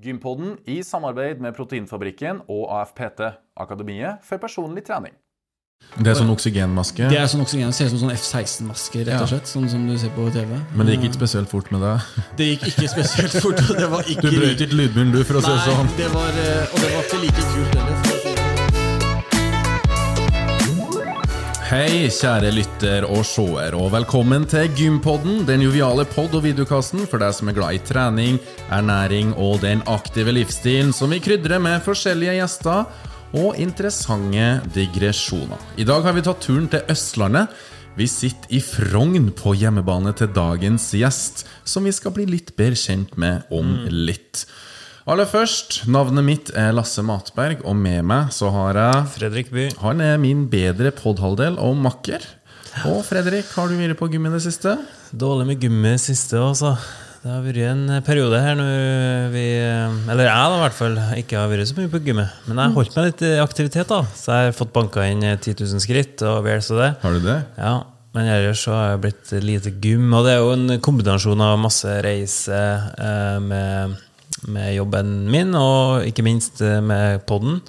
Gympodden 0.00 0.54
i 0.64 0.80
samarbeid 0.86 1.42
med 1.44 1.52
Proteinfabrikken 1.56 2.38
og 2.48 2.70
AFPT, 2.72 3.20
Akademiet 3.60 4.22
for 4.24 4.40
personlig 4.40 4.86
trening. 4.86 5.12
Det 5.96 6.10
er 6.12 6.16
sånn 6.16 6.28
oksygenmaske. 6.32 7.08
Det 7.08 7.18
er 7.20 7.28
sånn 7.28 7.40
oksygen, 7.44 7.72
ser 7.72 7.88
ut 7.88 7.94
som 7.94 8.02
sånn 8.02 8.12
F-16-maske, 8.14 9.02
rett 9.08 9.24
og 9.24 9.30
slett. 9.32 9.48
Sånn 9.48 9.68
som 9.72 9.86
du 9.88 9.94
ser 10.00 10.12
på 10.16 10.26
TV. 10.32 10.52
Men 10.76 10.88
det 10.88 10.96
gikk 10.96 11.06
ikke 11.08 11.20
spesielt 11.22 11.52
fort 11.52 11.72
med 11.74 11.84
deg. 11.84 12.08
Det 12.40 12.48
gikk 12.50 12.68
ikke 12.72 12.92
spesielt 12.94 13.36
fort. 13.40 13.64
Og 13.64 13.80
det 13.80 13.90
var 13.92 14.12
ikke 14.14 14.28
Du 14.28 14.38
brøt 14.38 14.64
ikke 14.68 14.80
lydbunnen, 14.82 15.12
du, 15.16 15.20
for 15.24 15.40
å 15.40 15.44
si 15.44 15.52
det 15.52 15.60
Nei, 15.60 15.68
sånn. 15.68 15.92
det 16.00 16.10
var, 16.16 16.40
eh, 16.46 16.64
og 16.68 16.84
det 16.84 16.94
var 16.96 17.08
ikke 17.08 17.22
like 17.26 17.48
kult 17.52 17.80
heller. 17.80 18.19
Hei, 21.70 22.08
kjære 22.10 22.48
lytter 22.50 23.04
og 23.06 23.20
seer, 23.22 23.76
og 23.78 23.92
velkommen 23.94 24.42
til 24.50 24.66
Gympodden, 24.74 25.44
den 25.46 25.62
joviale 25.62 26.02
pod- 26.02 26.32
og 26.34 26.42
videokassen 26.42 27.04
for 27.06 27.22
deg 27.22 27.30
som 27.36 27.46
er 27.46 27.54
glad 27.54 27.76
i 27.76 27.82
trening, 27.86 28.40
ernæring 28.74 29.30
og 29.38 29.60
den 29.62 29.78
aktive 29.86 30.34
livsstilen 30.34 30.90
som 30.90 31.14
vi 31.14 31.20
krydrer 31.22 31.62
med 31.62 31.78
forskjellige 31.84 32.40
gjester 32.40 32.90
og 33.38 33.60
interessante 33.62 34.48
digresjoner. 34.74 35.62
I 35.78 35.86
dag 35.86 36.02
har 36.08 36.16
vi 36.18 36.24
tatt 36.26 36.42
turen 36.42 36.66
til 36.72 36.90
Østlandet. 36.90 37.54
Vi 37.94 38.10
sitter 38.10 38.50
i 38.50 38.58
Frogn 38.58 39.30
på 39.38 39.54
hjemmebane 39.54 40.10
til 40.18 40.34
dagens 40.34 40.88
gjest, 40.98 41.44
som 41.62 41.86
vi 41.86 41.94
skal 41.94 42.18
bli 42.18 42.26
litt 42.34 42.50
bedre 42.58 42.82
kjent 42.82 43.14
med 43.14 43.46
om 43.54 43.76
litt. 43.94 44.42
Aller 45.08 45.24
først, 45.24 45.86
navnet 45.88 46.26
mitt 46.26 46.50
er 46.58 46.74
Lasse 46.76 47.00
Matberg, 47.06 47.62
og 47.64 47.76
med 47.78 48.04
meg 48.04 48.32
så 48.36 48.50
har 48.52 48.76
jeg 48.76 49.06
Fredrik 49.14 49.48
By. 49.52 49.70
han 49.80 50.02
er 50.04 50.18
min 50.20 50.42
bedre 50.52 50.92
podhalvdel 50.92 51.56
og 51.62 51.78
makker. 51.80 52.26
Og 52.90 53.00
Fredrik, 53.08 53.48
har 53.56 53.70
du 53.70 53.78
vært 53.78 53.96
på 53.98 54.10
gym 54.12 54.28
i 54.28 54.32
det 54.34 54.42
siste? 54.44 54.76
Dårlig 55.16 55.46
med 55.48 55.62
gummi 55.62 55.94
siste, 55.98 56.36
altså. 56.38 56.74
Det 57.20 57.28
har 57.32 57.40
vært 57.44 57.62
en 57.68 57.96
periode 58.04 58.38
her 58.40 58.54
når 58.56 59.32
vi 59.32 59.46
Eller 60.12 60.24
jeg, 60.24 60.36
da, 60.36 60.58
i 60.58 60.62
hvert 60.62 60.76
fall. 60.76 61.00
Ikke 61.20 61.40
har 61.40 61.50
vært 61.50 61.68
så 61.68 61.76
mye 61.76 61.90
på 61.92 62.00
gymmet. 62.04 62.36
Men 62.46 62.60
jeg 62.60 62.70
har 62.70 62.76
holdt 62.76 62.96
meg 62.96 63.08
litt 63.08 63.24
i 63.24 63.32
aktivitet, 63.42 63.88
da. 63.90 64.02
Så 64.16 64.36
jeg 64.36 64.50
har 64.50 64.56
fått 64.56 64.72
banka 64.76 65.04
inn 65.08 65.24
10 65.24 65.56
000 65.64 65.82
skritt 65.84 66.24
og 66.28 66.44
vel 66.46 66.60
så 66.64 66.76
det. 66.78 66.90
Har 67.02 67.16
du 67.16 67.24
det? 67.24 67.38
Ja, 67.60 67.74
Men 68.16 68.26
ellers 68.26 68.64
så 68.66 68.72
har 68.76 68.86
jeg 68.92 69.02
blitt 69.04 69.32
lite 69.44 69.72
gym. 69.82 70.06
Og 70.16 70.24
det 70.28 70.36
er 70.36 70.40
jo 70.44 70.54
en 70.54 70.80
kombinasjon 70.84 71.44
av 71.44 71.58
masse 71.62 71.98
reise 72.04 72.56
eh, 72.56 73.36
med, 73.44 73.98
med 74.48 74.74
jobben 74.74 75.14
min, 75.30 75.54
og 75.58 76.06
ikke 76.08 76.24
minst 76.26 76.60
med 76.60 77.00
med 77.00 77.26
podden. 77.26 77.60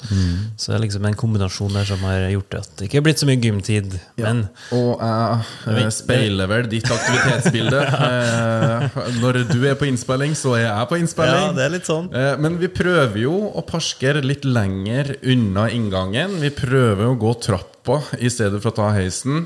Så 0.58 0.72
det 0.72 0.78
er 0.78 0.84
liksom 0.86 1.08
en 1.08 1.18
kombinasjon 1.18 1.76
der 1.76 1.88
som 1.88 2.04
har 2.08 2.28
gjort 2.34 2.58
at 2.60 2.70
det 2.80 2.88
ikke 2.88 3.02
er 3.02 3.06
blitt 3.06 3.22
så 3.22 3.30
mye 3.30 3.42
gymtid. 3.42 3.98
Men 4.20 4.44
Og 4.76 5.02
jeg 5.02 5.86
eh, 5.86 5.92
speiler 5.96 6.50
vel 6.52 6.70
ditt 6.72 6.90
aktivitetsbilde. 6.92 7.82
uh, 7.92 9.02
når 9.22 9.44
du 9.52 9.60
er 9.70 9.78
på 9.80 9.90
innspilling, 9.90 10.36
så 10.38 10.56
er 10.60 10.66
jeg 10.68 10.90
på 10.92 11.02
innspilling. 11.02 11.48
Ja, 11.50 11.58
det 11.58 11.68
er 11.68 11.76
litt 11.76 11.90
sånn. 11.90 12.10
Uh, 12.14 12.34
Men 12.42 12.60
vi 12.62 12.72
prøver 12.72 13.20
jo 13.24 13.36
å 13.52 13.66
parskere 13.68 14.24
litt 14.26 14.48
lenger 14.48 15.16
unna 15.22 15.68
inngangen. 15.74 16.40
Vi 16.42 16.54
prøver 16.56 17.12
å 17.12 17.18
gå 17.20 17.36
trappa 17.82 18.18
i 18.20 18.30
stedet 18.30 18.62
for 18.62 18.72
å 18.72 18.76
ta 18.76 18.90
heisen. 18.96 19.46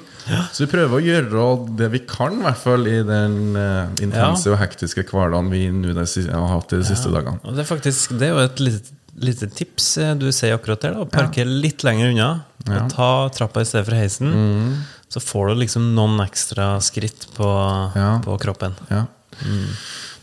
Så 0.54 0.66
vi 0.66 0.72
prøver 0.72 0.98
å 0.98 1.04
gjøre 1.04 1.46
det 1.78 1.90
vi 1.94 2.00
kan, 2.08 2.40
i 2.40 2.44
hvert 2.44 2.60
fall 2.60 2.88
i 2.88 3.02
den 3.04 3.56
uh, 3.56 3.88
intense 4.02 4.50
og 4.52 4.60
hektiske 4.60 5.04
hverdagen 5.10 5.50
vi 5.52 5.68
har 5.70 6.48
hatt 6.52 6.70
de 6.70 6.84
siste 6.84 7.10
dagene. 7.14 7.40
Og 7.44 7.56
det 7.56 7.64
er 7.66 7.70
faktisk 7.70 8.16
det 8.20 8.30
er 8.30 8.34
jo 8.34 8.44
et 8.46 8.60
lite, 8.60 8.94
lite 9.16 9.48
tips 9.48 9.98
eh, 9.98 10.14
du 10.16 10.32
sier 10.32 10.56
akkurat 10.58 10.82
der. 10.82 10.94
da 10.98 11.06
Parker 11.06 11.46
litt 11.46 11.84
lenger 11.84 12.12
unna. 12.12 12.30
Og 12.66 12.90
ta 12.92 13.30
trappa 13.30 13.62
i 13.62 13.68
stedet 13.68 13.86
for 13.88 13.96
heisen. 13.96 14.84
Så 15.10 15.22
får 15.22 15.52
du 15.52 15.62
liksom 15.62 15.94
noen 15.96 16.20
ekstra 16.26 16.76
skritt 16.84 17.28
på, 17.36 17.48
Ja. 17.96 18.20
på 18.26 18.38
kroppen. 18.42 18.76
Ja. 18.90 19.06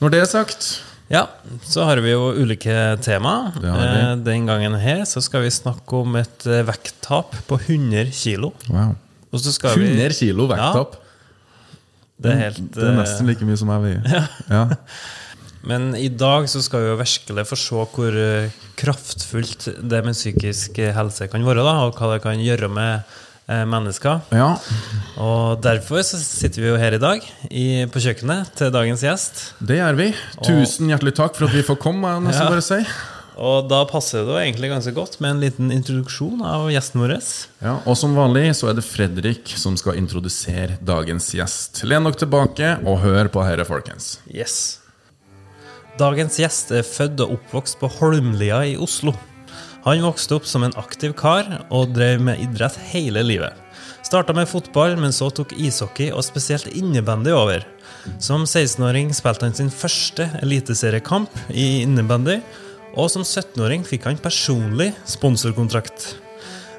Når 0.00 0.10
det 0.10 0.20
er 0.20 0.26
sagt 0.26 0.82
Ja, 1.12 1.26
så 1.68 1.84
har 1.84 2.00
vi 2.00 2.14
jo 2.14 2.30
ulike 2.40 2.72
tema. 3.04 3.52
Eh, 3.60 4.14
Den 4.24 4.46
gangen 4.48 4.78
her 4.80 5.02
så 5.08 5.20
skal 5.20 5.44
vi 5.44 5.50
snakke 5.52 5.98
om 6.00 6.16
et 6.16 6.46
eh, 6.48 6.62
vekttap 6.64 7.36
på 7.48 7.58
100 7.60 8.08
kilo. 8.16 8.54
Wow. 8.70 8.94
Og 9.32 9.42
så 9.44 9.52
skal 9.52 9.76
vi 9.76 9.90
100 9.90 10.16
kilo 10.16 10.46
vekttap. 10.48 10.96
Det 12.22 12.30
er 12.32 12.40
helt 12.46 12.62
Det 12.72 12.86
er 12.86 12.96
nesten 12.96 13.28
like 13.28 13.44
mye 13.44 13.58
som 13.60 13.72
jeg 13.74 13.84
veier. 13.84 14.30
Ja. 14.48 14.64
Men 15.68 15.92
i 15.94 16.08
dag 16.08 16.48
så 16.50 16.62
skal 16.64 16.82
vi 16.82 16.88
jo 16.90 16.96
virkelig 16.98 17.44
få 17.46 17.58
se 17.60 17.82
hvor 17.92 18.16
eh, 18.18 18.56
kraftfullt 18.80 19.68
det 19.84 20.00
med 20.06 20.16
psykisk 20.16 20.80
helse 20.96 21.28
kan 21.30 21.44
være, 21.46 21.62
da, 21.62 21.76
og 21.86 22.00
hva 22.00 22.14
det 22.14 22.24
kan 22.24 22.40
gjøre 22.42 22.72
med 22.72 23.20
mennesker. 23.68 24.20
ja. 24.34 24.50
Og 25.22 25.60
derfor 25.62 26.00
så 26.06 26.18
sitter 26.18 26.62
vi 26.64 26.68
jo 26.70 26.76
her 26.80 26.94
i 26.96 27.00
dag 27.02 27.24
i, 27.50 27.64
på 27.92 28.00
kjøkkenet 28.02 28.52
til 28.58 28.70
dagens 28.74 29.02
gjest. 29.04 29.42
Det 29.62 29.76
gjør 29.78 29.98
vi. 29.98 30.06
Tusen 30.42 30.88
hjertelig 30.90 31.12
takk 31.18 31.36
for 31.36 31.46
at 31.50 31.54
vi 31.54 31.62
får 31.66 31.78
komme. 31.82 32.08
jeg 32.14 32.24
nesten 32.28 32.46
Ja. 32.46 32.50
bare 32.50 32.64
si. 32.64 32.80
Og 33.42 33.68
da 33.68 33.78
passer 33.88 34.26
det 34.28 34.34
egentlig 34.42 34.68
ganske 34.70 34.92
godt 34.94 35.14
med 35.20 35.30
en 35.30 35.40
liten 35.40 35.70
introduksjon 35.72 36.42
av 36.44 36.66
gjesten 36.70 37.00
vår. 37.00 37.14
Ja, 37.62 37.78
og 37.86 37.96
som 37.96 38.14
vanlig 38.14 38.50
så 38.54 38.68
er 38.70 38.74
det 38.76 38.84
Fredrik 38.84 39.48
som 39.56 39.76
skal 39.80 39.96
introdusere 39.96 40.76
dagens 40.84 41.30
gjest. 41.32 41.82
Len 41.88 42.04
dere 42.04 42.18
tilbake 42.20 42.74
og 42.84 43.00
hør 43.04 43.28
på 43.32 43.44
dette, 43.48 43.64
folkens. 43.68 44.18
Yes. 44.28 44.78
Dagens 45.98 46.38
gjest 46.40 46.72
er 46.72 46.82
født 46.86 47.20
og 47.24 47.36
oppvokst 47.38 47.78
på 47.80 47.88
Holmlia 47.98 48.62
i 48.68 48.76
Oslo. 48.76 49.12
Han 49.82 50.02
vokste 50.04 50.36
opp 50.38 50.46
som 50.46 50.62
en 50.62 50.74
aktiv 50.78 51.14
kar 51.18 51.48
og 51.74 51.90
drev 51.96 52.22
med 52.22 52.40
idrett 52.44 52.76
hele 52.92 53.24
livet. 53.26 53.56
Starta 54.06 54.34
med 54.36 54.46
fotball, 54.50 54.94
men 55.00 55.14
så 55.14 55.30
tok 55.34 55.54
ishockey 55.58 56.12
og 56.14 56.22
spesielt 56.26 56.68
innebandy 56.70 57.32
over. 57.34 57.64
Som 58.22 58.44
16-åring 58.44 59.10
spilte 59.14 59.48
han 59.48 59.56
sin 59.56 59.72
første 59.74 60.28
eliteseriekamp 60.42 61.32
i 61.50 61.82
innebandy, 61.82 62.38
og 62.94 63.08
som 63.10 63.24
17-åring 63.24 63.86
fikk 63.88 64.06
han 64.06 64.20
personlig 64.22 64.92
sponsorkontrakt. 65.08 66.12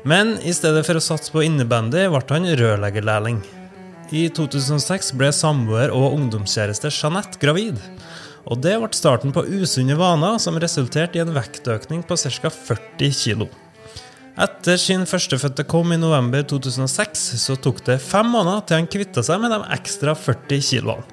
Men 0.08 0.38
i 0.44 0.54
stedet 0.56 0.86
for 0.88 1.00
å 1.00 1.04
satse 1.04 1.32
på 1.34 1.44
innebandy 1.44 2.06
ble 2.12 2.24
han 2.30 2.48
rørleggerlærling. 2.60 3.42
I 4.14 4.28
2006 4.30 5.14
ble 5.18 5.32
samboer 5.34 5.92
og 5.96 6.20
ungdomskjæreste 6.20 6.92
Jeanette 6.94 7.40
gravid. 7.42 7.80
Og 8.50 8.60
det 8.64 8.76
ble 8.80 8.90
starten 8.96 9.32
på 9.36 9.46
usunne 9.48 9.96
vaner 10.00 10.40
som 10.42 10.60
resulterte 10.60 11.20
i 11.20 11.24
en 11.24 11.34
vektøkning 11.36 12.04
på 12.08 12.18
ca. 12.20 12.52
40 12.52 13.14
kg. 13.16 13.48
Etter 14.44 14.80
sin 14.82 15.06
førstefødte 15.06 15.66
kom 15.70 15.94
i 15.94 16.00
november 16.02 16.42
2006, 16.50 17.26
så 17.38 17.56
tok 17.62 17.84
det 17.86 18.00
fem 18.02 18.32
måneder 18.34 18.64
til 18.66 18.82
han 18.82 18.90
kvitta 18.90 19.22
seg 19.26 19.44
med 19.44 19.54
de 19.54 19.60
ekstra 19.76 20.16
40 20.18 20.64
kiloene. 20.72 21.06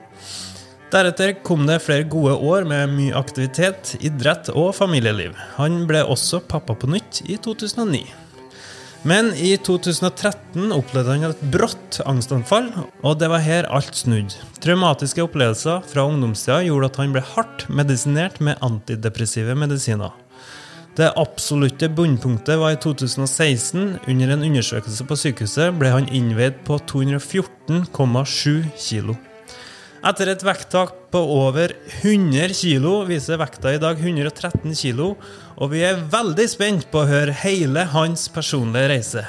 Deretter 0.91 1.37
kom 1.47 1.69
det 1.69 1.83
flere 1.85 2.09
gode 2.11 2.33
år 2.35 2.65
med 2.67 2.91
mye 2.97 3.15
aktivitet, 3.15 3.93
idrett 4.03 4.49
og 4.51 4.73
familieliv. 4.75 5.37
Han 5.55 5.85
ble 5.87 6.01
også 6.03 6.41
pappa 6.51 6.75
på 6.75 6.91
nytt 6.91 7.21
i 7.31 7.37
2009. 7.39 8.03
Men 9.03 9.31
i 9.35 9.55
2013 9.57 10.73
opplevde 10.77 11.15
han 11.15 11.31
et 11.31 11.45
brått 11.53 12.03
angstanfall, 12.05 12.67
og 13.01 13.15
det 13.21 13.31
var 13.33 13.41
her 13.41 13.69
alt 13.73 13.97
snudde. 13.97 14.37
Traumatiske 14.61 15.25
opplevelser 15.25 15.81
fra 15.89 16.05
ungdomstida 16.05 16.59
gjorde 16.67 16.91
at 16.91 16.99
han 17.01 17.15
ble 17.15 17.23
hardt 17.33 17.65
medisinert 17.73 18.43
med 18.45 18.61
antidepressive 18.67 19.57
medisiner. 19.57 20.13
Det 21.01 21.09
absolutte 21.17 21.89
bunnpunktet 21.89 22.59
var 22.61 22.75
i 22.75 22.81
2016. 22.83 23.97
Under 24.11 24.35
en 24.35 24.45
undersøkelse 24.51 25.07
på 25.09 25.17
sykehuset 25.17 25.81
ble 25.81 25.95
han 25.95 26.11
innveid 26.13 26.61
på 26.67 26.77
214,7 26.93 28.69
kilo. 28.77 29.17
Etter 30.01 30.31
et 30.33 30.41
vekttak 30.41 30.95
på 31.13 31.21
over 31.21 31.75
100 32.01 32.55
kg 32.57 32.87
viser 33.11 33.37
vekta 33.41 33.75
i 33.77 33.81
dag 33.83 33.99
113 34.01 34.73
kg, 34.73 35.11
og 35.61 35.73
vi 35.75 35.83
er 35.85 35.99
veldig 36.13 36.47
spent 36.49 36.87
på 36.93 37.03
å 37.03 37.09
høre 37.11 37.35
hele 37.43 37.83
hans 37.93 38.23
personlige 38.33 38.89
reise. 38.95 39.25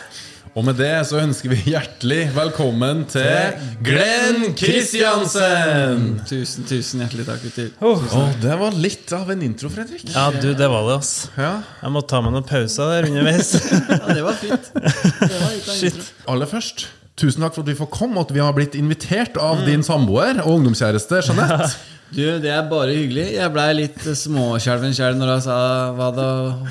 Og 0.56 0.64
med 0.68 0.76
det 0.80 0.94
så 1.08 1.20
ønsker 1.22 1.52
vi 1.54 1.58
hjertelig 1.74 2.22
velkommen 2.36 3.04
til 3.12 3.60
Glenn 3.84 4.50
Kristiansen! 4.60 6.08
Tusen, 6.28 6.66
tusen 6.68 7.04
hjertelig 7.04 7.28
takk, 7.28 7.44
gutter. 7.44 7.70
Oh, 7.88 8.32
det 8.44 8.56
var 8.64 8.76
litt 8.76 9.12
av 9.16 9.32
en 9.32 9.44
intro, 9.48 9.72
Fredrik. 9.72 10.08
Ja, 10.12 10.30
du, 10.36 10.50
det 10.56 10.72
var 10.72 10.88
det, 10.88 10.98
ass. 11.04 11.14
Ja. 11.40 11.54
Jeg 11.84 11.96
må 11.96 12.04
ta 12.08 12.24
meg 12.24 12.36
noen 12.36 12.48
pauser 12.48 12.96
der 12.96 13.12
underveis. 13.12 13.54
Ja, 13.92 14.02
det 14.08 14.24
var 14.28 14.40
fint. 14.40 14.72
Det 14.76 15.36
var 15.36 15.52
litt 15.52 15.68
av 15.68 15.76
en 15.76 15.80
Shit. 15.84 16.00
intro. 16.00 16.10
Aller 16.36 16.52
først, 16.52 16.88
tusen 17.22 17.44
takk 17.46 17.54
for 17.56 17.64
at 17.66 17.70
vi 17.72 17.78
får 17.78 17.90
komme, 17.94 18.18
og 18.20 18.28
at 18.30 18.36
vi 18.36 18.42
har 18.44 18.54
blitt 18.58 18.76
invitert 18.80 19.38
av 19.42 19.62
din 19.68 19.84
samboer 19.86 20.42
og 20.44 20.58
ungdomskjæreste 20.60 21.24
Jeanette. 21.30 21.72
Du, 22.12 22.20
Det 22.44 22.50
er 22.52 22.66
bare 22.68 22.92
hyggelig. 22.92 23.24
Jeg 23.38 23.52
blei 23.56 23.70
litt 23.78 24.02
småskjelven 24.04 24.92
sjøl 24.92 25.16
når 25.16 25.30
jeg 25.38 25.44
sa 25.46 25.60
hva 25.96 26.10
du 26.12 26.20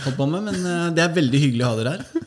holdt 0.05 0.19
på 0.19 0.27
med, 0.29 0.51
men 0.51 0.59
eh, 0.69 0.91
det 0.93 1.01
er 1.07 1.15
veldig 1.17 1.41
hyggelig 1.41 1.65
å 1.65 1.71
ha 1.71 1.79
dere 1.79 1.95
her. 1.97 2.27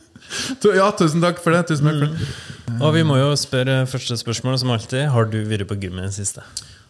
Ja, 0.74 0.88
tusen 0.98 1.22
takk 1.22 1.38
for 1.44 1.54
det. 1.54 1.60
Tusen 1.68 1.86
takk 1.86 2.00
for 2.00 2.08
det. 2.10 2.80
Og 2.80 2.94
vi 2.96 3.04
må 3.06 3.20
jo 3.20 3.28
spørre 3.38 3.84
første 3.86 4.16
spørsmål, 4.18 4.56
som 4.58 4.72
alltid. 4.74 5.04
Har 5.14 5.28
du 5.30 5.36
vært 5.46 5.68
på 5.70 5.76
gym 5.78 6.00
i 6.00 6.08
det 6.08 6.14
siste? 6.16 6.42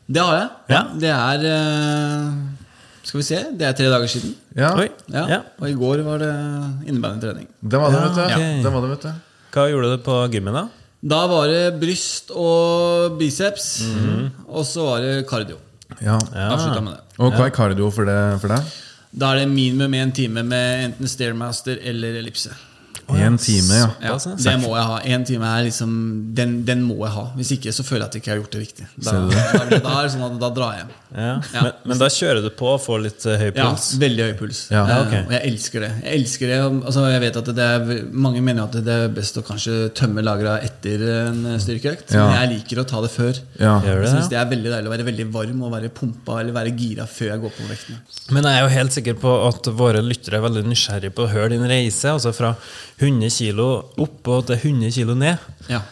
Det 0.07 0.23
har 0.23 0.39
jeg. 0.39 0.47
Ja. 0.73 0.81
Det 1.03 1.11
er 1.13 1.45
eh, 1.51 2.31
Skal 3.05 3.21
vi 3.21 3.27
se, 3.29 3.41
det 3.61 3.67
er 3.69 3.77
tre 3.77 3.91
dager 3.93 4.09
siden. 4.15 4.33
Ja, 4.57 4.71
Oi. 4.81 4.87
Ja. 5.13 5.27
Ja. 5.29 5.41
Og 5.61 5.69
i 5.69 5.77
går 5.77 6.07
var 6.07 6.25
det 6.25 6.31
innebandetrening. 6.89 7.51
det 7.61 7.83
var 7.85 7.93
det, 7.93 8.01
vet 8.07 8.17
du. 8.17 8.25
Ja. 8.33 8.49
Det 8.65 8.73
var 8.79 8.87
det, 8.87 8.93
vet 8.95 9.07
du. 9.11 9.13
Hva 9.59 9.69
gjorde 9.75 9.93
du 9.93 10.01
på 10.09 10.17
gymmen, 10.33 10.57
da? 10.57 10.65
Da 11.05 11.21
var 11.29 11.51
det 11.53 11.65
bryst 11.83 12.31
og 12.33 13.19
biceps, 13.21 13.67
og 14.49 14.65
så 14.65 14.87
var 14.89 15.03
det 15.05 15.27
kardio. 15.29 15.59
Ja. 16.01 16.17
Ja. 16.33 16.47
Avslutta 16.55 16.81
med 16.81 16.95
det. 16.97 17.03
Og 17.21 17.35
hva 17.35 17.45
er 17.51 17.53
kardio 17.55 17.91
for, 17.93 18.09
det, 18.09 18.17
for 18.41 18.55
deg? 18.55 18.71
Da 19.15 19.35
er 19.35 19.43
det 19.43 19.51
minimum 19.53 19.93
én 19.95 20.15
time 20.17 20.43
med 20.43 20.87
enten 20.89 21.11
Stairmaster 21.11 21.77
eller 21.85 22.17
ellipse. 22.23 22.55
En 23.13 23.37
time, 23.39 23.77
ja. 23.77 23.89
Ja, 24.01 24.17
det 24.17 24.57
må 24.63 24.73
jeg 24.77 24.89
ha. 24.89 24.99
En 25.15 25.25
time 25.29 25.49
er 25.51 25.65
liksom 25.67 25.95
den, 26.37 26.61
den 26.67 26.85
må 26.87 26.99
jeg 27.03 27.13
ha. 27.15 27.25
Hvis 27.37 27.55
ikke 27.59 27.73
så 27.75 27.85
føler 27.87 28.07
jeg 28.07 28.09
at 28.09 28.17
jeg 28.17 28.25
ikke 28.25 28.33
har 28.33 28.41
gjort 28.43 28.55
det 28.57 28.63
riktig. 28.65 28.87
Da, 28.97 29.17
da, 29.29 29.81
da 29.85 29.97
er 29.99 30.07
det 30.07 30.13
sånn 30.15 30.25
at 30.29 30.39
da 30.41 30.51
drar 30.57 30.77
jeg 30.77 30.85
hjem. 30.85 30.93
Ja. 31.15 31.35
Ja. 31.55 31.63
Men, 31.63 31.73
men 31.93 32.01
da 32.01 32.09
kjører 32.11 32.41
du 32.43 32.49
på 32.59 32.69
og 32.73 32.81
får 32.83 33.03
litt 33.05 33.27
høy 33.27 33.51
puls? 33.55 33.85
Ja, 33.95 34.01
veldig 34.03 34.25
høy 34.29 34.33
puls. 34.39 34.63
Eh. 34.75 34.93
Og 34.95 35.35
jeg 35.37 35.43
elsker 35.51 35.85
det. 35.85 35.91
Jeg 36.03 36.21
elsker 36.21 36.51
det 36.51 36.59
altså, 36.65 37.05
Jeg 37.13 37.23
vet 37.23 37.39
at 37.39 37.51
det 37.55 37.69
er, 37.77 37.93
Mange 38.27 38.43
mener 38.45 38.65
at 38.67 38.79
det 38.87 38.97
er 39.05 39.13
best 39.15 39.39
å 39.39 39.45
kanskje 39.47 39.77
tømme 39.97 40.25
lagra 40.27 40.57
etter 40.65 41.05
en 41.21 41.45
styrkeøkt. 41.63 42.15
Ja. 42.17 42.25
Men 42.27 42.41
jeg 42.41 42.53
liker 42.57 42.83
å 42.83 42.87
ta 42.91 43.03
det 43.05 43.13
før. 43.15 43.39
Ja. 43.61 43.77
Jeg 43.85 44.11
syns 44.11 44.33
det 44.33 44.41
er 44.41 44.51
veldig 44.51 44.73
deilig 44.75 44.91
å 44.91 44.95
være 44.95 45.09
veldig 45.11 45.29
varm 45.35 45.63
og 45.67 45.75
være 45.77 45.93
pumpa 45.95 46.41
eller 46.43 46.57
være 46.57 46.75
gira 46.79 47.07
før 47.11 47.31
jeg 47.35 47.45
går 47.45 47.55
på 47.59 47.69
vektene. 47.71 48.01
Men 48.35 48.49
jeg 48.51 48.59
er 48.59 48.67
jo 48.67 48.73
helt 48.75 48.99
sikker 48.99 49.21
på 49.23 49.37
at 49.51 49.71
våre 49.79 50.03
lyttere 50.05 50.41
er 50.41 50.47
veldig 50.49 50.65
nysgjerrige 50.67 51.15
på 51.15 51.27
å 51.27 51.31
høre 51.31 51.53
din 51.55 51.67
reise. 51.69 52.11
Altså 52.11 52.35
fra 52.35 52.55
100 53.01 53.31
kg 53.35 53.61
opp 54.05 54.31
og 54.31 54.49
til 54.51 54.61
100 54.75 54.95
kg 54.95 55.15
ned. 55.19 55.51
Ja. 55.71 55.83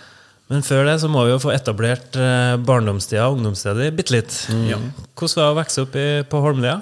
Men 0.52 0.64
før 0.66 0.84
det 0.84 0.98
så 1.00 1.08
må 1.08 1.24
vi 1.24 1.32
jo 1.32 1.40
få 1.40 1.54
etablert 1.54 2.18
eh, 2.20 2.58
barndomstida 2.60 3.24
og 3.30 3.38
ungdomstida 3.38 3.88
bitte 3.96 4.18
litt. 4.18 4.36
Ja. 4.68 4.78
Hvordan 5.16 5.38
var 5.38 5.46
det 5.46 5.52
å 5.54 5.60
vokse 5.62 5.84
opp 5.86 5.96
i, 5.96 6.08
på 6.28 6.42
Holmlia? 6.44 6.80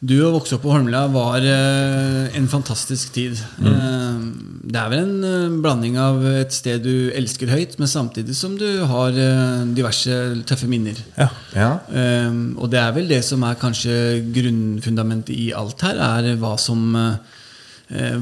Du 0.00 0.14
å 0.24 0.30
vokse 0.32 0.56
opp 0.56 0.62
på 0.64 0.70
Holmlia 0.72 1.02
var 1.12 1.44
eh, 1.44 2.36
en 2.38 2.46
fantastisk 2.48 3.10
tid. 3.12 3.36
Mm. 3.60 4.30
det 4.64 4.78
er 4.80 4.92
vel 4.94 5.02
en 5.02 5.26
eh, 5.28 5.58
blanding 5.60 5.98
av 6.00 6.24
et 6.30 6.54
sted 6.56 6.80
du 6.86 7.10
elsker 7.12 7.52
høyt, 7.52 7.76
men 7.76 7.90
samtidig 7.90 8.32
som 8.38 8.54
du 8.56 8.64
har 8.88 9.12
eh, 9.12 9.66
diverse 9.76 10.16
tøffe 10.48 10.70
minner. 10.72 10.96
Ja. 11.18 11.28
Ja. 11.52 11.68
Eh, 11.92 12.32
og 12.56 12.72
det 12.72 12.80
er 12.80 12.96
vel 12.96 13.12
det 13.12 13.20
som 13.28 13.44
er 13.44 13.60
kanskje 13.60 14.22
grunnfundamentet 14.32 15.36
i 15.36 15.50
alt 15.52 15.84
her, 15.84 16.00
er 16.00 16.32
hva 16.40 16.54
som 16.56 16.96
eh, 16.96 17.36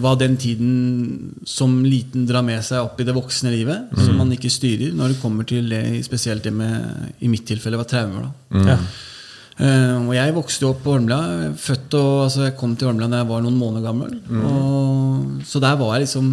hva 0.00 0.14
den 0.16 0.38
tiden 0.40 0.70
som 1.44 1.74
liten 1.84 2.24
drar 2.28 2.44
med 2.46 2.62
seg 2.64 2.86
opp 2.86 3.00
i 3.00 3.04
det 3.04 3.12
voksne 3.16 3.52
livet, 3.52 3.90
som 3.98 4.16
man 4.16 4.32
ikke 4.32 4.48
styrer, 4.52 4.94
når 4.96 5.12
det 5.12 5.20
kommer 5.20 5.48
til 5.48 5.68
det, 5.68 5.82
spesielt 6.06 6.46
det 6.46 6.54
med, 6.56 7.12
i 7.20 7.28
mitt 7.28 7.44
tilfelle, 7.48 7.76
var 7.76 7.88
traumer. 7.90 8.30
da 8.48 8.64
Ja. 8.72 8.78
Uh, 9.58 10.06
og 10.06 10.12
jeg 10.14 10.34
vokste 10.36 10.62
jo 10.62 10.68
opp 10.70 10.84
på 10.84 10.92
Holmlia. 10.94 11.50
Født 11.58 11.96
og, 11.98 12.12
altså 12.28 12.44
jeg 12.46 12.56
kom 12.60 12.76
til 12.78 12.92
Holmlia 12.92 13.10
da 13.10 13.24
jeg 13.24 13.28
var 13.32 13.42
noen 13.42 13.58
måneder 13.58 13.88
gammel. 13.88 14.12
Og, 14.38 15.42
så 15.50 15.60
der 15.62 15.74
var 15.80 15.96
jeg 15.96 16.06
liksom 16.06 16.28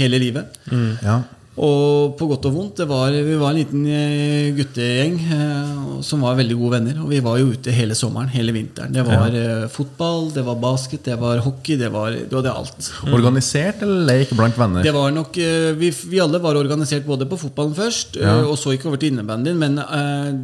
hele 0.00 0.18
livet. 0.20 0.58
ja. 1.04 1.20
Og 1.56 2.10
på 2.20 2.26
godt 2.28 2.44
og 2.50 2.52
vondt. 2.52 2.74
Det 2.82 2.84
var, 2.90 3.14
vi 3.14 3.36
var 3.40 3.54
en 3.54 3.56
liten 3.56 3.84
eh, 3.88 4.50
guttegjeng 4.58 5.14
eh, 5.32 5.70
som 6.04 6.20
var 6.26 6.34
veldig 6.36 6.56
gode 6.60 6.74
venner. 6.74 6.98
Og 7.00 7.08
vi 7.14 7.20
var 7.24 7.38
jo 7.40 7.46
ute 7.54 7.72
hele 7.72 7.96
sommeren, 7.96 8.28
hele 8.28 8.52
vinteren. 8.52 8.92
Det 8.92 9.04
var 9.06 9.32
eh, 9.32 9.64
fotball, 9.72 10.28
det 10.34 10.44
var 10.44 10.58
basket, 10.60 11.06
det 11.08 11.16
var 11.22 11.40
hockey. 11.46 11.78
Det 11.80 11.88
var, 11.94 12.12
det 12.12 12.36
var 12.36 12.44
det 12.44 12.52
alt. 12.52 12.90
Organisert 13.08 13.80
eller 13.86 14.04
lek 14.10 14.34
blant 14.36 14.58
venner? 14.60 14.84
Det 14.84 14.92
var 14.92 15.14
nok, 15.16 15.38
eh, 15.40 15.70
vi, 15.80 15.88
vi 16.12 16.20
alle 16.20 16.42
var 16.44 16.60
organisert 16.60 17.08
både 17.08 17.24
på 17.30 17.38
fotballen 17.46 17.72
først, 17.78 18.18
Ja. 18.20 18.36
og 18.44 18.58
så 18.60 18.74
gikk 18.76 18.84
over 18.90 19.00
til 19.00 19.14
innebandyen. 19.14 19.56
Men 19.56 19.80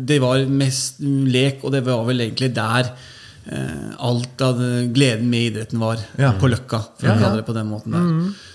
det 0.08 0.16
var 0.24 0.46
mest 0.48 1.02
lek, 1.04 1.60
og 1.60 1.74
det 1.76 1.84
var 1.90 2.06
vel 2.08 2.24
egentlig 2.24 2.54
der 2.56 2.88
alt 4.00 4.42
av 4.46 4.60
gleden 4.94 5.26
med 5.28 5.48
idretten 5.50 5.80
var. 5.82 6.00
Ja. 6.16 6.32
På 6.38 6.48
Løkka, 6.48 6.78
for 6.96 7.08
Ja, 7.10 7.16
å 7.18 7.20
kalle 7.20 7.40
det 7.42 7.46
på 7.48 7.56
den 7.56 7.68
måten 7.68 7.96
der. 7.96 8.08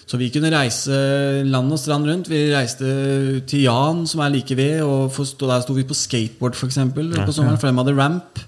Så 0.07 0.15
vi 0.17 0.29
kunne 0.31 0.47
reise 0.53 1.43
land 1.43 1.71
og 1.75 1.79
strand 1.81 2.07
rundt. 2.07 2.29
Vi 2.31 2.45
reiste 2.53 3.41
til 3.45 3.65
Jan, 3.65 4.05
som 4.07 4.21
er 4.23 4.29
like 4.31 4.55
ved, 4.55 4.81
og 4.81 5.09
for, 5.11 5.27
stå- 5.27 5.49
der 5.51 5.61
sto 5.65 5.73
vi 5.75 5.83
på 5.83 5.97
skateboard 5.97 6.55
for 6.55 6.67
eksempel, 6.69 7.09
på 7.25 7.33
sommeren, 7.35 7.57
for 7.59 7.67
de 7.67 7.75
hadde 7.81 7.97
ramp. 7.97 8.39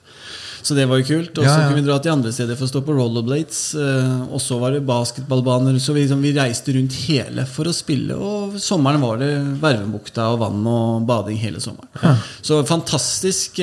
Så 0.63 0.75
det 0.75 0.85
var 0.89 0.99
jo 0.99 1.05
kult. 1.07 1.37
Og 1.39 1.43
så 1.43 1.49
Ja, 1.49 1.59
ja. 1.61 1.67
kunne 1.69 1.81
vi 1.81 1.87
dra 1.87 1.97
til 2.03 2.11
andre 2.11 2.31
steder 2.35 2.55
for 2.59 2.65
å 2.67 2.69
stå 2.71 2.81
på 2.83 2.95
rollerblades. 2.95 3.59
eh, 3.75 4.21
Og 4.33 4.39
så 4.43 4.57
var 4.59 4.71
det 4.71 4.85
basketballbaner. 4.85 5.79
Så 5.79 5.93
vi, 5.93 6.01
liksom, 6.05 6.21
vi 6.21 6.33
reiste 6.35 6.73
rundt 6.75 6.93
hele 7.07 7.45
for 7.45 7.63
å 7.65 7.73
spille. 7.73 8.15
Og 8.15 8.53
sommeren 8.59 8.99
var 9.01 9.17
det 9.17 9.31
Vervebukta 9.61 10.27
og 10.33 10.39
vann 10.39 10.65
og 10.67 11.05
bading 11.07 11.37
hele 11.39 11.59
sommeren. 11.59 12.19
Så 12.41 12.63
fantastisk. 12.67 13.59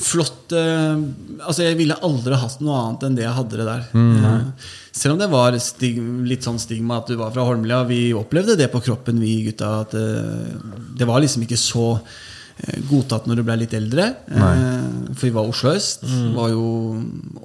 Flott 0.00 0.52
Altså 0.56 1.62
Jeg 1.66 1.76
ville 1.78 1.96
aldri 2.06 2.38
hatt 2.40 2.60
noe 2.64 2.78
annet 2.80 3.04
enn 3.06 3.18
det 3.18 3.24
jeg 3.26 3.36
hadde 3.36 3.58
det 3.60 3.66
der. 3.68 3.82
Eh, 3.92 4.70
Selv 4.96 5.14
om 5.14 5.20
det 5.20 5.28
var 5.30 5.54
stig, 5.62 5.98
litt 6.26 6.42
sånn 6.46 6.58
stigma 6.58 6.98
at 7.02 7.06
du 7.12 7.16
var 7.20 7.30
fra 7.34 7.44
Holmlia. 7.46 7.82
Vi 7.88 8.10
opplevde 8.16 8.56
det 8.58 8.70
på 8.72 8.80
kroppen, 8.82 9.20
vi 9.22 9.36
gutta. 9.50 9.68
At 9.84 9.94
eh, 9.94 10.56
det 10.98 11.06
var 11.08 11.20
liksom 11.22 11.44
ikke 11.46 11.58
så 11.60 11.84
eh, 12.00 12.80
godtatt 12.90 13.28
når 13.30 13.36
du 13.40 13.44
ble 13.46 13.58
litt 13.62 13.76
eldre. 13.78 14.08
Eh, 14.30 15.12
For 15.14 15.28
vi 15.28 15.34
var 15.36 15.48
Oslo 15.52 15.70
øst. 15.76 16.02
var 16.36 16.50
jo 16.52 16.64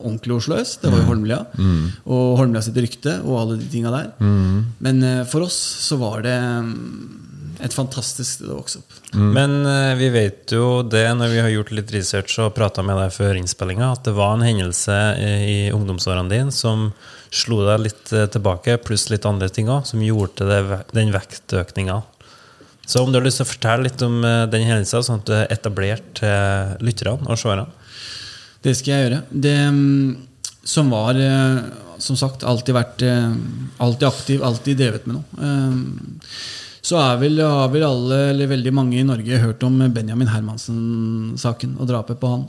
ordentlig 0.02 0.36
Oslo 0.40 0.58
øst. 0.62 0.82
Det 0.82 0.92
var 0.92 1.04
jo 1.04 1.10
Holmlia. 1.12 1.40
Og 2.08 2.38
Holmlia 2.42 2.64
sitt 2.66 2.80
rykte 2.82 3.20
og 3.24 3.38
alle 3.44 3.60
de 3.62 3.70
tinga 3.76 3.94
der. 3.94 4.10
Men 4.80 5.04
eh, 5.04 5.24
for 5.30 5.46
oss 5.48 5.60
så 5.86 6.00
var 6.02 6.24
det 6.26 6.36
mm, 6.40 7.22
et 7.66 7.74
fantastisk 7.74 8.30
sted 8.38 8.52
å 8.52 8.60
vokse 8.60 8.80
opp. 8.82 8.98
Men 9.16 9.58
uh, 9.66 9.96
vi 9.98 10.12
vet 10.14 10.54
jo 10.54 10.84
det 10.86 11.08
når 11.18 11.34
vi 11.34 11.42
har 11.42 11.52
gjort 11.54 11.74
litt 11.74 11.94
research 11.96 12.38
og 12.44 12.54
prata 12.58 12.84
med 12.86 13.00
deg 13.02 13.14
før 13.16 13.40
innspillinga, 13.40 13.92
at 13.96 14.06
det 14.06 14.14
var 14.18 14.36
en 14.36 14.46
hendelse 14.46 14.98
i 15.50 15.60
ungdomsårene 15.74 16.30
dine 16.32 16.54
som 16.54 16.92
slo 17.36 17.62
deg 17.66 17.86
litt 17.86 18.12
eh, 18.16 18.28
tilbake, 18.32 18.78
pluss 18.86 19.10
litt 19.12 19.26
andre 19.28 19.50
ting 19.52 19.70
òg, 19.72 19.86
som 19.90 20.04
gjorde 20.04 20.48
det, 20.50 20.82
den 20.96 21.14
vektøkninga. 21.14 22.02
Så 22.86 23.02
om 23.02 23.10
du 23.12 23.18
har 23.18 23.26
lyst 23.26 23.42
til 23.42 23.48
å 23.48 23.50
fortelle 23.50 23.88
litt 23.88 24.04
om 24.06 24.20
eh, 24.24 24.44
den 24.52 24.68
hendelsen, 24.68 25.06
sånn 25.06 25.24
at 25.24 25.30
du 25.30 25.34
er 25.38 25.50
etablert 25.54 26.12
til 26.22 26.86
lytterne 26.86 27.28
og 27.28 27.42
seerne? 27.42 27.68
Det 28.66 28.76
skal 28.78 28.94
jeg 28.94 29.08
gjøre. 29.08 29.24
Det 29.30 29.58
mm, 29.72 30.14
som 30.66 30.88
var 30.90 31.20
Som 32.02 32.18
sagt, 32.18 32.42
alltid 32.44 32.74
vært 32.76 33.04
Alltid 33.06 34.08
aktiv, 34.08 34.42
alltid 34.44 34.80
drevet 34.80 35.06
med 35.06 35.20
noe. 35.20 35.50
Så 36.86 37.00
er 37.02 37.16
vel, 37.18 37.40
har 37.42 37.72
vel 37.74 37.84
alle, 37.88 38.18
eller 38.30 38.52
veldig 38.52 38.72
mange 38.76 39.00
i 39.00 39.06
Norge, 39.06 39.40
hørt 39.42 39.64
om 39.66 39.80
Benjamin 39.94 40.30
Hermansen-saken 40.30 41.80
og 41.80 41.90
drapet 41.90 42.20
på 42.22 42.30
han. 42.30 42.44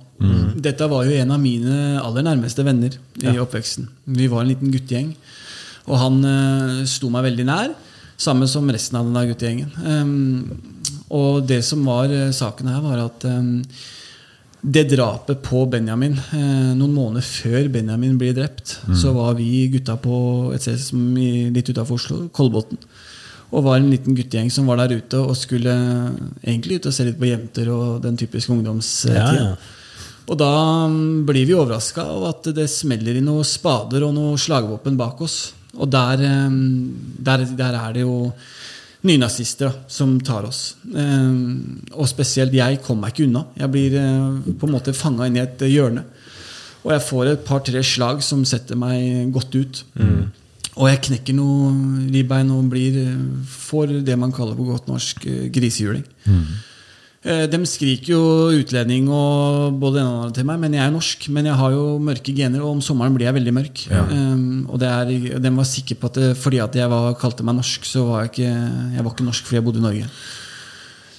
Dette 0.61 0.89
var 0.93 1.07
jo 1.09 1.17
en 1.17 1.33
av 1.33 1.41
mine 1.41 1.97
aller 2.03 2.27
nærmeste 2.27 2.65
venner 2.67 2.99
i 3.23 3.33
oppveksten. 3.41 3.89
Vi 4.19 4.29
var 4.29 4.45
en 4.45 4.51
liten 4.53 4.73
guttegjeng, 4.75 5.15
og 5.87 6.01
han 6.03 6.21
uh, 6.27 6.85
sto 6.89 7.09
meg 7.13 7.31
veldig 7.31 7.47
nær. 7.49 7.73
Samme 8.21 8.49
som 8.49 8.69
resten 8.73 8.99
av 8.99 9.09
denne 9.09 9.25
guttegjengen. 9.29 9.73
Um, 9.85 10.93
og 11.17 11.45
det 11.49 11.63
som 11.65 11.85
var 11.89 12.13
uh, 12.13 12.29
saken 12.35 12.69
her, 12.73 12.85
var 12.85 13.07
at 13.07 13.25
um, 13.29 13.63
det 14.67 14.87
drapet 14.91 15.43
på 15.47 15.61
Benjamin 15.71 16.17
eh, 16.17 16.73
Noen 16.75 16.91
måneder 16.91 17.23
før 17.23 17.69
Benjamin 17.71 18.17
blir 18.19 18.33
drept, 18.35 18.73
så 18.99 19.13
var 19.15 19.37
vi 19.39 19.69
gutta 19.71 19.95
på 20.03 20.17
et 20.57 20.65
sted 20.65 20.81
som 20.83 21.05
litt 21.55 21.71
utafor 21.71 22.01
Oslo, 22.01 22.17
Kolbotn. 22.35 22.81
Og 23.57 23.65
var 23.65 23.81
en 23.81 23.89
liten 23.89 24.17
guttegjeng 24.17 24.51
som 24.53 24.69
var 24.69 24.83
der 24.83 24.99
ute 25.01 25.23
og 25.23 25.37
skulle 25.39 25.73
egentlig 26.45 26.81
ut 26.81 26.91
og 26.91 26.95
se 26.95 27.07
litt 27.09 27.19
på 27.21 27.31
jenter 27.31 27.71
og 27.73 28.03
den 28.05 28.19
typiske 28.21 28.53
ungdomstida. 28.53 29.17
Ja, 29.17 29.51
ja. 29.55 29.77
Og 30.27 30.39
da 30.41 30.51
mm, 30.91 31.25
blir 31.29 31.47
vi 31.47 31.55
overraska 31.55 32.05
av 32.17 32.27
at 32.33 32.51
det 32.57 32.67
smeller 32.71 33.19
i 33.19 33.25
noen 33.25 33.47
spader 33.47 34.05
og 34.07 34.15
noen 34.17 34.41
slagvåpen 34.41 34.99
bak 34.99 35.23
oss. 35.25 35.39
Og 35.77 35.91
der, 35.93 36.23
eh, 36.27 36.61
der, 37.29 37.45
der 37.57 37.79
er 37.79 37.97
det 37.97 38.07
jo 38.07 38.33
nynazister 39.07 39.71
da, 39.71 39.85
som 39.93 40.17
tar 40.25 40.49
oss. 40.49 40.77
Eh, 40.91 41.37
og 41.95 42.11
spesielt 42.11 42.57
jeg 42.57 42.83
kommer 42.85 43.07
meg 43.07 43.15
ikke 43.15 43.29
unna. 43.29 43.47
Jeg 43.61 43.73
blir 43.75 43.99
eh, 44.01 44.57
på 44.59 44.69
en 44.69 44.75
måte 44.75 44.97
fanga 44.97 45.29
inn 45.29 45.39
i 45.39 45.45
et 45.45 45.67
hjørne. 45.71 46.03
Og 46.87 46.93
jeg 46.95 47.07
får 47.07 47.31
et 47.31 47.47
par-tre 47.47 47.83
slag 47.87 48.21
som 48.23 48.45
setter 48.47 48.79
meg 48.79 49.31
godt 49.35 49.57
ut. 49.59 49.81
Og 50.77 50.91
jeg 50.91 51.03
knekker 51.09 51.37
noe 51.37 51.73
ribbein 52.13 52.53
og 52.53 52.71
blir, 52.73 52.97
for 53.49 53.89
får 53.89 54.01
det 54.07 54.17
man 54.21 54.35
kaller 54.35 54.57
på 54.59 54.69
godt 54.69 54.91
norsk 54.91 55.27
eh, 55.29 55.45
grisehjuling. 55.53 56.07
Mm. 56.29 56.49
De 57.27 57.59
skriker 57.67 58.13
jo 58.13 58.19
utlending 58.55 59.09
og 59.11 59.81
både 59.83 59.99
en 59.99 60.05
ene 60.05 60.13
og 60.13 60.13
annen 60.13 60.27
andre 60.29 60.37
til 60.37 60.47
meg, 60.47 60.61
men 60.63 60.77
jeg 60.77 60.83
er 60.85 60.93
norsk. 60.95 61.25
Men 61.35 61.49
jeg 61.49 61.59
har 61.59 61.73
jo 61.75 61.87
mørke 61.99 62.35
gener, 62.37 62.63
og 62.63 62.77
om 62.77 62.83
sommeren 62.85 63.17
blir 63.17 63.27
jeg 63.27 63.35
veldig 63.41 63.55
mørk. 63.57 63.83
Um, 64.13 64.61
og 64.71 64.79
det 64.79 64.93
er, 64.93 65.41
de 65.43 65.53
var 65.57 65.67
sikre 65.67 65.97
på 65.99 66.13
at 66.13 66.21
fordi 66.39 66.61
at 66.63 66.79
jeg 66.79 66.93
var, 66.93 67.17
kalte 67.19 67.43
meg 67.43 67.59
norsk, 67.59 67.89
så 67.89 68.05
var 68.07 68.23
jeg 68.23 68.31
ikke 68.31 68.53
jeg 68.53 69.03
var 69.09 69.11
ikke 69.11 69.27
norsk 69.27 69.49
fordi 69.49 69.59
jeg 69.59 69.67
bodde 69.67 69.83
i 69.83 69.87
Norge. 69.89 70.13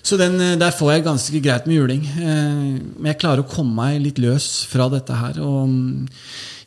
Så 0.07 0.15
den, 0.19 0.39
eh, 0.39 0.55
der 0.59 0.71
får 0.71 0.93
jeg 0.93 1.07
ganske 1.07 1.41
greit 1.43 1.65
med 1.67 1.81
juling. 1.81 2.05
Eh, 2.07 2.79
Men 2.95 3.11
jeg 3.11 3.19
klarer 3.19 3.43
å 3.43 3.49
komme 3.49 3.75
meg 3.75 4.01
litt 4.01 4.21
løs 4.23 4.63
fra 4.69 4.87
dette 4.93 5.13
her. 5.13 5.41
Og 5.43 5.67
mm, 5.67 6.07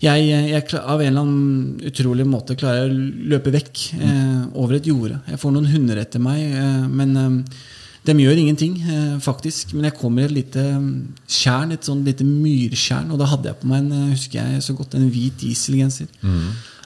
jeg, 0.05 0.29
jeg 0.29 0.81
av 0.81 1.01
en 1.01 1.09
eller 1.09 1.25
annen 1.25 1.91
utrolig 1.91 2.27
måte 2.29 2.57
klarer 2.59 2.85
jeg 2.85 2.91
å 2.91 3.29
løpe 3.35 3.53
vekk 3.53 3.83
mm. 4.01 4.55
over 4.55 4.79
et 4.79 4.89
jorde. 4.89 5.21
Jeg 5.29 5.41
får 5.41 5.55
noen 5.57 5.69
hunder 5.73 6.01
etter 6.01 6.23
meg, 6.23 6.41
eh, 6.41 6.89
men 6.89 7.17
eh, 7.17 7.61
de 8.09 8.17
gjør 8.17 8.41
ingenting, 8.41 8.79
eh, 8.81 9.19
faktisk. 9.21 9.75
Men 9.75 9.91
jeg 9.91 9.99
kommer 10.01 10.25
i 10.25 10.29
et 10.31 10.37
lite 10.37 10.65
mm, 10.65 10.91
tjern, 11.29 11.73
et 11.73 11.85
sånn 11.85 12.05
lite 12.07 12.25
myrtjern, 12.25 13.11
og 13.13 13.21
da 13.21 13.29
hadde 13.29 13.51
jeg 13.51 13.61
på 13.61 13.69
meg 13.71 13.85
en, 13.85 13.93
eh, 13.93 14.13
husker 14.15 14.41
jeg 14.41 14.65
så 14.65 14.77
godt, 14.77 14.97
en 14.97 15.11
hvit 15.13 15.37
dieselgenser. 15.41 16.09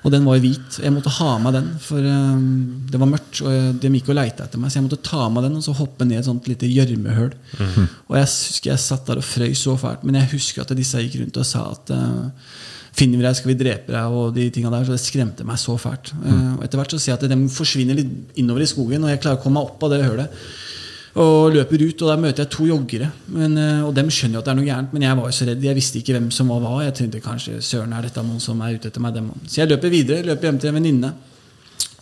Og 0.04 0.12
den 0.12 0.26
var 0.28 0.40
hvit. 0.42 0.78
Jeg 0.84 0.92
måtte 0.92 1.12
ha 1.16 1.30
med 1.40 1.56
den, 1.56 1.70
for 1.80 2.04
eh, 2.04 2.42
det 2.92 3.00
var 3.00 3.08
mørkt. 3.08 3.40
Og 3.40 3.48
eh, 3.50 3.70
de 3.80 3.92
gikk 3.96 4.12
og 4.12 4.18
leita 4.18 4.44
etter 4.44 4.60
meg, 4.60 4.72
så 4.72 4.80
jeg 4.80 4.86
måtte 4.86 5.00
ta 5.06 5.30
med 5.32 5.46
den 5.48 5.56
og 5.60 5.64
så 5.64 5.74
hoppe 5.78 6.04
ned 6.08 6.20
et 6.20 6.28
sånt 6.28 6.50
lite 6.50 6.68
gjørmehull. 6.68 7.32
Og 8.10 8.18
jeg 8.18 8.28
husker 8.28 8.74
jeg 8.74 8.84
satt 8.84 9.08
der 9.08 9.22
og 9.22 9.26
frøys 9.26 9.64
så 9.64 9.78
fælt, 9.80 10.04
men 10.04 10.20
jeg 10.20 10.32
husker 10.36 10.64
at 10.64 10.76
disse 10.76 11.00
gikk 11.06 11.22
rundt 11.22 11.40
og 11.40 11.48
sa 11.48 11.66
at 11.72 11.94
uh, 11.96 12.28
Finner 12.94 13.18
vi 13.18 13.24
deg, 13.24 13.34
skal 13.34 13.50
vi 13.50 13.56
drepe 13.58 13.90
deg, 13.90 14.12
og 14.14 14.36
de 14.36 14.44
tinga 14.54 14.70
der. 14.70 14.84
Så 14.86 14.94
det 14.94 15.02
skremte 15.02 15.46
meg 15.46 15.58
så 15.58 15.74
fælt. 15.82 16.12
Eh, 16.14 16.52
og 16.54 16.62
etter 16.62 16.78
hvert 16.78 16.94
så 16.94 17.00
ser 17.02 17.16
jeg 17.16 17.24
at 17.24 17.32
de 17.32 17.48
forsvinner 17.50 17.98
litt 17.98 18.38
innover 18.38 18.62
i 18.62 18.68
skogen, 18.70 19.02
og 19.02 19.10
jeg 19.10 19.18
klarer 19.24 19.40
å 19.40 19.42
komme 19.42 19.58
meg 19.58 19.72
opp 19.72 19.82
av 19.82 19.90
det 19.90 20.04
hølet. 20.04 20.44
Og 21.14 21.52
løper 21.54 21.78
ut, 21.78 22.00
og 22.02 22.08
der 22.10 22.18
møter 22.18 22.42
jeg 22.42 22.50
to 22.50 22.64
joggere. 22.66 23.10
Men, 23.30 23.56
eh, 23.58 23.84
og 23.86 23.94
dem 23.94 24.08
skjønner 24.10 24.34
jo 24.34 24.40
at 24.40 24.48
det 24.48 24.52
er 24.52 24.58
noe 24.58 24.66
gærent, 24.66 24.92
men 24.92 25.04
jeg 25.06 25.16
var 25.16 25.28
jo 25.28 25.36
så 25.36 25.46
redd. 25.46 25.62
Jeg 25.62 25.76
visste 25.76 26.00
ikke 26.00 26.16
hvem 26.16 26.30
som 26.34 26.50
var 26.50 26.64
hva. 26.64 26.72
Jeg 26.82 26.94
tenkte 26.98 27.22
kanskje 27.22 27.60
søren 27.62 27.94
er 27.94 28.02
dette 28.02 28.24
noen 28.24 28.40
som 28.42 28.60
er 28.60 28.74
ute 28.74 28.90
etter 28.90 29.04
meg. 29.04 29.14
Dem. 29.14 29.30
Så 29.46 29.62
jeg 29.62 29.70
løper 29.70 29.92
videre, 29.94 30.26
løper 30.26 30.50
hjem 30.50 30.58
til 30.58 30.72
en 30.72 30.78
venninne. 30.80 31.12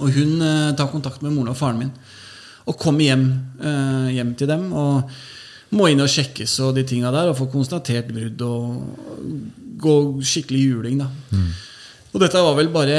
Og 0.01 0.17
hun 0.17 0.41
eh, 0.41 0.73
tar 0.79 0.89
kontakt 0.89 1.21
med 1.21 1.35
moren 1.35 1.53
og 1.53 1.59
faren 1.59 1.83
min. 1.83 1.93
Og 2.65 2.79
kommer 2.79 3.05
hjem, 3.05 3.27
eh, 3.61 4.09
hjem 4.17 4.33
til 4.35 4.49
dem. 4.49 4.73
Og 4.73 5.13
må 5.77 5.91
inn 5.93 6.01
og 6.01 6.09
sjekkes 6.09 6.59
og 6.65 6.75
de 6.77 6.85
tinga 6.89 7.13
der, 7.13 7.29
og 7.29 7.37
få 7.37 7.51
konstatert 7.53 8.09
brudd 8.13 8.41
og 8.49 8.81
gå 9.83 9.99
skikkelig 10.25 10.65
juling. 10.71 10.99
da. 11.05 11.11
Og 12.13 12.21
dette 12.21 12.41
var 12.45 12.53
vel 12.59 12.67
bare 12.69 12.99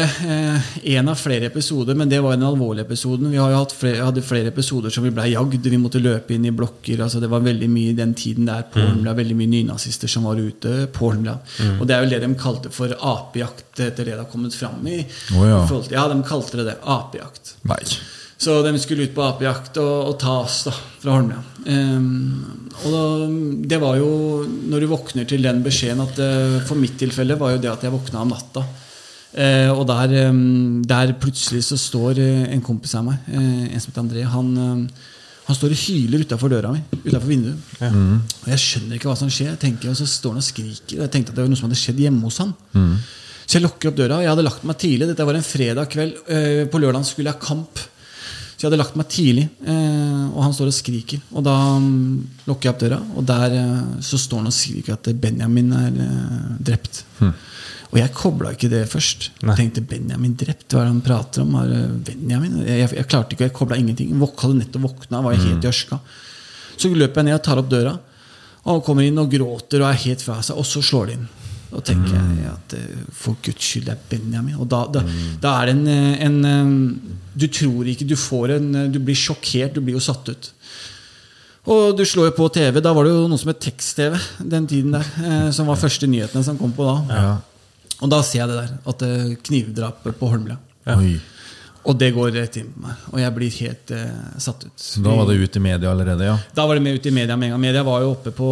én 0.90 1.06
av 1.12 1.20
flere 1.22 1.46
episoder, 1.52 1.94
men 1.94 2.10
det 2.10 2.18
var 2.26 2.34
den 2.34 2.48
alvorlige 2.48 2.88
episoden. 2.88 3.28
Vi 3.30 3.38
har 3.38 3.52
jo 3.54 3.60
hatt 3.60 3.76
flere, 3.78 4.00
hadde 4.08 4.24
flere 4.26 4.50
episoder 4.50 4.90
som 4.90 5.06
vi 5.06 5.12
ble 5.14 5.28
jagd. 5.30 5.68
Vi 5.70 5.78
måtte 5.78 6.02
løpe 6.02 6.34
inn 6.34 6.48
i 6.50 6.54
blokker. 6.56 7.04
altså 7.06 7.22
Det 7.22 7.30
var 7.30 7.44
veldig 7.46 7.70
mye 7.70 7.92
i 7.92 7.98
den 8.00 8.16
tiden 8.18 8.50
der 8.50 8.64
på 8.74 8.82
Holmlia, 8.82 9.14
veldig 9.20 9.38
mye 9.38 9.52
nynazister 9.52 10.10
som 10.10 10.26
var 10.26 10.42
ute 10.42 10.88
på 10.96 11.12
Holmlia. 11.12 11.36
Og 11.78 11.86
det 11.86 11.94
er 11.94 12.02
vel 12.08 12.16
det 12.16 12.24
de 12.26 12.32
kalte 12.42 12.74
for 12.74 12.90
apejakt, 12.98 13.68
etter 13.78 14.02
det 14.02 14.16
det 14.16 14.18
har 14.24 14.32
kommet 14.34 14.58
fram 14.58 14.82
i. 14.90 15.04
Oh, 15.38 15.46
ja. 15.46 15.62
til- 15.70 15.94
ja, 15.94 16.08
de 16.10 16.18
kalte 16.26 16.58
det 16.64 16.66
det. 16.72 16.78
Apejakt. 16.82 17.54
Nei. 17.70 17.78
Så 18.44 18.64
de 18.66 18.74
skulle 18.82 19.06
ut 19.06 19.14
på 19.16 19.22
apejakt 19.30 19.78
og, 19.78 20.08
og 20.10 20.18
ta 20.20 20.40
oss 20.42 20.64
da, 20.66 20.74
fra 21.06 21.20
Holmlia. 21.20 21.38
Um, 21.70 22.72
og 22.82 22.90
da, 22.92 23.04
det 23.72 23.78
var 23.80 23.96
jo 24.02 24.10
Når 24.74 24.82
du 24.82 24.88
våkner 24.92 25.28
til 25.30 25.46
den 25.46 25.62
beskjeden 25.64 26.02
at 26.04 26.18
eh, 26.20 26.58
For 26.68 26.76
mitt 26.76 26.98
tilfelle 27.00 27.38
var 27.40 27.54
jo 27.54 27.62
det 27.64 27.70
at 27.72 27.86
jeg 27.86 27.94
våkna 27.94 28.20
om 28.26 28.34
natta. 28.34 28.66
Eh, 29.34 29.72
og 29.74 29.88
der, 29.90 30.12
der 30.86 31.14
plutselig 31.18 31.64
så 31.66 31.78
står 31.80 32.20
eh, 32.22 32.44
en 32.54 32.62
kompis 32.62 32.94
av 33.00 33.08
meg, 33.08 33.24
eh, 33.34 33.64
en 33.74 33.82
som 33.82 33.90
heter 33.90 34.04
André, 34.04 34.26
han, 34.30 34.52
han 35.48 35.58
står 35.58 35.74
og 35.74 35.82
hyler 35.88 36.22
utafor 36.22 36.54
døra 36.54 36.74
mi. 36.76 36.84
Utenfor 37.02 37.26
vinduet. 37.32 37.74
Og 37.82 38.52
jeg 38.52 38.62
skjønner 38.62 39.00
ikke 39.00 39.10
hva 39.10 39.18
som 39.20 39.32
skjer. 39.34 39.56
Jeg 39.56 39.62
tenker, 39.66 39.90
og 39.90 39.98
Så 39.98 40.06
står 40.08 40.36
han 40.36 40.44
og 40.44 40.46
skriker. 40.46 41.00
Og 41.00 41.06
jeg 41.08 41.14
tenkte 41.16 41.34
at 41.34 41.40
det 41.40 41.44
var 41.46 41.50
noe 41.52 41.60
som 41.60 41.68
hadde 41.70 41.82
skjedd 41.82 42.04
hjemme 42.06 42.30
hos 42.30 42.38
han. 42.44 42.54
Så 43.44 43.58
jeg 43.58 43.66
lukker 43.66 43.90
opp 43.90 43.98
døra. 43.98 44.22
Jeg 44.24 44.32
hadde 44.32 44.46
lagt 44.46 44.64
meg 44.70 44.78
tidlig. 44.80 45.10
Dette 45.10 45.26
var 45.28 45.36
en 45.36 45.44
fredag 45.44 45.90
kveld. 45.92 46.22
Eh, 46.32 46.62
På 46.72 46.80
lørdag 46.80 47.04
skulle 47.10 47.34
jeg 47.34 47.36
ha 47.36 47.44
kamp. 47.44 47.82
Så 48.54 48.62
jeg 48.64 48.70
hadde 48.70 48.80
lagt 48.80 48.96
meg 48.96 49.10
tidlig, 49.12 49.44
eh, 49.68 50.22
og 50.30 50.40
han 50.46 50.54
står 50.56 50.70
og 50.72 50.78
skriker. 50.78 51.20
Og 51.36 51.44
da 51.44 51.58
mm, 51.84 52.46
lukker 52.48 52.70
jeg 52.70 52.76
opp 52.78 52.84
døra, 52.86 53.02
og 53.18 53.26
der 53.28 53.58
så 54.06 54.22
står 54.22 54.40
han 54.46 54.52
og 54.54 54.56
skriker 54.56 54.96
at 54.96 55.10
Benjamin 55.20 55.74
er 55.76 55.98
drept. 56.62 57.02
drept. 57.20 57.34
Og 57.94 58.00
jeg 58.02 58.10
kobla 58.18 58.56
ikke 58.56 58.72
det 58.72 58.88
først. 58.90 59.30
Nei. 59.46 59.56
Tenkte 59.60 59.84
Benjamin 59.86 60.34
drept? 60.38 60.66
Hva 60.72 60.82
er 60.82 60.88
det 60.88 60.94
han 60.96 61.04
prater 61.06 61.44
om? 61.44 61.54
Er 61.62 61.92
Benjamin? 62.08 62.56
Jeg, 62.66 62.88
jeg, 62.90 63.06
klarte 63.10 63.36
ikke, 63.36 63.46
jeg 63.46 63.54
kobla 63.54 63.78
ingenting. 63.78 64.16
Våk, 64.18 64.34
hadde 64.42 64.64
nettopp 64.64 64.88
våkna, 64.88 65.22
var 65.22 65.38
helt 65.38 65.68
i 65.68 65.70
ørska. 65.70 66.00
Så 66.74 66.90
løper 66.90 67.22
jeg 67.22 67.30
ned 67.30 67.38
og 67.38 67.46
tar 67.46 67.62
opp 67.62 67.70
døra. 67.70 67.94
Og 68.74 68.82
kommer 68.88 69.06
inn 69.06 69.22
og 69.22 69.30
gråter 69.30 69.84
og 69.84 69.92
er 69.92 70.02
helt 70.08 70.24
fra 70.26 70.40
seg, 70.42 70.58
og 70.58 70.66
så 70.66 70.82
slår 70.82 71.12
det 71.12 71.20
inn. 71.20 71.30
Da 71.74 71.82
tenker 71.86 72.18
jeg 72.18 72.50
at 72.50 72.74
eh, 72.78 73.06
for 73.18 73.38
guds 73.46 73.66
skyld, 73.66 73.88
det 73.90 73.94
er 73.96 74.02
Benjamin. 74.10 74.58
Og 74.62 74.68
da, 74.70 74.84
da, 74.94 75.06
da 75.42 75.54
er 75.60 75.70
det 75.70 75.78
en, 75.78 75.88
eh, 75.94 76.26
en 76.26 76.42
eh, 76.50 77.14
Du 77.34 77.48
tror 77.50 77.90
ikke 77.90 78.06
du 78.10 78.14
får 78.20 78.58
en 78.60 78.68
eh, 78.78 78.92
Du 78.94 79.00
blir 79.02 79.18
sjokkert, 79.18 79.74
du 79.74 79.82
blir 79.82 79.98
jo 79.98 80.04
satt 80.04 80.30
ut. 80.30 80.52
Og 81.64 81.96
du 81.98 82.04
slår 82.06 82.30
jo 82.32 82.36
på 82.42 82.50
TV. 82.54 82.82
Da 82.84 82.92
var 82.94 83.08
det 83.08 83.14
jo 83.14 83.26
noe 83.32 83.42
som 83.42 83.54
het 83.54 83.62
tekst-TV 83.64 84.18
den 84.52 84.68
tiden 84.70 84.98
der. 84.98 85.10
Eh, 85.24 85.50
som 85.56 85.70
var 85.70 85.82
første 85.82 86.10
nyhetene 86.10 86.46
som 86.46 86.60
kom 86.60 86.74
på 86.76 86.90
da. 86.90 87.26
Og 88.02 88.10
da 88.12 88.24
ser 88.26 88.44
jeg 88.44 88.52
det 88.52 88.58
der. 88.58 88.74
At 88.90 89.04
det 89.04 89.44
knivdrapet 89.46 90.18
på 90.20 90.32
Holmlia. 90.32 90.58
Ja. 90.88 90.98
Og 91.84 91.98
det 92.00 92.14
går 92.16 92.32
rett 92.32 92.58
inn 92.62 92.70
på 92.72 92.86
meg. 92.86 93.04
Og 93.12 93.20
jeg 93.20 93.36
blir 93.36 93.58
helt 93.60 93.92
eh, 93.92 94.38
satt 94.42 94.64
ut. 94.64 94.86
Da 95.04 95.16
var 95.18 95.28
det 95.28 95.36
ute 95.42 95.60
i 95.60 95.64
media 95.64 95.92
allerede, 95.92 96.30
ja. 96.30 96.38
Da 96.56 96.66
var 96.68 96.80
det 96.80 96.86
med 96.86 96.96
ut 96.96 97.10
i 97.10 97.12
media 97.12 97.36
med 97.36 97.50
en 97.50 97.56
gang. 97.56 97.64
Media 97.66 97.84
var 97.84 98.06
jo 98.06 98.14
oppe 98.14 98.32
på 98.36 98.50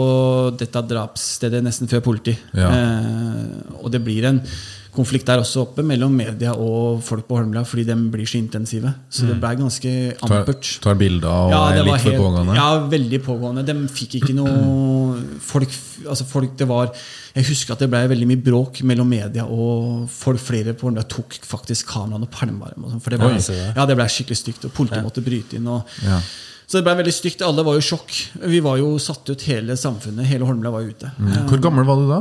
dette 0.59 0.83
drapsstedet 0.89 1.63
nesten 1.63 1.91
før 1.91 2.03
politi. 2.09 2.35
Ja. 2.51 2.67
Eh, 2.75 3.79
og 3.79 3.87
det 3.93 4.03
blir 4.03 4.27
en 4.27 4.43
konflikt 4.91 5.25
der 5.29 5.39
også 5.39 5.61
oppe 5.63 5.83
mellom 5.87 6.11
media 6.11 6.51
og 6.59 6.99
folk 7.07 7.23
på 7.29 7.37
Holmlia, 7.39 7.61
fordi 7.67 7.85
de 7.87 7.95
blir 8.11 8.27
så 8.27 8.37
intensive. 8.41 8.91
Så 9.09 9.27
det 9.29 9.37
ble 9.39 9.51
ganske 9.61 9.91
Tar, 10.19 10.33
ampert. 10.41 10.71
tar 10.83 10.97
bilder 10.99 11.29
og 11.31 11.53
Ja, 11.53 11.61
er 11.69 11.77
det 11.79 11.85
var 11.87 11.97
litt 11.97 12.05
for 12.05 12.17
pågående. 12.25 12.55
Ja, 12.59 12.67
veldig 12.91 13.21
pågående. 13.23 13.63
De 13.69 13.75
fikk 13.87 14.17
ikke 14.19 14.35
noe 14.35 15.15
folk, 15.51 15.71
altså 16.07 16.27
folk 16.27 16.57
det 16.59 16.67
var 16.67 16.91
Jeg 17.35 17.47
husker 17.47 17.73
at 17.77 17.79
det 17.85 17.89
ble 17.93 18.03
veldig 18.11 18.27
mye 18.27 18.43
bråk 18.43 18.81
mellom 18.83 19.07
media 19.07 19.45
og 19.47 20.07
folk. 20.11 20.41
Flere 20.43 20.73
på 20.75 20.89
Holmlia 20.89 21.07
tok 21.07 21.39
faktisk 21.47 21.87
kameraene 21.93 22.27
og 22.27 22.33
pælma 22.35 22.71
dem. 22.75 22.89
sånn, 22.91 23.01
For 23.03 23.15
det 23.15 23.19
ble, 23.23 23.35
ja, 23.75 23.85
det 23.87 23.95
ble 23.95 24.07
skikkelig 24.11 24.39
stygt, 24.43 24.65
og 24.67 24.73
politiet 24.75 25.05
måtte 25.07 25.23
bryte 25.23 25.55
inn. 25.59 25.67
Og, 25.71 25.87
Ja. 26.03 26.19
Så 26.71 26.79
det 26.79 26.85
ble 26.87 26.93
veldig 27.01 27.11
stygt. 27.11 27.41
Alle 27.43 27.63
var 27.67 27.75
jo 27.75 27.81
i 27.83 27.83
sjokk. 27.83 28.11
Vi 28.47 28.59
var 28.63 28.77
jo 28.79 28.93
satt 29.03 29.27
ut, 29.27 29.41
hele 29.43 29.75
samfunnet. 29.75 30.23
Hele 30.29 30.45
Holmlia 30.47 30.71
var 30.71 30.85
ute. 30.87 31.09
Mm. 31.19 31.33
Hvor 31.49 31.59
gammel 31.59 31.83
var 31.83 31.99
du 31.99 32.05
da? 32.07 32.19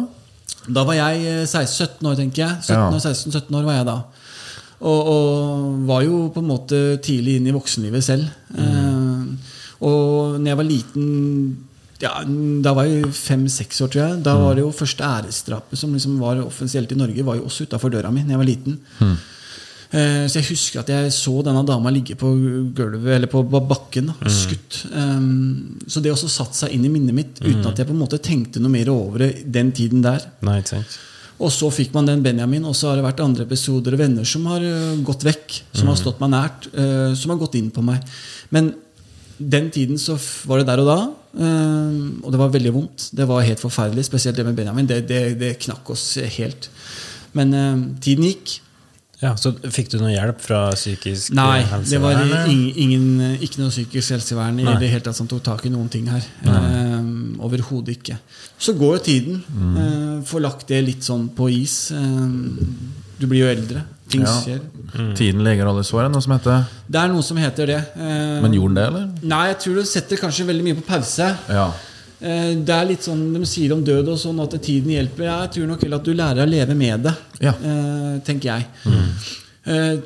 Da 0.68 0.84
var 0.84 0.94
jeg 0.98 1.22
eh, 1.24 1.44
16-17 1.46 2.04
år, 2.10 2.16
tenker 2.18 2.42
jeg. 2.44 2.56
17 2.62 2.74
Ja. 2.76 2.88
år, 2.90 3.00
16-17 3.00 3.56
år 3.56 3.64
var 3.64 3.78
jeg 3.78 3.86
da. 3.88 3.98
Og, 4.80 5.00
og 5.12 5.86
var 5.88 6.02
jo 6.06 6.18
på 6.34 6.40
en 6.40 6.48
måte 6.48 6.78
tidlig 7.04 7.36
inn 7.40 7.48
i 7.48 7.54
voksenlivet 7.56 8.04
selv. 8.04 8.28
Eh, 8.56 9.24
og 9.80 10.36
når 10.40 10.46
jeg 10.52 10.58
var 10.60 10.68
liten 10.68 11.06
ja, 12.00 12.10
Da 12.64 12.72
var 12.76 12.86
jeg 12.88 13.10
fem-seks 13.12 13.80
år, 13.84 13.90
tror 13.92 14.00
jeg. 14.06 14.22
Da 14.24 14.34
var 14.40 14.54
det 14.56 14.62
jo 14.64 14.70
første 14.72 15.04
æresdrapet 15.04 15.76
som 15.80 15.92
liksom 15.92 16.14
var 16.20 16.40
offisielt 16.44 16.92
i 16.92 16.96
Norge, 16.96 17.24
var 17.24 17.36
jo 17.36 17.44
også 17.48 17.66
utafor 17.68 17.92
døra 17.92 18.08
mi. 18.12 18.22
Når 18.24 18.30
jeg 18.36 18.40
var 18.40 18.48
liten. 18.48 18.78
Eh, 19.04 19.16
Så 19.90 20.38
jeg 20.38 20.46
husker 20.46 20.84
at 20.84 20.90
jeg 20.92 21.10
så 21.10 21.32
denne 21.42 21.64
dama 21.66 21.90
ligge 21.90 22.14
på 22.14 22.28
gulvet 22.78 23.08
Eller 23.16 23.26
på 23.26 23.40
bakken, 23.42 24.12
da, 24.12 24.30
skutt. 24.30 24.84
Mm. 24.94 25.80
Så 25.90 25.98
det 25.98 26.12
også 26.14 26.30
satte 26.30 26.54
seg 26.60 26.76
inn 26.76 26.84
i 26.86 26.92
minnet 26.92 27.16
mitt 27.16 27.40
uten 27.42 27.66
at 27.66 27.82
jeg 27.82 27.88
på 27.88 27.96
en 27.96 28.04
måte 28.04 28.20
tenkte 28.22 28.62
noe 28.62 28.70
mer 28.70 28.92
over 28.92 29.24
det 29.24 29.32
den 29.50 29.72
tiden 29.74 30.04
der. 30.04 30.28
Nei. 30.46 30.60
Og 31.40 31.48
så 31.52 31.70
fikk 31.72 31.94
man 31.96 32.08
den 32.08 32.22
Benjamin, 32.24 32.66
og 32.68 32.76
så 32.76 32.90
har 32.90 32.98
det 32.98 33.06
vært 33.06 33.22
andre 33.24 33.46
episoder 33.46 33.96
og 33.96 34.02
venner 34.02 34.28
som 34.28 34.44
har 34.50 34.64
øh, 34.64 35.00
gått 35.06 35.24
vekk, 35.24 35.56
som 35.72 35.88
har 35.88 35.98
stått 35.98 36.20
meg 36.20 36.34
nært, 36.34 36.68
øh, 36.74 37.12
som 37.16 37.32
har 37.32 37.40
gått 37.40 37.56
inn 37.56 37.70
på 37.72 37.84
meg. 37.84 38.04
Men 38.52 38.74
den 39.40 39.70
tiden 39.72 40.00
så 40.00 40.18
var 40.50 40.60
det 40.60 40.68
der 40.68 40.82
og 40.82 40.90
da, 40.90 41.00
og 41.40 42.26
det 42.34 42.38
var 42.40 42.50
veldig 42.52 42.72
vondt. 42.74 43.06
Det 43.16 43.24
var 43.24 43.44
helt 43.46 43.62
forferdelig, 43.62 44.02
spesielt 44.04 44.36
det 44.36 44.44
med 44.44 44.58
Benjamin. 44.58 44.88
Det, 44.90 44.98
det, 45.08 45.20
det 45.40 45.54
knakk 45.62 45.92
oss 45.94 46.18
helt. 46.36 46.68
Men 47.38 47.54
tiden 48.04 48.26
gikk. 48.26 48.58
Ja, 49.20 49.34
Så 49.36 49.50
fikk 49.68 49.90
du 49.92 49.98
noe 50.00 50.14
hjelp 50.14 50.38
fra 50.40 50.70
psykisk 50.72 51.34
Nei, 51.36 51.60
helsevern? 51.68 51.90
det 51.90 51.98
var 52.32 52.46
ingen, 52.48 52.70
ingen, 52.80 53.36
ikke 53.44 53.60
noe 53.60 53.68
psykisk 53.72 54.14
helsevern 54.16 54.58
i 54.62 54.64
Nei. 54.64 54.78
det 54.80 54.88
hele 54.88 55.04
tatt 55.04 55.18
som 55.18 55.28
tok 55.28 55.42
tak 55.44 55.66
i 55.68 55.72
noen 55.74 55.90
ting 55.92 56.06
her. 56.08 56.24
Um, 56.46 57.36
Overhodet 57.44 57.98
ikke. 57.98 58.16
Så 58.58 58.72
går 58.80 58.96
jo 58.96 59.02
tiden. 59.04 59.42
Mm. 59.52 59.76
Uh, 59.76 60.22
får 60.24 60.40
lagt 60.46 60.66
det 60.72 60.80
litt 60.86 61.04
sånn 61.04 61.28
på 61.36 61.50
is. 61.52 61.90
Um, 61.92 62.56
du 63.20 63.26
blir 63.28 63.44
jo 63.44 63.50
eldre. 63.52 63.84
Ting 64.10 64.24
Ja. 64.24 64.32
skjer. 64.40 64.64
Tiden 65.14 65.44
leger 65.44 65.68
alle 65.70 65.84
sår, 65.86 66.06
er 66.06 66.08
noe 66.10 66.22
som 66.24 66.32
heter 66.34 66.64
Det 66.90 66.98
er 66.98 67.12
noe 67.12 67.22
som 67.22 67.36
heter 67.38 67.66
det. 67.66 67.78
Uh, 67.94 68.40
Men 68.42 68.52
gjorde 68.56 68.74
den 68.74 68.80
det, 68.80 68.86
eller? 68.88 69.06
Nei, 69.22 69.44
jeg 69.52 69.58
tror 69.62 69.74
du 69.74 69.84
setter 69.84 70.16
kanskje 70.16 70.46
veldig 70.48 70.64
mye 70.64 70.80
på 70.80 70.86
pause. 70.88 71.28
Ja. 71.48 71.68
Eh, 72.20 72.54
det 72.60 72.74
er 72.76 72.88
litt 72.90 73.04
sånn 73.06 73.22
de 73.34 73.46
sier 73.48 73.72
om 73.72 73.82
død 73.84 74.08
og 74.12 74.18
sånn 74.20 74.40
at 74.44 74.56
tiden 74.62 74.92
hjelper. 74.92 75.28
Jeg 75.28 75.52
tror 75.56 75.70
nok 75.70 75.84
heller 75.84 76.02
at 76.02 76.08
du 76.08 76.14
lærer 76.14 76.44
å 76.46 76.50
leve 76.50 76.76
med 76.76 77.06
det, 77.08 77.14
Ja. 77.40 77.52
eh, 77.52 78.18
tenker 78.26 78.52
jeg. 78.54 78.66
Mm. 78.86 79.10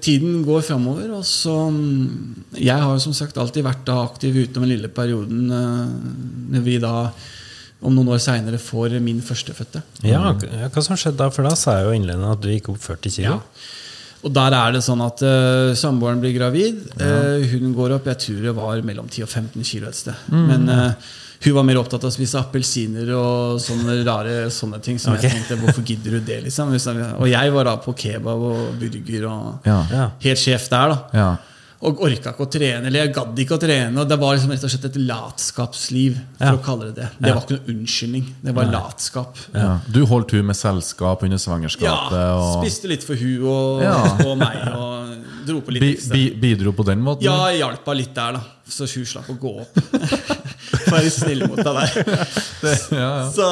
tiden 0.02 0.42
går 0.44 0.62
framover, 0.66 1.12
og 1.14 1.22
så 1.24 1.70
mm, 1.70 2.58
Jeg 2.58 2.74
har 2.76 2.92
jo 2.92 2.98
som 3.00 3.14
sagt 3.14 3.38
alltid 3.38 3.62
vært 3.64 3.84
da 3.86 4.00
aktiv 4.02 4.34
utenom 4.34 4.66
den 4.66 4.72
lille 4.74 4.88
perioden 4.88 5.46
eh, 5.48 6.56
når 6.56 6.64
vi 6.66 6.78
da 6.82 7.10
om 7.84 7.94
noen 7.94 8.08
år 8.16 8.20
seinere 8.22 8.58
får 8.58 8.98
min 9.00 9.20
førstefødte. 9.22 9.82
Ja, 10.08 10.32
Hva 10.34 10.82
som 10.82 10.96
skjedde 10.96 11.20
da? 11.20 11.30
For 11.30 11.44
da 11.46 11.54
sa 11.58 11.78
jeg 11.78 11.86
jo 11.88 11.96
innledende 11.98 12.32
at 12.32 12.40
du 12.42 12.48
gikk 12.48 12.70
opp 12.72 12.80
40 12.82 13.10
kilo. 13.18 13.40
Og 14.24 14.32
der 14.32 14.56
er 14.56 14.72
det 14.72 14.80
sånn 14.86 15.02
at 15.04 15.20
uh, 15.20 15.74
samboeren 15.76 16.22
blir 16.22 16.32
gravid. 16.32 16.78
Eh, 16.96 17.44
hun 17.52 17.74
går 17.76 17.98
opp, 17.98 18.06
jeg 18.08 18.22
tror 18.22 18.46
det 18.46 18.54
var 18.56 18.80
mellom 18.88 19.10
10 19.12 19.26
og 19.26 19.28
15 19.28 19.66
kilo 19.68 19.90
et 19.90 19.98
sted. 19.98 20.16
Men 20.32 20.64
eh, 20.72 21.10
hun 21.44 21.54
var 21.58 21.64
mer 21.68 21.78
opptatt 21.80 22.04
av 22.04 22.10
å 22.10 22.14
spise 22.14 22.38
appelsiner 22.40 23.10
og 23.18 23.58
sånne 23.60 23.98
rare 24.06 24.36
sånne 24.54 24.78
ting. 24.84 24.98
Som 25.02 25.12
okay. 25.14 25.28
jeg 25.28 25.38
tenkte, 25.40 25.58
hvorfor 25.60 25.84
gidder 25.84 26.18
du 26.18 26.20
det, 26.24 26.42
liksom? 26.46 26.70
Og 27.18 27.26
jeg 27.28 27.52
var 27.52 27.68
da 27.68 27.74
på 27.84 27.92
kebab 28.04 28.46
og 28.50 28.78
burger 28.80 29.26
og 29.28 29.66
Ja. 29.68 29.80
Ja. 29.92 30.06
helt 30.24 30.40
sjef 30.40 30.70
der, 30.72 30.94
da. 30.94 31.02
ja. 31.12 31.32
Og 31.84 31.98
orka 32.00 32.30
ikke 32.32 32.46
å 32.46 32.48
trene, 32.48 32.86
eller 32.88 33.02
jeg 33.02 33.10
gadd 33.12 33.40
ikke 33.42 33.56
å 33.58 33.60
trene. 33.60 34.00
Og 34.00 34.08
det 34.08 34.16
var 34.16 34.32
liksom 34.32 34.52
rett 34.54 34.62
og 34.64 34.70
slett 34.72 34.86
et 34.88 34.94
latskapsliv, 35.04 36.14
for 36.38 36.46
Ja. 36.46 36.54
å 36.56 36.62
kalle 36.64 36.86
det 36.86 36.94
det. 36.96 37.08
Det 37.20 37.34
var 37.34 37.42
ikke 37.42 37.58
noe 37.58 37.74
unnskyldning. 37.74 38.24
Det 38.46 38.54
var 38.56 38.70
latskap. 38.72 39.36
ja. 39.52 39.80
Du 39.92 40.06
holdt 40.06 40.30
hun 40.32 40.46
med 40.46 40.56
selskap 40.56 41.22
under 41.22 41.36
svangerskapet? 41.36 42.16
Ja, 42.16 42.38
og 42.40 42.64
spiste 42.64 42.88
litt 42.88 43.04
for 43.04 43.14
hun 43.20 43.44
og, 43.44 43.82
Ja. 43.82 43.98
og 44.26 44.38
meg, 44.38 44.56
og 44.72 45.44
dro 45.44 45.60
på 45.60 45.76
litt 45.76 45.82
bi, 45.84 45.92
ekstra. 45.92 46.14
bi, 46.14 46.30
bidro 46.40 46.72
på 46.72 46.86
den 46.88 47.04
måten? 47.04 47.28
Ja, 47.28 47.50
hjalp 47.52 47.84
henne 47.84 48.00
litt 48.00 48.14
der, 48.14 48.32
da. 48.32 48.40
Så 48.64 48.88
hun 48.88 49.04
slapp 49.04 49.28
å 49.28 49.36
gå 49.36 49.60
opp. 49.60 49.76
være 50.94 51.10
snill 51.12 51.44
mot 51.48 51.60
deg 51.60 51.78
der. 51.78 51.94
ja, 52.64 52.74
ja. 52.98 53.08
Så, 53.34 53.48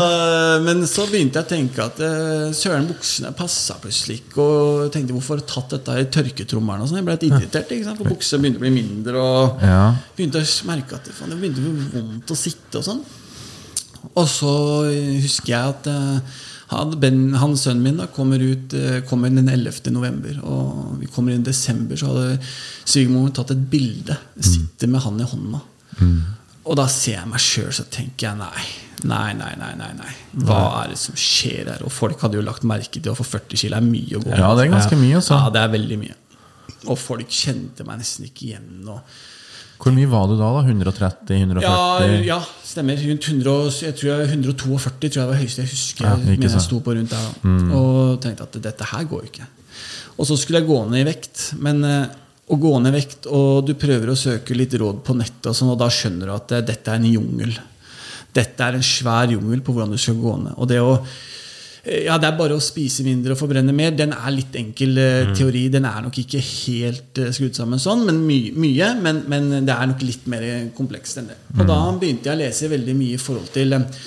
men 0.66 0.84
så 0.90 1.06
begynte 1.10 1.40
jeg 1.40 1.46
å 1.46 1.50
tenke 1.52 1.86
at 1.86 2.02
eh, 2.04 2.46
søren, 2.56 2.88
buksene 2.90 3.32
passa 3.38 3.78
plutselig 3.82 4.20
ikke. 4.22 4.38
Og 4.44 4.84
jeg 4.86 4.94
tenkte 4.98 5.16
hvorfor 5.16 5.38
har 5.38 5.42
jeg 5.44 5.50
tatt 5.54 5.74
dette 5.78 5.98
i 6.02 6.06
tørketrommelen? 6.18 6.84
og 6.84 6.90
sånn. 6.92 7.00
Jeg 7.02 7.08
ble 7.08 7.18
litt 7.18 7.26
irritert, 7.30 7.74
ikke 7.74 7.88
sant? 7.88 8.00
for 8.02 8.12
buksene 8.14 8.44
begynte 8.44 8.62
å 8.62 8.66
bli 8.66 8.74
mindre. 8.76 9.26
Og 9.26 9.66
Ja. 9.66 9.82
begynte 10.16 10.42
å 10.44 10.70
merke 10.70 10.96
at 11.00 11.08
det, 11.10 11.16
faen, 11.18 11.34
det 11.34 11.40
begynte 11.42 11.62
å 11.64 11.68
bli 11.68 11.90
vondt 11.98 12.32
å 12.36 12.38
sitte 12.38 12.80
og 12.82 12.88
sånn. 12.88 13.04
Og 14.18 14.24
så 14.28 14.52
husker 15.22 15.52
jeg 15.54 15.76
at 15.76 15.86
eh, 15.92 16.40
han, 16.72 16.94
ben, 17.00 17.18
han 17.36 17.52
sønnen 17.60 17.84
min 17.84 17.98
da, 18.00 18.06
kommer 18.12 18.40
ut 18.42 18.72
eh, 18.76 19.00
kommer 19.08 19.30
den 19.32 19.48
11. 19.52 19.90
november. 19.94 20.38
Og 20.48 20.96
vi 21.02 21.08
kommer 21.12 21.34
inn 21.34 21.44
i 21.44 21.48
desember, 21.50 21.98
så 22.00 22.10
hadde 22.10 22.38
svigermoren 22.88 23.34
tatt 23.36 23.52
et 23.54 23.66
bilde. 23.72 24.16
Sitter 24.40 24.90
med 24.90 25.04
han 25.04 25.20
i 25.20 25.28
hånda. 25.28 25.60
Og 26.62 26.78
da 26.78 26.86
ser 26.90 27.18
jeg 27.18 27.28
meg 27.30 27.42
sjøl, 27.42 27.72
så 27.74 27.84
tenker 27.90 28.28
jeg 28.28 28.38
nei. 28.38 28.64
Nei, 29.08 29.32
nei, 29.34 29.50
nei, 29.58 29.72
nei, 29.80 29.90
nei. 29.98 30.12
Hva 30.46 30.60
er 30.84 30.92
det 30.92 30.98
som 31.00 31.16
skjer 31.18 31.72
her? 31.72 31.82
Og 31.82 31.90
folk 31.90 32.20
hadde 32.22 32.38
jo 32.38 32.44
lagt 32.46 32.66
merke 32.68 33.00
til 33.00 33.10
å 33.10 33.16
få 33.18 33.26
40 33.26 33.58
kilo 33.64 33.78
er 33.78 33.86
mye 33.86 34.18
å 34.18 34.22
gå 34.22 34.30
Ja, 34.30 34.52
det 34.54 34.68
er 34.68 34.74
ganske 34.76 34.98
mye, 35.00 35.16
også. 35.18 35.38
Ja, 35.40 35.50
det 35.54 35.62
er 35.64 35.72
veldig 35.74 35.98
mye. 36.04 36.18
Og 36.86 36.98
folk 36.98 37.34
kjente 37.34 37.86
meg 37.86 37.98
nesten 38.02 38.28
ikke 38.28 38.52
igjen. 38.52 38.84
Hvor 39.82 39.94
mye 39.96 40.10
var 40.10 40.28
du 40.30 40.36
da? 40.38 40.52
da? 40.54 40.62
130? 40.62 41.34
140? 41.40 41.66
ja, 41.66 42.20
ja, 42.28 42.38
stemmer. 42.66 43.02
Rundt 43.08 43.26
100, 43.32 43.80
jeg 43.88 43.98
tror 43.98 44.12
jeg, 44.12 44.28
142 44.30 45.10
tror 45.10 45.22
jeg 45.24 45.30
var 45.32 45.40
høyeste 45.42 45.64
jeg 45.64 45.72
husker. 45.72 46.06
Ja, 46.06 46.36
jeg 46.36 46.52
sant. 46.54 46.66
sto 46.68 46.78
på 46.84 46.94
rundt 46.94 47.10
der 47.10 47.26
mm. 47.42 47.74
Og 47.74 48.20
tenkte 48.22 48.46
at 48.46 48.62
dette 48.70 48.90
her 48.92 49.10
går 49.10 49.26
jo 49.26 49.32
ikke. 49.32 49.48
Og 50.20 50.28
så 50.28 50.38
skulle 50.38 50.62
jeg 50.62 50.70
gå 50.70 50.78
ned 50.92 51.02
i 51.02 51.08
vekt. 51.10 51.48
Men 51.64 51.82
eh, 51.88 52.21
å 52.50 52.58
gå 52.58 52.72
ned 52.82 52.90
i 52.90 52.98
vekt, 52.98 53.28
og 53.30 53.66
du 53.68 53.74
prøver 53.78 54.10
å 54.12 54.18
søke 54.18 54.56
litt 54.56 54.74
råd 54.78 55.02
på 55.06 55.14
nettet, 55.18 55.46
og, 55.46 55.56
sånn, 55.56 55.74
og 55.74 55.78
da 55.80 55.88
skjønner 55.92 56.28
du 56.28 56.34
at 56.34 56.56
eh, 56.56 56.64
dette 56.72 56.90
er 56.90 56.98
en 56.98 57.12
jungel. 57.12 57.52
Dette 58.34 58.64
er 58.66 58.78
en 58.78 58.86
svær 58.86 59.30
jungel 59.30 59.62
på 59.64 59.74
hvordan 59.74 59.92
du 59.94 60.00
skal 60.00 60.18
gå 60.18 60.34
ned. 60.40 60.56
Og 60.56 60.68
det 60.70 60.80
å 60.82 60.96
eh, 60.96 62.06
ja, 62.08 62.16
Det 62.18 62.28
er 62.28 62.38
bare 62.38 62.56
å 62.56 62.64
spise 62.64 63.06
mindre 63.06 63.36
og 63.36 63.40
forbrenne 63.40 63.74
mer. 63.76 63.94
Den 63.96 64.14
er 64.16 64.34
litt 64.34 64.56
enkel 64.58 64.98
eh, 64.98 65.30
teori. 65.36 65.68
Den 65.72 65.86
er 65.88 66.02
nok 66.02 66.18
ikke 66.24 66.42
helt 66.42 67.22
eh, 67.22 67.30
skrudd 67.36 67.58
sammen 67.58 67.82
sånn, 67.82 68.06
men 68.08 68.24
my 68.26 68.40
mye. 68.64 68.90
Men, 69.04 69.22
men 69.30 69.52
det 69.68 69.76
er 69.76 69.92
nok 69.92 70.02
litt 70.08 70.26
mer 70.32 70.48
komplekst 70.76 71.22
enn 71.22 71.30
det. 71.30 71.38
Og 71.58 71.64
da 71.68 71.78
begynte 72.00 72.32
jeg 72.32 72.38
å 72.38 72.42
lese 72.42 72.72
veldig 72.72 72.98
mye 72.98 73.20
i 73.20 73.22
forhold 73.22 73.52
til 73.54 73.78
eh, 73.78 74.04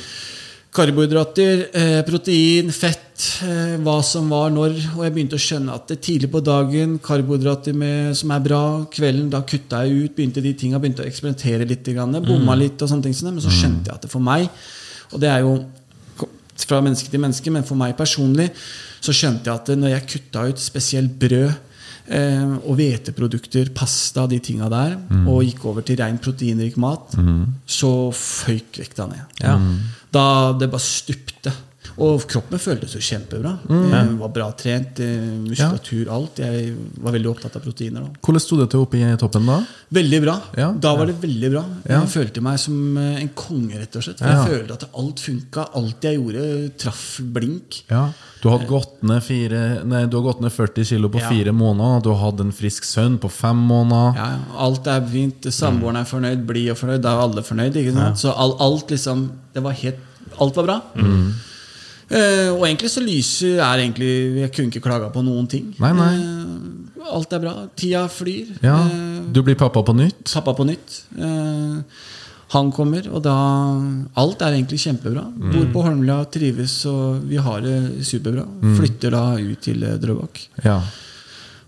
karbohydrater, 0.75 1.68
eh, 1.74 2.01
protein, 2.08 2.72
fett, 2.75 3.04
eh, 3.45 3.75
hva 3.84 3.95
som 4.03 4.27
var 4.31 4.51
når. 4.53 4.75
Og 4.95 5.03
jeg 5.05 5.13
begynte 5.15 5.38
å 5.38 5.41
skjønne 5.41 5.75
at 5.75 5.88
det 5.91 6.00
tidlig 6.05 6.29
på 6.34 6.41
dagen, 6.45 6.98
karbohydrater 7.03 7.75
med, 7.77 8.15
som 8.17 8.34
er 8.36 8.43
bra, 8.45 8.63
kvelden, 8.91 9.29
da 9.34 9.43
kutta 9.48 9.84
jeg 9.86 10.05
ut, 10.05 10.15
begynte 10.17 10.43
de 10.43 10.53
tinga, 10.57 10.81
begynte 10.81 11.05
å 11.05 11.10
eksperimentere 11.10 11.67
litt, 11.69 11.88
grann, 11.95 12.17
bomma 12.25 12.57
litt, 12.60 12.81
og 12.81 12.91
sånne 12.91 13.07
ting, 13.07 13.17
men 13.27 13.43
så 13.43 13.53
skjønte 13.53 13.91
jeg 13.91 13.98
at 13.98 14.07
det 14.07 14.12
for 14.12 14.24
meg, 14.24 14.50
og 15.12 15.22
det 15.22 15.29
er 15.31 15.45
jo 15.45 15.53
fra 16.65 16.79
menneske 16.81 17.12
til 17.12 17.22
menneske, 17.22 17.51
men 17.51 17.67
for 17.67 17.77
meg 17.79 17.95
personlig, 18.00 18.50
så 19.03 19.13
skjønte 19.13 19.51
jeg 19.51 19.62
at 19.62 19.72
når 19.77 19.91
jeg 19.93 20.10
kutta 20.15 20.48
ut 20.50 20.62
spesielt 20.63 21.13
brød 21.22 21.51
eh, 22.15 22.55
og 22.63 22.79
hveteprodukter, 22.79 23.69
pasta, 23.75 24.25
de 24.31 24.39
tinga 24.43 24.72
der, 24.72 24.98
og 25.27 25.43
gikk 25.45 25.67
over 25.69 25.86
til 25.86 26.00
ren 26.01 26.17
proteinrik 26.22 26.79
mat, 26.81 27.15
så 27.67 27.93
føyk 28.15 28.81
vekta 28.81 29.07
ned. 29.12 29.39
Ja. 29.43 29.55
Da 30.15 30.25
det 30.57 30.72
bare 30.72 30.84
stupte. 30.84 31.53
Og 32.01 32.25
kroppen 32.27 32.59
føltes 32.59 32.95
jo 32.97 32.99
kjempebra. 32.99 33.53
Jeg 33.69 34.15
var 34.19 34.31
bra 34.35 34.49
trent, 34.57 34.99
eh, 34.99 35.27
muskulatur, 35.45 36.09
alt. 36.11 36.41
Jeg 36.43 36.73
var 36.99 37.15
veldig 37.15 37.29
opptatt 37.31 37.55
av 37.55 37.63
proteiner. 37.63 38.01
Da. 38.03 38.09
Hvordan 38.21 38.43
sto 38.43 38.57
det 38.59 38.69
til 38.73 38.83
oppe 38.83 38.99
i 38.99 39.15
toppen 39.21 39.45
da? 39.47 39.61
Veldig 39.95 40.21
bra. 40.25 40.35
Ja. 40.59 40.73
Da 40.73 40.95
var 40.95 41.07
det 41.07 41.15
veldig 41.21 41.51
bra. 41.53 41.63
Ja. 41.87 42.01
Jeg 42.01 42.11
følte 42.11 42.43
meg 42.43 42.59
som 42.59 42.97
eh, 42.99 43.21
en 43.21 43.29
konge, 43.37 43.79
rett 43.79 43.95
og 43.95 44.03
slett. 44.03 44.19
For 44.19 44.27
Ja. 44.27 44.43
Jeg 44.43 44.51
følte 44.51 44.73
at 44.73 44.87
alt 44.93 45.23
funka. 45.23 45.67
Alt 45.79 46.01
jeg 46.09 46.19
gjorde, 46.19 46.75
traff 46.83 47.05
blink. 47.21 47.83
Ja. 47.89 48.09
Du 48.43 48.49
har 48.49 48.67
gått 48.67 49.01
ned, 49.01 49.23
fire, 49.23 49.63
nei, 49.85 50.03
du 50.05 50.17
har 50.19 50.27
gått 50.33 50.41
ned 50.43 50.51
40 50.51 50.85
kilo 50.85 51.09
på 51.09 51.23
fire 51.23 51.55
måneder. 51.55 52.03
Du 52.03 52.11
har 52.11 52.19
hatt 52.31 52.43
en 52.43 52.51
frisk 52.51 52.83
sønn 52.83 53.17
på 53.17 53.31
fem 53.31 53.57
måneder. 53.57 54.19
Alt 54.57 54.86
er 54.91 55.01
fint. 55.01 55.47
Samboeren 55.49 55.97
er 55.97 56.05
fornøyd, 56.05 56.45
blid 56.45 56.71
og 56.75 56.77
fornøyd. 56.77 57.01
Da 57.01 57.15
er 57.15 57.23
alle 57.23 57.41
fornøyd. 57.41 57.79
Så 58.19 58.36
alt, 58.36 58.60
alt 58.60 58.91
liksom 58.91 59.31
Det 59.53 59.63
var 59.63 59.71
helt 59.71 59.95
Alt 60.41 60.55
var 60.58 60.65
bra. 60.65 60.81
Eh, 62.06 62.52
og 62.54 62.65
egentlig 62.68 62.91
så 62.94 63.02
lyser 63.02 63.58
er 63.65 63.82
egentlig 63.82 64.10
Jeg 64.44 64.52
kunne 64.54 64.70
ikke 64.70 64.84
klaga 64.86 65.10
på 65.13 65.24
noen 65.26 65.48
ting. 65.50 65.72
Nei, 65.82 65.89
nei. 65.98 66.12
Uh, 66.22 67.08
alt 67.18 67.34
er 67.34 67.41
bra. 67.41 67.54
Tida 67.78 68.04
flyr. 68.12 68.52
Ja. 68.65 68.78
uh, 68.86 69.24
Du 69.34 69.41
blir 69.46 69.58
pappa 69.58 69.82
på 69.86 69.96
nytt. 69.98 70.28
pappa 70.34 70.54
på 70.54 70.68
nytt. 70.68 71.02
Han 72.54 72.70
kommer, 72.72 73.08
og 73.10 73.24
da 73.26 73.34
Alt 74.22 74.44
er 74.46 74.54
egentlig 74.54 74.78
kjempebra. 74.84 75.26
Bor 75.50 75.65
på 75.74 75.82
Holmlia, 75.88 76.20
trives, 76.30 76.78
og 76.86 77.26
vi 77.26 77.41
har 77.41 77.65
det 77.65 78.06
superbra. 78.06 78.46
Flytter 78.78 79.12
da 79.18 79.24
ut 79.41 79.65
til 79.65 79.82
Drøbak. 80.00 80.46
Ja. 80.63 80.78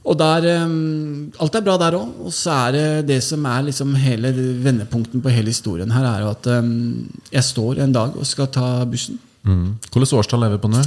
Og 0.07 0.15
der, 0.15 0.45
um, 0.63 1.31
Alt 1.41 1.57
er 1.57 1.65
bra 1.65 1.75
der 1.81 1.97
òg. 1.97 2.13
Og 2.23 2.31
så 2.31 2.53
er 2.67 2.75
det 2.77 3.07
det 3.09 3.21
som 3.25 3.43
er 3.49 3.65
liksom 3.67 3.95
hele 3.99 4.31
vendepunkten 4.63 5.23
på 5.23 5.33
hele 5.33 5.51
historien 5.51 5.91
her, 5.91 6.05
er 6.05 6.23
jo 6.23 6.29
at 6.31 6.47
um, 6.61 7.09
jeg 7.33 7.43
står 7.43 7.81
en 7.83 7.95
dag 7.97 8.15
og 8.15 8.29
skal 8.29 8.47
ta 8.53 8.85
bussen. 8.85 9.17
Mm. 9.47 9.67
Hvilket 9.87 10.15
årstall 10.19 10.47
er 10.47 10.55
vi 10.55 10.61
på 10.63 10.71
nå? 10.71 10.83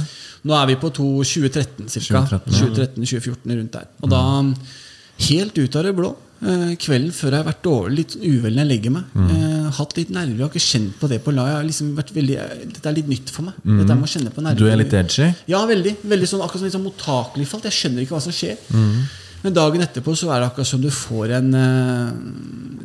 Nå 0.47 0.57
er 0.57 0.71
vi 0.71 0.79
på 0.81 0.91
to, 0.93 1.07
2013 1.25 1.87
ca. 1.89 2.25
2013, 2.29 2.57
ja. 2.57 2.73
2013-2014 2.97 3.55
rundt 3.59 3.77
der. 3.77 3.87
Og 4.01 4.11
da, 4.11 4.21
helt 5.27 5.57
ut 5.57 5.77
av 5.79 5.87
det 5.87 5.93
blå, 5.97 6.11
eh, 6.41 6.67
kvelden 6.81 7.13
før 7.15 7.35
jeg 7.35 7.43
har 7.43 7.49
vært 7.49 7.63
dårlig, 7.65 7.97
litt 7.99 8.15
uvel 8.21 8.55
når 8.55 8.63
jeg 8.63 8.71
legger 8.71 8.95
meg, 8.97 9.17
mm. 9.17 9.71
hatt 9.79 9.97
litt 9.97 10.13
nerver, 10.13 10.37
jeg 10.37 10.45
har 10.45 10.53
ikke 10.53 10.65
kjent 10.67 10.99
på 11.01 11.09
det 11.11 11.21
på 11.25 11.33
la. 11.35 11.47
Liksom 11.65 11.93
veldig, 11.97 12.37
dette 12.75 12.91
er 12.91 12.97
litt 12.97 13.11
nytt 13.11 13.33
for 13.33 13.49
meg. 13.49 13.57
Dette 13.65 13.97
med 13.97 14.07
å 14.07 14.13
kjenne 14.13 14.35
på 14.35 14.45
nerver. 14.45 14.61
Du 14.61 14.69
er 14.69 14.79
litt 14.81 14.95
edgy? 14.97 15.31
Ja, 15.51 15.65
veldig. 15.69 15.97
veldig 16.13 16.31
sånn, 16.33 16.45
akkurat 16.45 16.63
som 16.63 16.69
litt 16.69 16.77
sånn 16.77 16.87
mottakelig 16.87 17.49
falt. 17.49 17.67
Jeg 17.69 17.79
skjønner 17.79 18.05
ikke 18.05 18.17
hva 18.17 18.23
som 18.25 18.35
skjer. 18.35 18.61
Men 19.41 19.55
dagen 19.57 19.83
etterpå 19.83 20.13
så 20.17 20.29
er 20.29 20.41
det 20.41 20.49
akkurat 20.51 20.69
som 20.69 20.81
du 20.81 20.89
får 20.93 21.35
en 21.39 21.53
eh, 21.57 22.09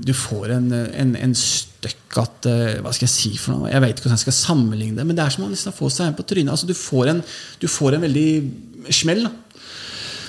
Du 0.07 0.13
får 0.17 0.55
en, 0.57 0.71
en, 0.73 1.15
en 1.27 1.35
støkk 1.37 2.21
at 2.23 2.49
eh, 2.51 2.79
Hva 2.85 2.95
skal 2.97 3.09
jeg 3.09 3.15
si 3.15 3.33
for 3.41 3.55
noe? 3.55 3.73
Jeg 3.73 3.83
vet 3.85 3.95
ikke 3.95 4.07
hvordan 4.07 4.17
jeg 4.17 4.27
skal 4.27 4.39
sammenligne 4.39 5.01
det, 5.01 5.09
men 5.09 5.19
det 5.19 5.27
er 5.27 5.35
som 5.35 5.45
å 5.47 5.51
liksom 5.53 5.77
få 5.77 5.91
seg 5.93 6.11
en 6.11 6.17
på 6.17 6.25
trynet. 6.29 6.55
Altså, 6.55 6.69
du, 6.69 6.77
får 6.77 7.13
en, 7.13 7.25
du 7.61 7.69
får 7.69 7.99
en 7.99 8.07
veldig 8.09 8.29
smell. 8.95 9.27
da 9.29 9.46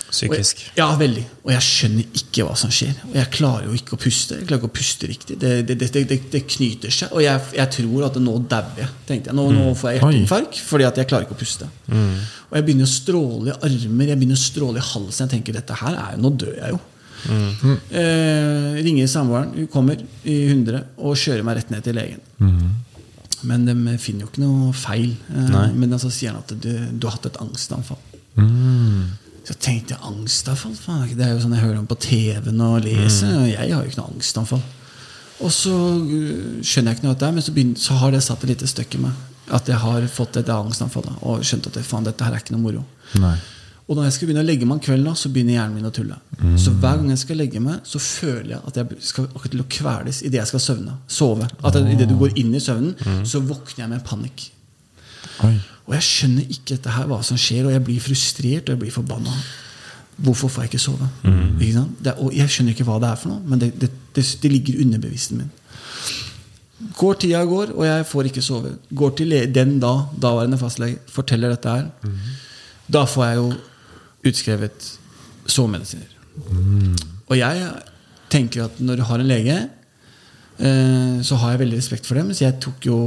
Psykisk. 0.08 0.62
Jeg, 0.70 0.74
ja, 0.80 0.88
veldig. 1.00 1.24
Og 1.44 1.52
jeg 1.52 1.66
skjønner 1.66 2.18
ikke 2.20 2.46
hva 2.48 2.56
som 2.60 2.72
skjer. 2.74 2.96
Og 3.10 3.16
jeg 3.18 3.32
klarer 3.34 3.68
jo 3.68 3.76
ikke 3.76 3.98
å 3.98 4.00
puste. 4.02 4.40
Jeg 4.40 4.48
klarer 4.48 4.62
ikke 4.62 4.72
å 4.72 4.76
puste 4.78 5.10
riktig. 5.10 5.38
Det, 5.42 5.54
det, 5.68 5.78
det, 5.84 6.04
det, 6.32 6.42
knyter 6.48 6.94
seg. 6.94 7.12
Og 7.12 7.24
jeg, 7.26 7.44
jeg 7.58 7.74
tror 7.76 8.08
at 8.08 8.20
nå 8.24 8.36
dauer 8.48 8.84
jeg. 8.84 8.92
tenkte 9.10 9.34
jeg. 9.34 9.38
Nå, 9.38 9.48
nå 9.56 9.74
får 9.78 9.94
jeg 9.94 10.02
hjerteinfarkt 10.02 10.62
fordi 10.68 10.88
at 10.88 11.02
jeg 11.02 11.10
klarer 11.12 11.28
ikke 11.28 11.38
å 11.38 11.42
puste. 11.42 11.70
Og 12.48 12.56
jeg 12.56 12.68
begynner 12.68 12.88
å 12.88 12.92
stråle 12.92 13.52
i 13.52 13.58
armer, 13.68 14.12
jeg 14.14 14.22
begynner 14.22 14.40
å 14.40 14.46
stråle 14.46 14.80
i 14.80 14.88
halsen. 14.94 15.26
Jeg 15.26 15.34
tenker 15.36 15.58
dette 15.58 15.82
her 15.82 16.00
er 16.00 16.16
jo, 16.16 16.24
nå 16.24 16.34
dør 16.40 16.56
jeg 16.56 16.76
jo. 16.76 16.82
Eh, 17.28 18.78
ringer 18.86 19.08
samboeren, 19.12 19.52
hun 19.58 19.70
kommer 19.74 20.00
i 20.24 20.38
100 20.48 20.84
og 21.02 21.18
kjører 21.20 21.44
meg 21.44 21.60
rett 21.60 21.74
ned 21.74 21.84
til 21.84 21.98
legen. 21.98 22.24
Men 23.48 23.68
de 23.68 23.98
finner 24.02 24.26
jo 24.26 24.32
ikke 24.32 24.46
noe 24.46 24.72
feil. 24.76 25.12
Eh, 25.34 25.58
men 25.76 26.00
så 26.00 26.12
sier 26.14 26.32
han 26.32 26.42
at 26.42 26.56
du, 26.56 26.72
du 26.96 27.10
har 27.10 27.18
hatt 27.18 27.28
et 27.34 27.42
angstanfall. 27.44 28.00
Så 29.48 29.56
tenkte 29.64 29.96
jeg 29.96 30.04
angstanfall? 30.04 30.74
Faen, 30.76 31.06
det 31.16 31.24
er 31.24 31.32
jo 31.32 31.44
sånn 31.46 31.56
jeg 31.56 31.64
hører 31.64 31.80
om 31.80 31.88
på 31.88 31.96
TV-en 32.04 32.64
og 32.66 32.82
leser. 32.84 33.32
og 33.32 33.48
Jeg 33.48 33.72
har 33.72 33.86
jo 33.86 33.88
ikke 33.88 34.02
noe 34.02 34.12
angstanfall. 34.12 34.64
Og 35.38 35.54
så 35.54 35.72
uh, 35.72 36.58
skjønner 36.66 36.92
jeg 36.92 36.98
ikke 36.98 37.06
noe 37.06 37.16
av 37.16 37.22
det, 37.22 37.30
men 37.36 37.46
så, 37.46 37.54
begynner, 37.56 37.80
så 37.80 38.00
har 38.02 38.12
det 38.12 38.24
satt 38.26 38.44
et 38.44 38.52
lite 38.52 38.68
støkk 38.68 38.98
i 38.98 39.04
meg. 39.06 39.22
At 39.56 39.70
jeg 39.72 39.80
har 39.80 40.08
fått 40.12 40.42
et 40.42 40.50
angstanfall 40.52 41.06
da, 41.06 41.14
og 41.30 41.46
skjønt 41.48 41.70
at 41.70 41.80
faen, 41.88 42.10
dette 42.10 42.28
her 42.28 42.36
er 42.36 42.44
ikke 42.44 42.58
noe 42.58 42.66
moro. 42.66 42.84
Nei. 43.22 43.38
Og 43.88 43.96
når 43.96 44.10
jeg 44.10 44.18
skal 44.18 44.28
begynne 44.28 44.44
å 44.44 44.48
legge 44.50 44.68
meg 44.68 44.76
om 44.76 44.84
kvelden, 44.84 45.16
så 45.16 45.32
begynner 45.32 45.56
hjernen 45.56 45.78
min 45.78 45.88
å 45.88 45.94
tulle. 45.96 46.18
Så 46.60 46.74
hver 46.74 46.98
gang 47.00 47.08
jeg 47.14 47.22
skal 47.22 47.40
legge 47.40 47.62
meg, 47.64 47.78
så 47.88 48.02
føler 48.04 48.58
jeg 48.58 48.60
at 48.68 48.80
jeg 48.82 48.98
skal 49.14 49.30
akkurat 49.30 49.54
til 49.54 49.64
å 49.64 49.68
kveles 49.78 50.20
idet 50.28 50.42
jeg 50.42 50.50
skal 50.52 50.64
søvne. 50.66 50.98
Sove. 51.08 51.48
At 51.64 51.80
Idet 51.80 52.10
du 52.12 52.18
går 52.20 52.36
inn 52.42 52.52
i 52.52 52.60
søvnen, 52.60 53.24
så 53.24 53.40
våkner 53.40 53.86
jeg 53.86 53.94
med 53.94 54.04
panikk. 54.04 54.50
Oi. 55.48 55.54
Og 55.88 55.96
jeg 55.96 56.04
skjønner 56.04 56.50
ikke 56.52 56.74
dette 56.74 56.94
her, 56.98 57.08
hva 57.08 57.22
som 57.24 57.40
skjer, 57.40 57.68
og 57.68 57.74
jeg 57.74 57.84
blir 57.88 58.04
frustrert 58.04 58.68
og 58.68 58.76
jeg 58.76 58.82
blir 58.82 58.94
forbanna. 58.94 59.34
Hvorfor 60.18 60.52
får 60.52 60.66
jeg 60.66 60.74
ikke 60.74 60.84
sove? 60.84 61.08
Ikke 61.62 61.76
sant? 61.78 62.02
Det, 62.04 62.14
og 62.20 62.34
jeg 62.36 62.52
skjønner 62.52 62.76
ikke 62.76 62.88
hva 62.88 62.98
det 63.04 63.12
er 63.12 63.22
for 63.22 63.32
noe, 63.32 63.44
men 63.48 63.62
det, 63.62 63.72
det, 63.80 63.92
det, 64.16 64.52
ligger 64.52 64.76
i 64.76 64.84
underbevisstheten 64.86 65.44
min. 65.44 65.54
Går 66.98 67.18
tida 67.22 67.44
går, 67.50 67.72
og 67.74 67.86
jeg 67.88 68.06
får 68.10 68.30
ikke 68.30 68.44
sove. 68.46 68.74
Går 68.98 69.16
til 69.18 69.36
den 69.54 69.78
da, 69.82 69.94
daværende 70.22 70.60
fastlege, 70.62 71.00
forteller 71.14 71.54
dette 71.54 71.74
her. 71.78 71.88
Da 72.94 73.06
får 73.10 73.26
jeg 73.26 73.40
jo 73.40 73.48
utskrevet 74.28 74.92
sovemedisiner. 75.48 76.12
Og 77.28 77.38
jeg 77.38 77.72
tenker 78.34 78.68
at 78.68 78.82
når 78.84 79.00
du 79.00 79.06
har 79.08 79.22
en 79.24 79.30
lege, 79.30 79.58
så 80.58 81.38
har 81.38 81.54
jeg 81.54 81.62
veldig 81.62 81.78
respekt 81.78 82.08
for 82.10 82.18
dem. 82.18 82.32
Så 82.34 82.48
jeg 82.48 82.58
tok 82.64 82.88
jo, 82.90 82.98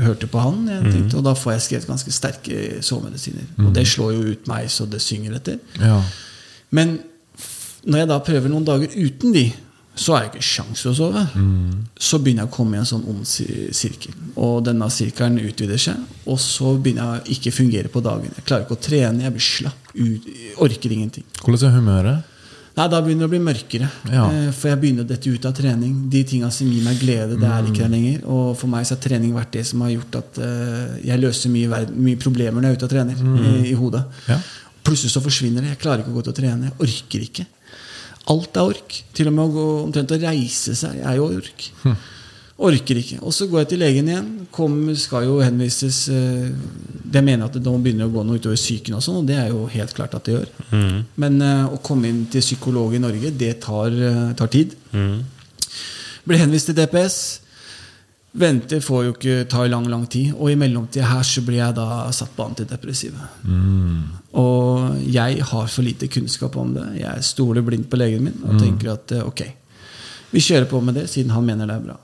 hørte 0.00 0.28
på 0.30 0.40
han, 0.40 0.62
jeg 0.72 0.92
tenkte, 0.94 1.18
og 1.20 1.26
da 1.26 1.34
får 1.36 1.54
jeg 1.54 1.64
skrevet 1.66 1.90
ganske 1.90 2.14
sterke 2.16 2.82
sovemedisiner. 2.84 3.44
Og 3.66 3.70
det 3.76 3.84
slår 3.90 4.14
jo 4.16 4.34
ut 4.34 4.48
meg 4.50 4.70
så 4.72 4.88
det 4.88 5.02
synger 5.04 5.36
etter. 5.36 5.60
Ja. 5.82 6.00
Men 6.74 6.98
når 7.84 8.02
jeg 8.02 8.10
da 8.10 8.20
prøver 8.24 8.52
noen 8.52 8.66
dager 8.68 8.92
uten 8.96 9.36
de, 9.36 9.46
så 9.98 10.14
har 10.14 10.24
jeg 10.24 10.30
ikke 10.32 10.46
sjans 10.46 10.82
til 10.84 10.92
å 10.92 10.96
sove. 10.96 11.22
Så 11.98 12.20
begynner 12.22 12.44
jeg 12.44 12.52
å 12.52 12.54
komme 12.54 12.78
i 12.78 12.80
en 12.80 12.88
sånn 12.88 13.06
ond 13.10 13.26
sirkel. 13.26 14.14
Og 14.38 14.60
denne 14.66 14.86
sirkelen 14.94 15.40
utvider 15.42 15.80
seg, 15.82 16.02
og 16.28 16.38
så 16.42 16.76
begynner 16.78 17.18
jeg 17.18 17.20
å 17.20 17.36
ikke 17.36 17.54
fungere 17.56 17.90
på 17.92 18.02
dagen. 18.04 18.30
Jeg 18.36 18.46
klarer 18.46 18.66
ikke 18.66 18.78
å 18.78 18.84
trene, 18.88 19.24
jeg 19.26 19.34
blir 19.34 19.46
slapp, 19.48 19.92
ut, 19.98 20.28
orker 20.64 20.94
ingenting. 20.94 21.26
Hvordan 21.42 21.68
er 21.68 21.78
humøret? 21.80 22.34
Nei, 22.78 22.86
Da 22.92 23.00
begynner 23.02 23.26
det 23.26 23.28
å 23.28 23.32
bli 23.32 23.40
mørkere. 23.42 23.88
Ja. 24.12 24.26
Eh, 24.30 24.50
For 24.54 24.70
jeg 24.70 24.80
begynner 24.82 25.04
å 25.06 25.08
dette 25.10 25.32
ut 25.34 25.48
av 25.48 25.54
trening. 25.58 25.96
De 26.12 26.22
tinga 26.28 26.50
som 26.54 26.70
gir 26.70 26.84
meg 26.86 27.00
glede, 27.02 27.36
det 27.40 27.48
er 27.50 27.66
ikke 27.66 27.82
der 27.84 27.92
lenger. 27.96 28.20
Og 28.30 28.52
for 28.60 28.70
meg 28.70 28.86
så 28.86 28.94
har 28.94 29.02
trening 29.02 29.34
vært 29.34 29.50
det 29.58 29.64
som 29.66 29.82
har 29.82 29.90
gjort 29.96 30.18
at 30.20 30.38
eh, 30.46 30.96
jeg 31.10 31.22
løser 31.24 31.50
mye, 31.52 31.82
mye 31.98 32.20
problemer 32.22 32.60
når 32.62 32.68
jeg 32.70 32.76
er 32.76 32.80
ute 32.80 32.88
og 32.88 32.94
trener. 32.94 33.22
I, 33.42 33.54
i 33.72 33.76
hodet 33.78 34.04
Ja. 34.30 34.38
Plutselig 34.88 35.10
så 35.12 35.20
forsvinner 35.20 35.60
det. 35.60 35.74
Jeg 35.74 35.80
klarer 35.82 36.00
ikke 36.00 36.14
å 36.14 36.16
gå 36.20 36.22
til 36.28 36.32
å 36.32 36.38
trene. 36.38 36.70
Jeg 36.70 36.78
orker 36.86 37.24
ikke. 37.26 37.46
Alt 38.32 38.56
er 38.56 38.70
ork. 38.70 38.94
Til 39.16 39.28
og 39.28 39.34
med 39.36 39.44
å 39.44 39.52
gå 39.52 39.66
omtrent 39.82 40.14
å 40.14 40.20
reise 40.22 40.76
seg 40.78 41.02
er 41.02 41.18
jo 41.18 41.26
ork. 41.34 41.66
Orker 42.58 42.98
ikke. 42.98 43.20
Og 43.22 43.34
så 43.34 43.46
går 43.46 43.62
jeg 43.62 43.68
til 43.72 43.82
legen 43.84 44.08
igjen. 44.10 44.30
Kom, 44.50 44.74
skal 44.98 45.28
jo 45.28 45.36
henvises 45.44 46.00
eh, 46.10 46.48
Det 47.08 47.22
mener 47.22 47.46
at 47.46 47.54
det 47.54 47.62
nå 47.62 47.76
begynner 47.78 48.08
å 48.08 48.12
gå 48.12 48.24
noe 48.26 48.40
utover 48.40 48.58
psyken, 48.58 48.96
og 48.98 49.04
sånn, 49.04 49.20
og 49.20 49.28
det 49.28 49.36
er 49.38 49.52
jo 49.52 49.66
helt 49.70 49.94
klart 49.94 50.16
at 50.18 50.26
det 50.26 50.34
gjør. 50.34 50.48
Men 51.22 51.38
eh, 51.44 51.66
å 51.70 51.78
komme 51.86 52.10
inn 52.10 52.24
til 52.32 52.42
psykolog 52.42 52.96
i 52.98 53.02
Norge, 53.02 53.30
det 53.30 53.52
tar, 53.64 53.94
eh, 53.94 54.24
tar 54.38 54.50
tid. 54.52 54.74
Blir 56.28 56.42
henvist 56.42 56.68
til 56.72 56.76
DPS. 56.80 57.18
Venter 58.38 58.82
får 58.84 59.04
jo 59.06 59.12
ikke 59.14 59.36
tar 59.50 59.70
lang, 59.72 59.86
lang 59.88 60.04
tid. 60.10 60.34
Og 60.36 60.50
i 60.52 60.58
mellomtida 60.58 61.06
her 61.08 61.24
så 61.26 61.42
blir 61.46 61.62
jeg 61.62 61.76
da 61.78 61.86
satt 62.14 62.34
på 62.36 62.44
antidepressive. 62.44 63.22
Og 64.38 64.98
jeg 65.08 65.40
har 65.48 65.70
for 65.72 65.86
lite 65.86 66.10
kunnskap 66.12 66.58
om 66.60 66.74
det. 66.76 66.84
Jeg 67.00 67.24
stoler 67.24 67.64
blindt 67.64 67.88
på 67.90 67.98
legen 67.98 68.28
min 68.28 68.44
og 68.44 68.60
tenker 68.60 68.92
at 68.92 69.14
eh, 69.16 69.24
ok, 69.24 69.46
vi 70.34 70.44
kjører 70.44 70.68
på 70.68 70.82
med 70.84 70.98
det 71.00 71.06
siden 71.08 71.32
han 71.32 71.46
mener 71.46 71.70
det 71.70 71.78
er 71.78 71.86
bra. 71.88 71.96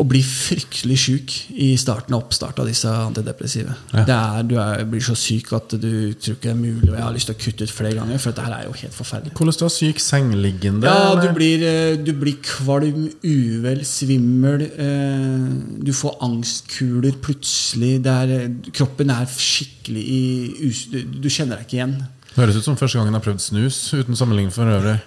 Og 0.00 0.06
blir 0.08 0.24
fryktelig 0.24 0.94
sjuk 1.02 1.32
i 1.60 1.66
starten 1.76 2.14
og 2.16 2.22
oppstart 2.22 2.56
av 2.62 2.64
disse 2.64 2.88
antidepressive. 2.88 3.74
Ja. 3.92 4.04
Det 4.08 4.14
er, 4.16 4.46
du 4.48 4.54
er, 4.56 4.86
blir 4.88 5.02
så 5.04 5.12
syk 5.20 5.50
at 5.52 5.74
du 5.82 6.14
tror 6.16 6.38
ikke 6.38 6.46
det 6.46 6.52
er 6.54 6.56
mulig. 6.62 6.88
Og 6.88 6.96
jeg 6.96 7.04
har 7.04 7.12
lyst 7.12 7.28
til 7.28 7.36
å 7.36 7.40
kutte 7.42 7.66
ut 7.68 7.74
flere 7.76 7.98
ganger, 7.98 8.22
for 8.22 8.32
dette 8.32 8.46
her 8.46 8.54
er 8.56 8.64
jo 8.70 8.72
helt 8.80 8.96
forferdelig. 8.96 9.34
Hvordan 9.36 9.58
du 9.60 9.66
syk 9.74 10.00
sengeliggende? 10.00 10.88
Ja, 10.88 11.12
du 11.20 11.28
blir, 11.36 11.66
eh, 11.68 11.98
du 12.00 12.14
blir 12.16 12.38
kvalm, 12.40 13.10
uvel, 13.20 13.84
svimmel. 13.84 14.62
eh, 14.62 15.84
Du 15.84 15.92
får 15.92 16.16
angstkuler 16.24 17.12
plutselig. 17.20 18.02
Det 18.02 18.16
er, 18.16 18.34
eh, 18.40 18.72
kroppen 18.72 19.10
er 19.12 19.26
skikkelig 19.28 20.08
i 20.08 20.72
du, 20.90 21.02
du 21.20 21.28
kjenner 21.28 21.60
deg 21.60 21.66
ikke 21.68 21.76
igjen. 21.82 21.98
Det 22.32 22.40
Høres 22.40 22.56
ut 22.56 22.64
som 22.64 22.76
første 22.80 22.96
gangen 22.96 23.12
jeg 23.12 23.20
har 23.20 23.28
prøvd 23.28 23.44
snus, 23.44 23.92
uten 23.92 24.16
sammenligning 24.16 24.52
for 24.54 24.64
øvrig. 24.64 25.02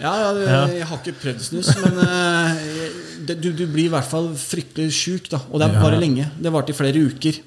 Ja, 0.00 0.12
ja, 0.38 0.66
Jeg 0.72 0.86
har 0.88 0.98
ikke 1.02 1.14
prøvd 1.20 1.40
snus, 1.44 1.68
men 1.82 1.98
eh, 2.06 2.62
det, 3.28 3.36
du, 3.42 3.50
du 3.52 3.66
blir 3.68 3.86
i 3.90 3.92
hvert 3.92 4.08
fall 4.08 4.30
fryktelig 4.38 4.92
sjuk. 4.96 5.28
Og 5.50 5.60
det 5.60 5.68
Ja. 5.72 5.80
varer 5.82 6.00
lenge. 6.00 6.30
Det 6.40 6.52
varte 6.52 6.72
i 6.72 6.76
flere 6.78 7.02
uker. 7.06 7.40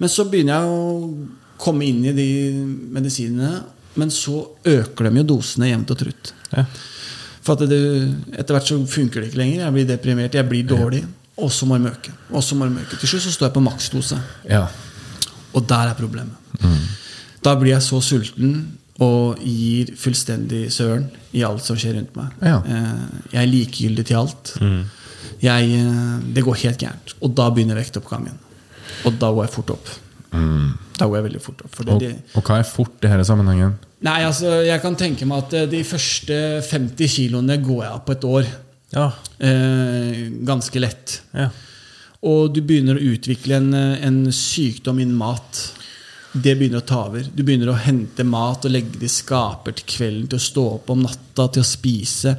Men 0.00 0.08
så 0.10 0.24
begynner 0.30 0.58
jeg 0.60 0.70
å 0.70 1.58
komme 1.60 1.86
inn 1.86 2.00
i 2.08 2.12
de 2.16 2.28
medisinene. 2.96 3.62
Men 3.96 4.10
så 4.10 4.40
øker 4.66 5.06
de 5.10 5.20
jo 5.20 5.26
dosene 5.36 5.68
jevnt 5.70 5.90
og 5.94 5.98
trutt. 6.00 6.32
Ja. 6.56 6.64
For 7.44 7.54
det, 7.60 7.76
etter 8.40 8.56
hvert 8.56 8.66
så 8.66 8.78
funker 8.88 9.20
det 9.22 9.28
ikke 9.30 9.38
lenger. 9.42 9.60
Jeg 9.66 9.72
blir 9.76 9.86
deprimert, 9.92 10.34
jeg 10.34 10.48
blir 10.48 10.64
dårlig. 10.66 11.04
Og 11.38 11.50
så 11.52 11.66
må 11.68 11.76
de 11.78 11.90
øke. 11.92 12.10
Og 12.32 12.42
så 12.42 12.56
må 12.58 12.66
de 12.70 12.80
øke. 12.80 12.96
Til 13.02 13.08
slutt 13.12 13.22
så 13.26 13.32
står 13.36 13.48
jeg 13.50 13.54
på 13.58 13.62
maksdose. 13.62 14.18
Ja. 14.50 14.64
Og 15.54 15.68
der 15.68 15.92
er 15.92 15.94
problemet. 15.98 16.34
Da 17.44 17.52
blir 17.60 17.74
jeg 17.74 17.82
så 17.84 18.00
sulten 18.02 18.78
og 19.02 19.40
gir 19.42 19.90
fullstendig 19.98 20.68
søren 20.70 21.08
i 21.34 21.42
alt 21.42 21.64
som 21.66 21.76
skjer 21.76 21.96
rundt 21.98 22.14
meg. 22.16 22.28
Ja. 22.46 22.60
Eh, 22.62 23.18
Jeg 23.32 23.42
er 23.42 23.50
likegyldig 23.50 24.04
til 24.06 24.16
alt. 24.20 24.52
Jeg, 25.42 25.70
eh, 25.74 26.20
det 26.34 26.44
går 26.46 26.54
helt 26.62 26.78
gærent. 26.78 27.14
Og 27.22 27.34
da 27.34 27.48
begynner 27.50 27.74
vektoppgangen. 27.80 28.38
Og 29.04 29.18
da 29.18 29.32
går 29.34 29.44
jeg 29.48 29.54
fort 29.56 29.70
opp. 29.74 29.88
Da 30.98 31.06
går 31.06 31.16
jeg 31.18 31.24
veldig 31.28 31.40
fort 31.42 31.60
opp. 31.64 31.74
For 31.74 31.84
det, 31.84 31.92
Og, 31.94 32.00
det, 32.00 32.12
og 32.38 32.42
hva 32.46 32.58
er 32.60 32.64
fort 32.68 32.94
i 33.02 33.08
denne 33.10 33.24
sammenhengen? 33.26 33.74
nei, 34.04 34.18
altså, 34.26 34.50
jeg 34.66 34.80
kan 34.82 34.94
tenke 35.00 35.24
meg 35.26 35.38
at 35.46 35.54
eh, 35.54 35.66
de 35.66 35.82
første 35.84 36.60
50 36.62 37.08
kiloene 37.08 37.56
går 37.64 37.82
jeg 37.84 37.92
av 37.92 38.02
på 38.04 38.12
et 38.12 38.24
år. 38.28 38.48
Ja. 38.94 39.06
Eh, 39.40 40.28
ganske 40.46 40.78
lett. 40.82 41.20
ja. 41.34 41.50
Og 42.24 42.54
du 42.54 42.62
begynner 42.64 42.96
å 42.96 43.02
utvikle 43.12 43.56
en, 43.58 43.74
en 43.74 44.18
sykdom 44.32 44.96
innen 45.02 45.16
mat. 45.18 45.58
Det 46.34 46.56
begynner 46.58 46.82
å 46.82 46.86
ta 46.86 47.04
over. 47.06 47.24
Du 47.34 47.42
begynner 47.46 47.70
å 47.70 47.78
hente 47.78 48.24
mat 48.26 48.64
og 48.66 48.72
legge 48.74 48.98
det 48.98 49.06
i 49.06 49.12
skaper 49.12 49.76
til 49.78 49.86
kvelden, 49.86 50.28
til 50.32 50.40
å 50.40 50.46
stå 50.50 50.64
opp 50.80 50.90
om 50.90 51.04
natta, 51.06 51.46
til 51.54 51.62
å 51.62 51.68
spise. 51.68 52.36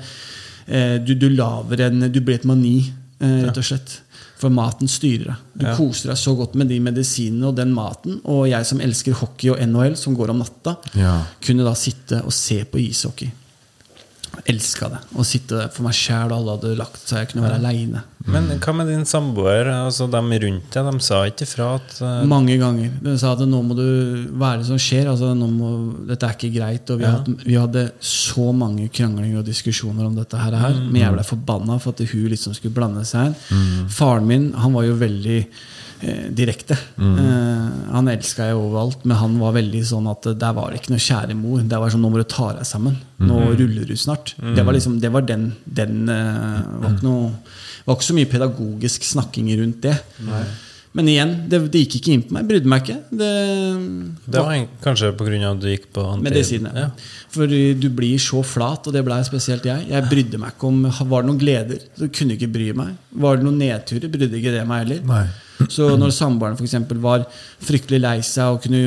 Eh, 0.68 0.98
du, 1.00 1.14
du 1.16 1.30
laver 1.30 1.86
en 1.88 2.12
Du 2.12 2.20
blir 2.22 2.36
et 2.36 2.44
mani, 2.50 2.92
eh, 3.22 3.38
rett 3.46 3.58
og 3.62 3.64
slett. 3.64 4.02
For 4.36 4.52
maten 4.52 4.90
styrer 4.92 5.30
deg. 5.32 5.36
Du 5.56 5.66
Ja. 5.66 5.76
koser 5.78 6.10
deg 6.12 6.18
så 6.20 6.36
godt 6.36 6.56
med 6.60 6.68
de 6.68 6.80
medisinene 6.84 7.48
og 7.48 7.56
den 7.56 7.72
maten. 7.74 8.20
Og 8.26 8.50
jeg 8.50 8.66
som 8.68 8.82
elsker 8.84 9.14
hockey 9.14 9.50
og 9.54 9.60
NHL, 9.64 9.96
som 9.96 10.16
går 10.16 10.30
om 10.34 10.40
natta, 10.44 10.76
Ja. 10.94 11.24
kunne 11.42 11.64
da 11.64 11.74
sitte 11.74 12.22
og 12.26 12.34
se 12.34 12.64
på 12.66 12.78
ishockey. 12.84 13.32
Elska 14.46 14.90
det. 14.94 15.00
Å 15.18 15.24
sitte 15.26 15.58
der 15.58 15.70
for 15.74 15.88
meg 15.88 15.96
sjæl, 15.98 16.30
alle 16.34 16.54
hadde 16.54 16.76
lagt 16.78 17.00
seg, 17.02 17.24
jeg 17.24 17.32
kunne 17.32 17.48
være 17.48 17.58
aleine. 17.58 18.04
Men 18.30 18.48
hva 18.62 18.74
med 18.78 18.90
din 18.90 19.06
samboer? 19.06 19.68
Altså, 19.74 20.06
de 20.10 20.20
rundt 20.44 20.74
deg, 20.74 20.88
de 20.90 21.02
sa 21.06 21.24
ikke 21.30 21.46
ifra 21.48 21.68
at 21.80 21.96
eh, 22.02 22.24
Mange 22.30 22.56
ganger. 22.62 22.92
De 23.06 23.16
sa 23.22 23.34
at 23.34 23.42
nå 23.46 23.62
må 23.66 23.78
du 23.78 23.84
er 23.86 24.62
det 24.62 24.68
som 24.70 24.78
skjer? 24.82 25.10
Altså, 25.10 25.32
må, 25.38 25.72
dette 26.10 26.30
er 26.30 26.38
ikke 26.38 26.52
greit. 26.56 26.90
Og 26.94 27.02
vi, 27.02 27.06
Ja. 27.08 27.16
hadde, 27.18 27.36
vi 27.46 27.58
hadde 27.58 27.86
så 28.00 28.52
mange 28.54 28.88
kranglinger 28.94 29.42
og 29.42 29.50
diskusjoner 29.50 30.06
om 30.06 30.18
dette 30.18 30.38
her. 30.42 30.58
Mm. 30.58 30.92
Men 30.92 31.02
jeg 31.02 31.18
ble 31.18 31.28
forbanna 31.34 31.80
for 31.82 31.94
at 31.98 32.06
hun 32.14 32.28
liksom 32.34 32.58
skulle 32.58 32.74
blande 32.78 33.06
seg 33.06 33.34
inn. 33.34 33.90
Faren 33.94 34.30
min 34.30 34.52
han 34.62 34.74
var 34.78 34.86
jo 34.86 34.98
veldig 35.02 35.40
direkte. 36.36 36.76
Mm. 36.98 37.14
Eh, 37.20 37.94
han 37.96 38.08
elska 38.12 38.50
jeg 38.50 38.58
overalt, 38.60 39.06
men 39.06 39.18
han 39.18 39.38
var 39.40 39.54
veldig 39.56 39.82
sånn 39.88 40.10
at 40.12 40.26
eh, 40.28 40.34
der 40.34 40.54
var 40.58 40.72
det 40.72 40.82
ikke 40.82 40.92
noe 40.96 41.04
kjære 41.06 41.36
mor. 41.40 41.62
Det 41.64 41.80
var 41.80 41.90
sånn 41.94 42.02
nå 42.06 42.12
må 42.12 42.18
du 42.22 42.28
ta 42.28 42.52
deg 42.54 42.66
sammen. 42.68 42.98
Nå 43.20 43.38
Mm. 43.46 43.56
ruller 43.60 43.86
du 43.88 43.96
snart. 43.96 44.34
Det 44.38 44.66
var 44.66 44.74
liksom, 44.74 45.00
det 45.00 45.12
var 45.12 45.22
den, 45.22 45.54
den 45.66 46.10
eh, 46.10 46.62
var 46.82 46.92
ikke 46.96 47.08
noe 47.08 47.32
var 47.86 47.96
ikke 47.96 48.08
så 48.10 48.16
mye 48.18 48.26
pedagogisk 48.32 49.04
snakking 49.06 49.52
rundt 49.60 49.82
det. 49.82 49.96
Men 50.96 51.10
igjen, 51.12 51.32
det, 51.52 51.60
det 51.74 51.82
gikk 51.84 51.98
ikke 52.00 52.12
inn 52.16 52.22
på 52.24 52.36
meg. 52.38 52.46
Brydde 52.48 52.70
meg 52.72 52.86
ikke. 52.86 52.98
Det, 53.20 53.32
Det 54.32 54.40
var 54.46 54.54
en- 54.56 54.68
kanskje 54.84 55.10
pga. 55.20 55.40
at 55.52 55.60
du 55.60 55.68
gikk 55.68 55.90
på 55.92 56.06
anti... 56.08 56.24
medisiner. 56.24 56.78
Ja. 56.80 56.86
For 57.36 57.52
du 57.52 57.90
blir 57.92 58.18
så 58.24 58.40
flat, 58.48 58.88
og 58.88 58.96
det 58.96 59.04
blei 59.04 59.18
spesielt 59.28 59.68
jeg. 59.68 59.90
Jeg 59.92 60.08
brydde 60.12 60.40
meg 60.40 60.56
ikke 60.56 60.70
om 60.70 60.86
Var 60.88 61.22
det 61.26 61.30
noen 61.30 61.42
gleder, 61.42 61.84
så 62.00 62.08
kunne 62.08 62.38
ikke 62.38 62.52
bry 62.54 62.72
meg. 62.80 62.96
Var 63.12 63.36
det 63.42 63.48
noen 63.48 63.60
nedturer, 63.60 64.08
brydde 64.08 64.40
ikke 64.40 64.56
det 64.56 64.64
meg 64.72 64.86
heller. 64.86 65.04
Nei. 65.12 65.26
Så 65.72 65.92
når 66.00 66.12
samboeren 66.16 66.58
for 66.60 66.96
var 67.04 67.28
fryktelig 67.64 68.00
lei 68.04 68.18
seg 68.22 68.56
og 68.56 68.64
kunne 68.64 68.82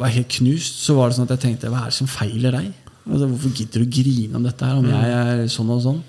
være 0.00 0.16
helt 0.18 0.32
knust, 0.40 0.82
så 0.84 0.96
var 0.96 1.08
det 1.10 1.16
sånn 1.16 1.28
at 1.28 1.36
jeg 1.36 1.44
tenkte 1.46 1.70
hva 1.72 1.84
er 1.84 1.92
det 1.92 1.96
som 2.00 2.08
feiler 2.10 2.56
deg? 2.56 2.72
Altså, 3.10 3.26
hvorfor 3.26 3.54
gidder 3.56 3.80
du 3.80 3.86
å 3.86 3.94
grine 4.00 4.36
om 4.36 4.44
dette 4.44 4.64
her, 4.64 4.76
om 4.80 4.86
jeg 4.88 5.16
er 5.16 5.46
sånn 5.50 5.70
og 5.72 5.80
sånn? 5.84 6.00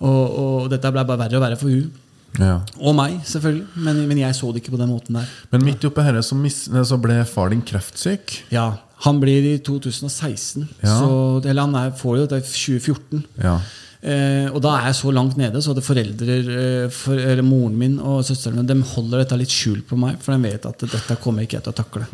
Og, 0.00 0.22
og 0.40 0.70
dette 0.72 0.90
ble 0.92 1.04
bare 1.04 1.20
verre 1.26 1.38
og 1.38 1.44
verre 1.44 1.58
for 1.60 1.72
hun 1.72 1.92
Ja. 2.38 2.58
Og 2.80 2.94
meg, 2.98 3.20
selvfølgelig. 3.24 3.66
Men, 3.86 4.02
men 4.10 4.18
jeg 4.24 4.34
så 4.36 4.50
det 4.52 4.62
ikke 4.62 4.74
på 4.76 4.80
den 4.82 4.90
måten 4.92 5.16
der. 5.20 5.30
Men 5.52 5.64
midt 5.64 5.84
oppi 5.88 6.04
dette 6.06 6.22
så, 6.26 6.36
mis- 6.36 6.66
så 6.68 6.98
ble 7.00 7.20
far 7.30 7.50
din 7.54 7.62
kreftsyk. 7.66 8.42
Ja, 8.52 8.66
Han 9.04 9.18
blir 9.20 9.44
i 9.44 9.58
2016. 9.60 10.68
Ja. 10.82 10.94
Så, 11.00 11.08
eller 11.44 11.66
han 11.66 11.74
er, 11.76 11.90
får 11.96 12.18
jo 12.22 12.28
det 12.30 12.38
i 12.42 12.46
2014. 12.48 13.24
Ja. 13.44 13.58
Eh, 14.06 14.46
og 14.54 14.60
da 14.62 14.76
er 14.78 14.86
jeg 14.90 14.98
så 15.00 15.10
langt 15.12 15.36
nede, 15.40 15.60
så 15.64 15.72
hadde 15.72 15.82
foreldre, 15.84 16.34
eh, 16.38 16.88
for, 16.94 17.18
eller 17.18 17.42
moren 17.42 17.74
min 17.80 17.96
og 17.98 18.20
søsteren 18.28 18.56
min, 18.60 18.68
de 18.68 18.76
holder 18.94 19.24
dette 19.24 19.38
litt 19.40 19.50
skjult 19.52 19.86
på 19.88 19.98
meg, 19.98 20.16
for 20.22 20.36
de 20.36 20.46
vet 20.48 20.68
at 20.68 20.84
dette 20.84 21.16
kommer 21.24 21.42
ikke 21.44 21.58
jeg 21.58 21.64
til 21.66 21.74
å 21.74 21.80
takle. 21.80 22.06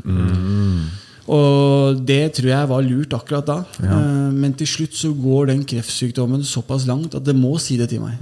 Og 1.33 2.01
det 2.09 2.21
tror 2.35 2.49
jeg 2.51 2.69
var 2.73 2.83
lurt 2.87 3.13
akkurat 3.15 3.47
da. 3.47 3.59
Eh, 3.79 4.31
men 4.35 4.55
til 4.59 4.67
slutt 4.67 4.97
så 4.99 5.13
går 5.15 5.53
den 5.53 5.63
kreftsykdommen 5.69 6.43
såpass 6.47 6.87
langt 6.89 7.15
at 7.19 7.23
det 7.29 7.37
må 7.39 7.55
si 7.63 7.77
det 7.79 7.91
til 7.93 8.03
meg. 8.03 8.19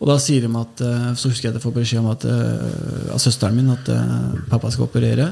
Og 0.00 0.08
da 0.08 0.16
sier 0.20 0.46
de 0.46 0.50
at 0.56 0.82
eh, 0.84 1.08
Så 1.18 1.30
husker 1.30 1.48
jeg 1.48 1.52
at 1.52 1.58
jeg 1.58 1.64
får 1.66 1.74
beskjed 1.76 2.00
om 2.00 2.10
at, 2.14 2.24
eh, 2.24 3.10
av 3.12 3.20
søsteren 3.20 3.56
min 3.58 3.68
at 3.72 3.90
eh, 3.92 4.38
pappa 4.48 4.70
skal 4.72 4.86
operere. 4.86 5.28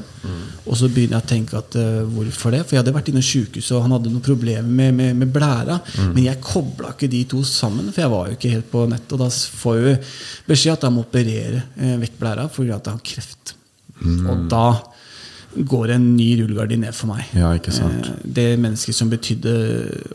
Og 0.69 0.77
så 0.77 0.89
begynner 0.91 1.17
jeg 1.17 1.25
å 1.25 1.29
tenke 1.31 1.57
at 1.57 1.77
hvorfor 2.13 2.53
det? 2.53 2.61
For 2.67 2.75
jeg 2.75 2.83
hadde 2.83 2.93
vært 2.93 3.09
innom 3.09 3.25
sjukehuset, 3.25 3.71
og 3.73 3.87
han 3.87 3.95
hadde 3.95 4.11
noen 4.11 4.25
problemer 4.25 4.67
med, 4.69 4.93
med, 4.99 5.15
med 5.17 5.31
blæra. 5.33 5.79
Men 6.11 6.21
jeg 6.27 6.43
kobla 6.45 6.93
ikke 6.93 7.09
de 7.09 7.23
to 7.31 7.41
sammen, 7.47 7.89
for 7.89 8.03
jeg 8.03 8.13
var 8.13 8.29
jo 8.29 8.37
ikke 8.37 8.53
helt 8.53 8.69
på 8.69 8.83
nett. 8.91 9.15
Og 9.15 9.23
da 9.23 9.31
får 9.63 9.79
jeg 9.79 9.97
beskjed 10.51 10.75
at 10.75 10.85
jeg 10.85 10.93
må 10.93 11.05
operere 11.07 11.63
vekk 12.03 12.19
blæra 12.21 12.45
fordi 12.53 12.75
at 12.75 12.91
jeg 12.91 12.99
har 12.99 13.07
kreft. 13.13 13.55
Og 14.05 14.45
da 14.51 14.67
går 15.57 15.89
en 15.95 16.15
ny 16.15 16.27
rullegardin 16.43 16.83
ned 16.85 16.93
for 16.93 17.07
meg. 17.09 17.25
Ja, 17.33 17.49
ikke 17.57 17.71
sant. 17.73 18.05
Eh, 18.05 18.27
Det 18.39 18.59
mennesket 18.59 18.95
som 18.95 19.09
betydde, 19.09 19.53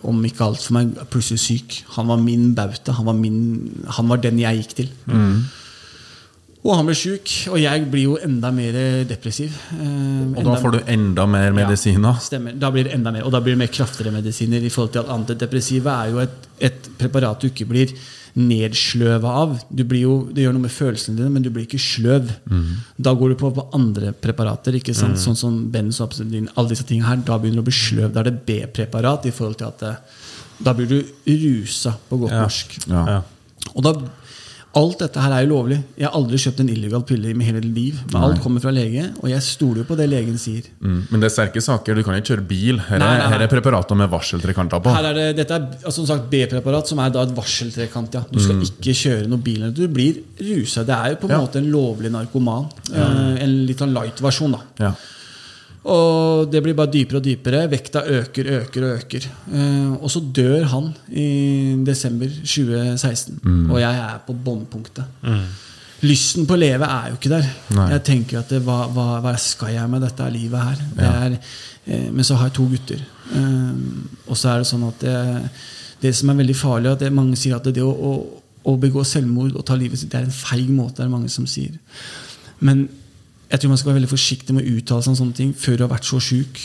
om 0.06 0.22
ikke 0.24 0.44
alt 0.46 0.62
for 0.62 0.74
meg, 0.78 0.92
er 1.00 1.04
plutselig 1.10 1.40
syk. 1.42 1.80
Han 1.96 2.06
var 2.06 2.16
min 2.22 2.54
bauta. 2.54 2.92
Han 2.92 3.06
var, 3.06 3.14
min, 3.18 3.84
han 3.98 4.08
var 4.08 4.16
den 4.22 4.38
jeg 4.38 4.62
gikk 4.62 4.74
til. 4.82 4.88
Og 6.64 6.70
han 6.78 6.86
ble 6.88 6.94
sjuk, 6.96 7.28
og 7.52 7.58
jeg 7.60 7.82
blir 7.92 8.06
jo 8.06 8.14
enda 8.24 8.48
mer 8.54 8.72
depressiv. 9.04 9.52
Eh, 9.74 10.38
Og 10.38 10.44
da 10.46 10.54
får 10.62 10.72
du 10.72 10.78
enda 10.94 11.26
mer 11.28 11.52
medisiner. 11.52 12.14
Ja, 12.14 12.22
Stemmer. 12.24 12.54
Da 12.56 12.70
blir 12.72 12.84
det 12.88 12.94
enda 12.96 13.12
mer, 13.12 13.26
og 13.28 13.32
da 13.34 13.40
blir 13.44 13.52
det 13.52 13.58
mer 13.66 13.72
kraftigere 13.74 14.14
medisiner. 14.14 14.62
i 14.64 14.70
forhold 14.70 14.92
til 14.92 15.00
at 15.04 15.10
Antidepressiva 15.12 15.98
er 16.06 16.10
jo 16.14 16.18
et, 16.24 16.48
et 16.60 16.88
preparat 16.96 17.40
du 17.42 17.48
ikke 17.50 17.66
blir 17.68 17.92
nedsløva 18.34 19.30
av. 19.44 19.52
Du 19.70 19.84
blir 19.86 20.02
jo, 20.04 20.14
det 20.34 20.42
gjør 20.44 20.56
noe 20.56 20.64
med 20.66 20.72
følelsene 20.74 21.16
dine, 21.18 21.30
men 21.34 21.44
du 21.44 21.50
blir 21.54 21.66
ikke 21.68 21.78
sløv. 21.82 22.32
Da 22.98 23.12
går 23.14 23.34
du 23.34 23.36
på, 23.40 23.50
på 23.54 23.66
andre 23.76 24.10
preparater, 24.12 24.74
ikke 24.80 24.94
sant? 24.96 25.20
sånn 25.22 25.38
som 25.38 25.60
Benzopsedin, 25.74 26.48
alle 26.56 26.72
disse 26.74 26.86
tingene 26.88 27.12
her. 27.12 27.22
Da 27.26 27.38
begynner 27.38 27.62
du 27.62 27.66
å 27.66 27.68
bli 27.70 27.76
sløv. 27.78 28.10
Da 28.14 28.24
er 28.24 28.30
det 28.32 28.40
B-preparat 28.48 29.28
i 29.30 29.34
forhold 29.34 29.60
til 29.62 29.70
at 29.70 29.84
det, 29.84 29.94
da 30.64 30.74
blir 30.74 30.90
du 30.90 30.98
rusa, 31.30 31.94
på 32.10 32.18
godt 32.24 32.34
Ja. 32.34 32.42
norsk. 32.42 32.76
Ja. 32.90 33.04
Ja. 33.14 33.22
Og 33.74 33.82
da, 33.86 33.94
alt 34.76 34.98
dette 34.98 35.20
her 35.22 35.32
er 35.36 35.44
jo 35.44 35.50
lovlig. 35.52 35.76
Jeg 35.98 36.06
har 36.08 36.14
aldri 36.18 36.38
kjøpt 36.42 36.60
en 36.64 36.68
illegal 36.72 37.02
pille 37.06 37.30
i 37.30 37.34
mitt 37.38 37.46
hele 37.46 37.60
liv. 37.62 38.00
Men 38.12 38.22
alt 38.26 38.40
kommer 38.42 38.60
fra 38.64 38.72
lege, 38.74 39.04
og 39.22 39.28
jeg 39.30 39.42
stoler 39.46 39.82
jo 39.82 39.86
på 39.88 39.96
det 39.98 40.08
legen 40.10 40.36
sier. 40.40 40.66
Mm. 40.82 40.96
Men 41.10 41.20
det 41.22 41.28
er 41.30 41.34
sterke 41.36 41.62
saker. 41.62 41.94
Du 41.94 42.02
kan 42.06 42.16
ikke 42.18 42.32
kjøre 42.34 42.46
bil. 42.50 42.80
Her 42.88 42.98
Nei, 42.98 43.06
nei, 43.06 43.18
nei. 43.22 43.28
her 43.34 43.44
er 43.46 43.52
preparater 43.52 43.94
med 44.00 44.10
varseltrekanter 44.10 44.82
på. 44.84 44.94
Her 44.96 45.10
er 45.12 45.14
det, 45.20 45.26
dette 45.42 45.54
er 45.58 45.68
altså, 45.84 45.96
som 46.00 46.06
sagt 46.10 46.28
B-preparat, 46.32 46.90
som 46.90 46.98
er 47.04 47.10
da 47.14 47.22
et 47.28 47.34
varseltrekant. 47.36 48.14
Ja. 48.18 48.24
Du 48.30 48.38
skal 48.42 48.62
ikke 48.66 48.96
kjøre 49.04 49.28
noen 49.30 49.42
bil. 49.46 49.66
Du 49.74 49.84
blir 49.88 50.22
rusa. 50.40 50.82
Det 50.84 50.94
er 50.98 51.14
jo 51.14 51.20
på 51.22 51.30
en 51.30 51.36
Ja. 51.36 51.42
måte 51.46 51.62
en 51.62 51.70
lovlig 51.70 52.10
narkoman. 52.10 52.66
Eh, 52.92 53.42
en 53.44 53.66
litt 53.66 53.78
sånn 53.78 53.94
light-versjon. 53.94 54.52
da 54.58 54.88
Ja. 54.88 54.92
Og 55.84 56.48
det 56.48 56.62
blir 56.64 56.76
bare 56.76 56.92
dypere 56.92 57.20
og 57.20 57.24
dypere. 57.26 57.66
Vekta 57.68 58.04
øker, 58.08 58.48
øker 58.60 58.86
og 58.86 59.02
øker. 59.02 59.26
Eh, 59.52 59.92
og 59.98 60.10
så 60.10 60.22
dør 60.36 60.64
han 60.72 60.88
i 61.12 61.28
desember 61.84 62.30
2016. 62.40 63.38
Og 63.70 63.80
jeg 63.80 64.00
er 64.06 64.22
på 64.26 64.36
bunnpunktet. 64.46 65.04
Lysten 66.04 66.48
på 66.48 66.56
å 66.56 66.60
leve 66.60 66.88
er 66.88 67.12
jo 67.12 67.18
ikke 67.18 67.32
der. 67.32 67.46
Nei. 67.76 67.90
Jeg 67.94 68.04
tenker 68.08 68.40
at 68.40 68.50
det, 68.52 68.62
hva, 68.64 68.84
hva, 68.92 69.06
hva 69.24 69.36
skal 69.40 69.72
jeg 69.76 69.92
med 69.92 70.04
dette 70.04 70.30
livet 70.32 70.66
her? 70.70 70.82
Det 70.96 71.10
er, 71.10 71.36
eh, 71.86 72.08
men 72.12 72.24
så 72.24 72.40
har 72.40 72.48
jeg 72.48 72.56
to 72.58 72.66
gutter. 72.72 73.04
Eh, 73.36 73.78
og 74.26 74.40
så 74.40 74.54
er 74.54 74.64
det 74.64 74.70
sånn 74.72 74.88
at 74.88 75.04
det, 75.04 75.20
det 76.00 76.16
som 76.16 76.32
er 76.32 76.40
veldig 76.42 76.58
farlig, 76.58 76.92
at 76.92 77.04
det, 77.04 77.12
mange 77.12 77.38
sier 77.40 77.56
at 77.56 77.68
det 77.68 77.84
å, 77.84 77.92
å, 77.92 78.42
å 78.64 78.76
begå 78.80 79.04
selvmord 79.04 79.56
og 79.56 79.64
ta 79.68 79.76
livet 79.76 80.00
sitt, 80.00 80.12
det 80.12 80.22
er 80.22 80.28
en 80.28 80.36
feig 80.36 80.68
måte. 80.72 80.98
Det 80.98 81.04
er 81.04 81.12
det 81.12 81.16
mange 81.18 81.32
som 81.32 81.48
sier. 81.48 81.76
Men 82.64 82.86
jeg 83.54 83.60
tror 83.62 83.70
man 83.70 83.78
skal 83.78 83.92
være 83.92 84.00
veldig 84.00 84.10
forsiktig 84.10 84.54
med 84.56 84.66
å 84.66 84.78
uttale 84.80 85.04
seg 85.04 85.12
om 85.12 85.18
sånne 85.20 85.38
ting 85.38 85.52
før 85.54 85.76
du 85.76 85.84
har 85.84 85.92
vært 85.92 86.08
så 86.08 86.18
sjuk. 86.22 86.60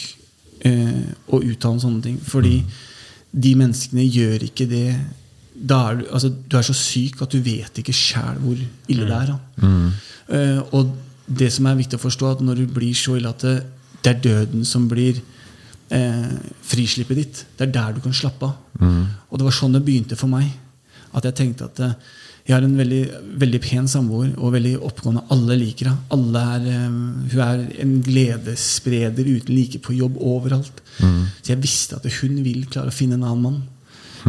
Eh, 0.65 1.03
og 1.29 1.45
uttale 1.45 1.77
om 1.77 1.81
sånne 1.83 2.01
ting. 2.03 2.15
Fordi 2.25 2.55
de 3.29 3.51
menneskene 3.59 4.07
gjør 4.07 4.47
ikke 4.47 4.65
det 4.69 4.87
er 4.89 5.99
du, 5.99 6.05
altså, 6.07 6.31
du 6.31 6.55
er 6.57 6.65
så 6.65 6.73
syk 6.73 7.21
at 7.21 7.33
du 7.35 7.41
vet 7.43 7.81
ikke 7.81 7.93
sjæl 7.95 8.39
hvor 8.41 8.57
ille 8.89 9.05
det 9.05 9.17
er. 9.17 9.33
Da. 9.33 9.67
Eh, 10.33 10.61
og 10.73 10.95
det 11.27 11.51
som 11.53 11.67
er 11.69 11.77
viktig 11.77 11.99
å 11.99 12.01
forstå, 12.01 12.31
at 12.31 12.41
når 12.45 12.63
du 12.63 12.73
blir 12.79 12.95
så 12.97 13.17
ille 13.19 13.29
at 13.29 13.43
det, 13.45 13.57
det 13.99 14.13
er 14.13 14.23
døden 14.23 14.65
som 14.65 14.87
blir 14.89 15.19
eh, 15.93 16.31
frislippet 16.65 17.21
ditt, 17.21 17.43
det 17.59 17.67
er 17.67 17.75
der 17.75 17.97
du 17.97 18.01
kan 18.01 18.15
slappe 18.15 18.49
av. 18.49 18.81
Og 19.29 19.37
det 19.37 19.45
var 19.45 19.57
sånn 19.59 19.75
det 19.77 19.83
begynte 19.85 20.17
for 20.17 20.31
meg. 20.31 20.49
At 21.13 21.27
jeg 21.27 21.37
tenkte 21.37 21.69
at 21.69 21.83
eh, 21.85 21.93
jeg 22.49 22.55
har 22.55 22.65
en 22.65 22.79
veldig, 22.79 23.01
veldig 23.43 23.59
pen 23.61 23.87
samboer 23.89 24.31
og 24.41 24.55
veldig 24.55 24.71
oppegående. 24.81 25.21
Alle 25.35 25.57
liker 25.59 25.91
henne. 25.91 26.07
Alle 26.15 26.41
er, 26.55 26.63
eh, 26.71 26.87
hun 27.29 27.41
er 27.45 27.59
en 27.83 27.91
gledesspreder 28.01 29.27
uten 29.27 29.53
like 29.53 29.77
på 29.85 29.93
jobb 29.93 30.17
overalt. 30.17 30.81
Så 30.97 31.53
jeg 31.53 31.61
visste 31.61 31.99
at 31.99 32.07
hun 32.21 32.41
vil 32.41 32.65
klare 32.65 32.89
å 32.89 32.95
finne 32.95 33.19
en 33.19 33.27
annen 33.27 33.43
mann. 33.45 33.59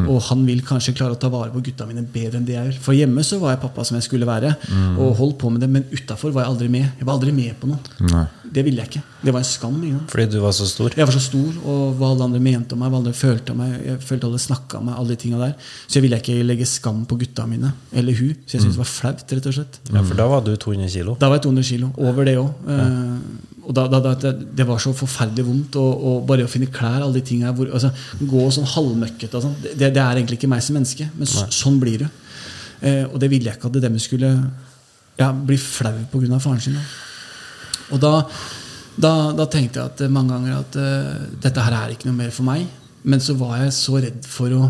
Og 0.07 0.21
han 0.31 0.45
vil 0.47 0.63
kanskje 0.67 0.95
klare 0.97 1.17
å 1.17 1.21
ta 1.21 1.31
vare 1.33 1.53
på 1.55 1.63
gutta 1.71 1.87
mine 1.89 2.03
bedre 2.03 2.39
enn 2.41 2.47
det 2.49 2.57
jeg 2.57 2.71
gjør. 2.71 2.81
For 2.85 2.97
hjemme 2.97 3.25
så 3.27 3.41
var 3.43 3.55
jeg 3.55 3.63
pappa 3.65 3.85
som 3.87 3.99
jeg 3.99 4.07
skulle 4.07 4.29
være, 4.29 4.55
og 4.97 5.17
holdt 5.19 5.39
på 5.41 5.51
med 5.51 5.65
det, 5.65 5.71
men 5.71 5.87
utafor 5.91 6.35
var 6.35 6.47
jeg 6.47 6.55
aldri 6.55 6.69
med. 6.73 6.87
Jeg 7.01 7.09
var 7.09 7.17
aldri 7.19 7.35
med 7.35 7.57
på 7.61 7.71
noe. 7.71 7.97
Nei. 8.11 8.27
Det 8.51 8.65
ville 8.67 8.83
jeg 8.83 8.91
ikke. 8.91 9.03
Det 9.23 9.33
var 9.35 9.45
en 9.45 9.47
skam. 9.47 9.77
Ikke? 9.87 10.01
Fordi 10.11 10.25
du 10.33 10.39
var 10.43 10.55
så 10.57 10.67
stor? 10.67 10.95
Jeg 10.99 11.07
var 11.07 11.15
så 11.15 11.23
stor, 11.23 11.59
og 11.71 11.83
hva 12.01 12.09
alle 12.11 12.27
andre 12.27 12.41
mente 12.43 12.75
om 12.75 12.81
meg, 12.83 12.91
hva 12.91 12.99
alle 12.99 13.13
følte 13.15 13.55
om 13.55 13.61
meg. 13.63 13.77
Jeg 13.87 14.01
følte 14.09 14.27
alle 14.27 14.41
snakka 14.43 14.81
om 14.81 14.89
meg, 14.89 14.97
alle 14.99 15.15
de 15.15 15.19
tinga 15.23 15.39
der. 15.39 15.53
Så 15.87 15.99
jeg 15.99 16.07
ville 16.07 16.19
ikke 16.19 16.39
legge 16.47 16.67
skam 16.67 17.05
på 17.07 17.19
gutta 17.21 17.47
mine. 17.47 17.71
Eller 17.95 18.17
hun. 18.19 18.33
Så 18.47 18.57
jeg 18.57 18.65
syntes 18.65 18.79
det 18.79 18.83
var 18.83 18.91
flaut, 18.91 19.23
rett 19.37 19.47
og 19.53 19.55
slett. 19.55 19.79
Ja, 19.93 20.03
for 20.03 20.19
da 20.19 20.27
var 20.33 20.43
du 20.47 20.51
200 20.57 20.91
kilo. 20.97 21.15
Da 21.21 21.31
var 21.31 21.39
jeg 21.39 21.47
200 21.47 21.69
kilo. 21.71 21.93
Over 22.01 22.27
det 22.27 22.37
òg. 22.41 22.67
Og 23.71 23.77
da, 23.77 23.85
da, 23.87 24.01
da, 24.03 24.33
det, 24.35 24.65
var 24.67 24.81
så 24.83 24.91
forferdelig 24.97 25.45
vondt. 25.47 25.77
Og, 25.79 26.07
og 26.11 26.25
bare 26.27 26.43
å 26.43 26.51
finne 26.51 26.71
klær, 26.75 27.05
alle 27.05 27.21
de 27.21 27.23
tingene 27.29 27.53
hvor, 27.55 27.71
altså, 27.71 27.93
Gå 28.19 28.49
sånn 28.51 28.67
halvmøkkete 28.67 29.43
sånn. 29.45 29.55
Det, 29.63 29.77
det 29.95 30.03
er 30.03 30.19
egentlig 30.19 30.41
ikke 30.41 30.51
meg 30.51 30.65
som 30.67 30.75
menneske, 30.75 31.07
men 31.15 31.31
så, 31.31 31.47
sånn 31.55 31.79
blir 31.83 32.03
det. 32.03 32.11
Eh, 32.81 33.05
og 33.07 33.21
det 33.23 33.31
ville 33.31 33.47
jeg 33.47 33.61
ikke 33.61 33.71
at 33.71 33.79
dem 33.85 34.01
skulle 34.03 34.33
ja, 35.21 35.31
bli 35.31 35.59
flau 35.61 35.95
pga. 36.11 36.41
faren 36.43 36.65
sin. 36.65 36.81
Da. 36.81 36.85
Og 37.95 38.03
da, 38.03 38.15
da, 39.39 39.47
tenkte 39.47 39.81
jeg 39.81 39.87
at 39.87 40.05
mange 40.13 40.35
ganger 40.35 40.59
at 40.59 40.79
uh, 40.81 41.27
dette 41.43 41.67
her 41.67 41.77
er 41.77 41.95
ikke 41.95 42.09
noe 42.11 42.19
mer 42.19 42.35
for 42.35 42.49
meg. 42.49 42.67
Men 43.07 43.23
så 43.23 43.37
var 43.39 43.61
jeg 43.63 43.77
så 43.77 44.01
redd 44.03 44.27
for 44.29 44.53
å 44.53 44.65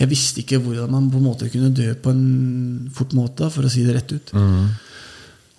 Jeg 0.00 0.08
visste 0.08 0.40
ikke 0.40 0.58
hvordan 0.64 0.88
man 0.88 1.10
på 1.12 1.18
en 1.20 1.26
måte 1.26 1.50
kunne 1.52 1.74
dø 1.76 1.90
på 1.92 2.08
en 2.14 2.88
fort 2.96 3.12
måte, 3.12 3.50
for 3.52 3.68
å 3.68 3.70
si 3.70 3.82
det 3.84 3.98
rett 3.98 4.14
ut. 4.16 4.32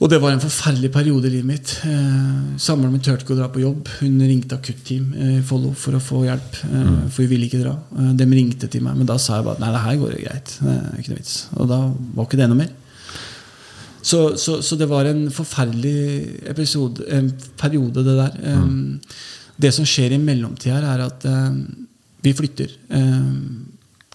Og 0.01 0.09
det 0.09 0.17
var 0.17 0.33
en 0.33 0.41
forferdelig 0.41 0.89
periode 0.95 1.27
i 1.29 1.31
livet 1.35 1.45
mitt. 1.45 1.71
Eh, 1.85 2.57
Samboeren 2.57 2.95
min 2.95 3.03
turte 3.05 3.21
ikke 3.21 3.35
å 3.35 3.37
dra 3.37 3.49
på 3.53 3.61
jobb. 3.61 3.89
Hun 3.99 4.15
ringte 4.25 4.57
akutt-team 4.57 5.11
eh, 5.13 5.33
i 5.37 5.43
Follo 5.45 5.75
for 5.77 5.93
å 5.93 6.01
få 6.01 6.23
hjelp. 6.25 6.57
Eh, 6.65 6.87
For 7.13 7.21
hun 7.21 7.29
ville 7.29 7.45
ikke 7.45 7.59
dra. 7.61 7.75
Eh, 7.99 8.07
de 8.17 8.25
ringte 8.31 8.69
til 8.73 8.81
meg, 8.81 8.97
men 8.97 9.05
da 9.09 9.19
sa 9.21 9.37
jeg 9.37 9.45
bare 9.45 9.61
nei, 9.61 9.69
det 9.75 9.83
her 9.83 9.99
går 10.01 10.15
jo 10.15 10.23
greit. 10.23 10.55
Det 10.57 10.73
er 10.73 11.03
ikke 11.03 11.13
noe 11.13 11.19
vits. 11.21 11.35
Og 11.53 11.69
da 11.69 11.79
var 12.17 12.25
ikke 12.29 12.39
det 12.41 12.47
noe 12.49 12.61
mer. 12.63 12.71
Så, 14.01 14.23
så, 14.41 14.57
så 14.65 14.79
det 14.81 14.87
var 14.89 15.05
en 15.05 15.27
forferdelig 15.29 16.49
episode, 16.49 17.05
en 17.13 17.29
periode, 17.61 18.01
det 18.01 18.17
der. 18.17 18.39
Mm. 18.57 18.87
Det 19.61 19.69
som 19.77 19.85
skjer 19.85 20.15
i 20.17 20.21
mellomtida 20.23 20.79
er 20.95 21.03
at 21.05 21.27
vi 22.25 22.33
flytter. 22.33 22.73
eh, 22.89 23.29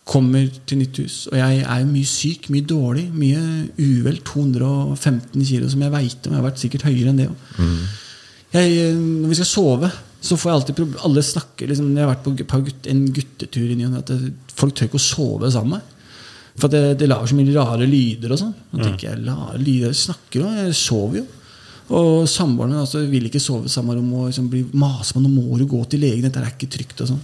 kommer 0.07 0.47
til 0.69 0.79
nytt 0.81 1.01
hus. 1.03 1.15
Og 1.33 1.39
jeg 1.41 1.63
er 1.65 1.81
jo 1.83 1.87
mye 1.91 2.09
syk, 2.09 2.51
mye 2.55 2.67
dårlig, 2.69 3.07
mye 3.11 3.41
uvel. 3.81 4.21
215 4.27 5.47
kilo, 5.49 5.71
som 5.73 5.83
jeg 5.83 5.95
veit 5.95 6.29
om. 6.29 6.35
Jeg 6.35 6.41
har 6.41 6.47
vært 6.47 6.63
sikkert 6.63 6.87
høyere 6.87 7.11
enn 7.11 7.23
det. 7.25 7.29
Jeg, 8.55 8.77
eh, 8.85 8.95
når 8.95 9.33
vi 9.33 9.39
skal 9.41 9.51
sove, 9.51 9.91
så 10.23 10.39
får 10.39 10.51
jeg 10.51 10.61
alltid 10.61 10.79
problemer. 10.79 11.05
Alle 11.09 11.27
snakker 11.27 11.71
liksom, 11.71 11.91
jeg 11.97 12.07
har 12.07 12.15
vært 12.15 12.49
på, 12.49 12.63
en 12.93 13.05
guttetur 13.19 13.67
i 13.67 13.77
ny 13.79 13.89
og 13.89 13.97
ne, 13.97 14.05
at 14.05 14.55
folk 14.57 14.75
tør 14.75 14.89
ikke 14.89 15.03
å 15.03 15.07
sove 15.09 15.51
sammen 15.51 15.77
med 15.77 15.83
meg. 15.83 15.93
For 16.57 16.73
det, 16.73 16.97
det 17.03 17.09
lager 17.11 17.29
så 17.29 17.37
mye 17.37 17.53
rare 17.53 17.87
lyder 17.91 18.33
og 18.33 18.41
sånn. 18.41 18.55
Da 18.71 18.87
tenker 18.87 19.11
jeg, 19.11 19.25
rare 19.27 19.59
lyder, 19.61 19.91
jeg 19.91 20.05
snakker 20.07 20.41
jo, 20.41 20.53
jeg 20.63 20.77
sover 20.79 21.19
jo. 21.21 21.27
Og 21.97 22.25
samboeren 22.31 22.73
min 22.73 22.83
altså, 22.83 23.03
vil 23.07 23.29
ikke 23.29 23.43
sove 23.43 23.69
i 23.69 23.71
samme 23.71 23.95
rom 23.95 24.09
og 24.17 24.31
liksom, 24.31 24.49
blir 24.51 24.71
maser 24.75 25.15
på 25.19 25.23
nå 25.23 25.31
må 25.31 25.59
du 25.61 25.67
gå 25.71 25.83
til 25.91 26.03
legen, 26.03 26.25
dette 26.25 26.41
er 26.41 26.55
ikke 26.55 26.71
trygt. 26.73 27.03
Og 27.05 27.11
sånn. 27.13 27.21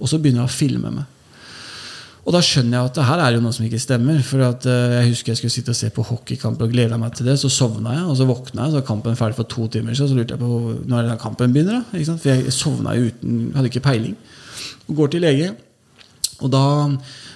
Og 0.00 0.10
så 0.10 0.18
begynner 0.18 0.42
jeg 0.42 0.50
å 0.50 0.56
filme 0.56 0.96
meg. 0.96 1.06
Og 2.22 2.30
da 2.36 2.38
skjønner 2.44 2.76
jeg 2.76 2.90
at 2.90 2.98
det 2.98 3.06
her 3.08 3.20
er 3.24 3.34
jo 3.34 3.42
noe 3.42 3.54
som 3.54 3.64
ikke 3.66 3.80
stemmer. 3.82 4.20
For 4.26 4.44
at 4.46 4.66
eh, 4.70 4.92
Jeg 5.00 5.10
husker 5.10 5.32
jeg 5.32 5.40
skulle 5.40 5.54
sitte 5.56 5.74
og 5.74 5.78
se 5.78 5.90
på 5.94 6.04
hockeykamp 6.06 6.60
og 6.62 6.70
gleda 6.70 6.98
meg 7.00 7.16
til 7.18 7.26
det. 7.26 7.34
Så 7.40 7.50
sovna 7.50 7.96
jeg, 7.96 8.04
og 8.06 8.14
så 8.18 8.28
våkna 8.28 8.66
jeg, 8.66 8.74
så 8.74 8.78
var 8.78 8.86
kampen 8.92 9.18
ferdig 9.18 9.38
for 9.40 9.50
to 9.50 9.66
timer 9.74 9.96
siden. 9.96 10.12
Så 10.12 10.18
lurte 10.20 10.36
jeg 10.36 10.42
på 10.42 10.76
når 10.92 11.10
den 11.10 11.20
kampen 11.22 11.56
begynner. 11.56 11.82
da? 11.82 12.14
For 12.14 12.30
jeg 12.30 12.54
sovna 12.54 12.94
jo 12.98 13.10
uten 13.10 13.42
Hadde 13.56 13.72
ikke 13.72 13.84
peiling. 13.88 14.16
Og 14.86 14.96
går 14.98 15.12
til 15.12 15.22
lege, 15.24 15.52
og 16.42 16.50
da 16.50 16.64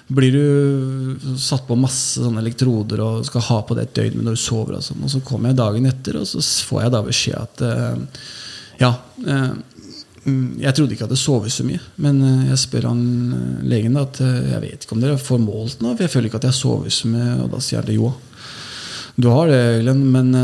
blir 0.07 0.35
du 0.35 1.37
satt 1.38 1.64
på 1.66 1.77
masse 1.79 2.22
sånne 2.22 2.42
elektroder 2.42 3.01
og 3.03 3.27
skal 3.27 3.44
ha 3.49 3.57
på 3.66 3.75
det 3.75 3.87
et 3.87 3.96
døgn 3.99 4.22
når 4.22 4.37
du 4.37 4.42
sover. 4.42 4.79
Og 4.79 4.87
sånn. 4.87 5.03
Og 5.03 5.11
så 5.11 5.22
kommer 5.27 5.51
jeg 5.51 5.61
dagen 5.62 5.90
etter, 5.90 6.20
og 6.20 6.31
så 6.31 6.42
får 6.70 6.85
jeg 6.85 6.94
da 6.94 7.03
beskjed 7.07 7.38
at 7.42 7.64
uh, 7.66 8.27
ja 8.83 8.92
Mm, 9.16 9.62
Jeg 10.27 10.75
trodde 10.75 10.95
ikke 10.95 11.05
jeg 11.05 11.07
hadde 11.07 11.21
sovet 11.21 11.55
så 11.55 11.65
mye. 11.67 11.81
Men 12.03 12.19
eh, 12.27 12.49
jeg 12.51 12.62
spør 12.65 12.89
han 12.91 13.03
eh, 13.37 13.65
legen 13.71 13.95
da 13.95 14.03
at 14.09 14.19
eh, 14.25 14.51
jeg 14.51 14.62
vet 14.65 14.87
ikke 14.87 14.97
om 14.97 15.03
dere 15.05 15.23
får 15.23 15.43
målt 15.43 15.85
noe. 15.85 15.95
For 15.95 16.07
jeg 16.07 16.15
føler 16.17 16.31
ikke 16.31 16.41
at 16.43 16.49
jeg 16.49 16.59
sover 16.59 16.95
så 16.95 17.11
mye. 17.12 17.37
Og 17.45 17.53
da 17.55 17.62
sier 17.62 17.85
han 17.85 17.95
jo. 17.95 18.11
Du 19.17 19.31
har 19.33 19.49
det, 19.49 19.61
Glenn, 19.81 20.03
men 20.12 20.35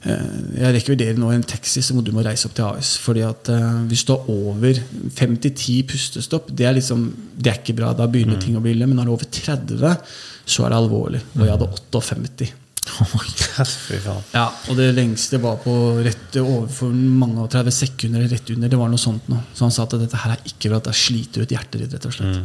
jeg 0.00 0.70
rekvirderer 0.76 1.18
nå 1.18 1.32
en 1.34 1.42
taxi, 1.44 1.82
så 1.82 1.92
må 1.92 2.04
du 2.06 2.12
må 2.14 2.22
reise 2.24 2.46
opp 2.46 2.54
til 2.56 2.68
AS. 2.68 2.92
Fordi 3.02 3.24
at 3.26 3.50
hvis 3.90 4.04
du 4.06 4.14
har 4.14 4.30
over 4.30 4.78
5-10 5.18 5.80
pustestopp, 5.90 6.52
det 6.54 6.68
er 6.68 6.78
liksom 6.78 7.08
Det 7.34 7.50
er 7.50 7.58
ikke 7.58 7.76
bra. 7.80 7.90
Da 7.96 8.06
begynner 8.06 8.38
ting 8.40 8.56
å 8.56 8.62
bli 8.62 8.76
ille. 8.76 8.86
Men 8.86 9.00
når 9.00 9.08
det 9.08 9.10
er 9.10 9.18
over 9.18 9.30
30, 9.42 10.16
så 10.46 10.64
er 10.64 10.70
det 10.70 10.82
alvorlig. 10.84 11.24
Og 11.34 11.46
jeg 11.48 11.56
hadde 11.56 11.72
58. 11.74 12.52
Fy. 12.80 13.98
Ja, 14.32 14.46
og 14.48 14.78
det 14.78 14.88
lengste 14.96 15.40
var 15.42 15.58
på 15.60 15.72
rett 16.04 16.38
overfor 16.40 16.92
mange 16.94 17.42
og 17.44 17.50
30 17.52 17.74
sekunder. 17.76 18.24
Rett 18.30 18.52
under, 18.54 18.72
det 18.72 18.78
var 18.80 18.88
noe 18.90 19.00
sånt 19.00 19.28
noe. 19.30 19.42
Så 19.54 19.66
han 19.66 19.74
sa 19.74 19.84
at 19.84 19.98
dette 20.00 20.20
her 20.22 20.34
er 20.34 20.48
ikke 20.48 20.72
bra, 20.72 20.80
det 20.84 20.96
sliter 20.96 21.44
ut 21.44 21.52
hjertet 21.54 21.82
ditt. 21.82 21.92
rett 21.94 22.08
og 22.08 22.16
slett. 22.16 22.40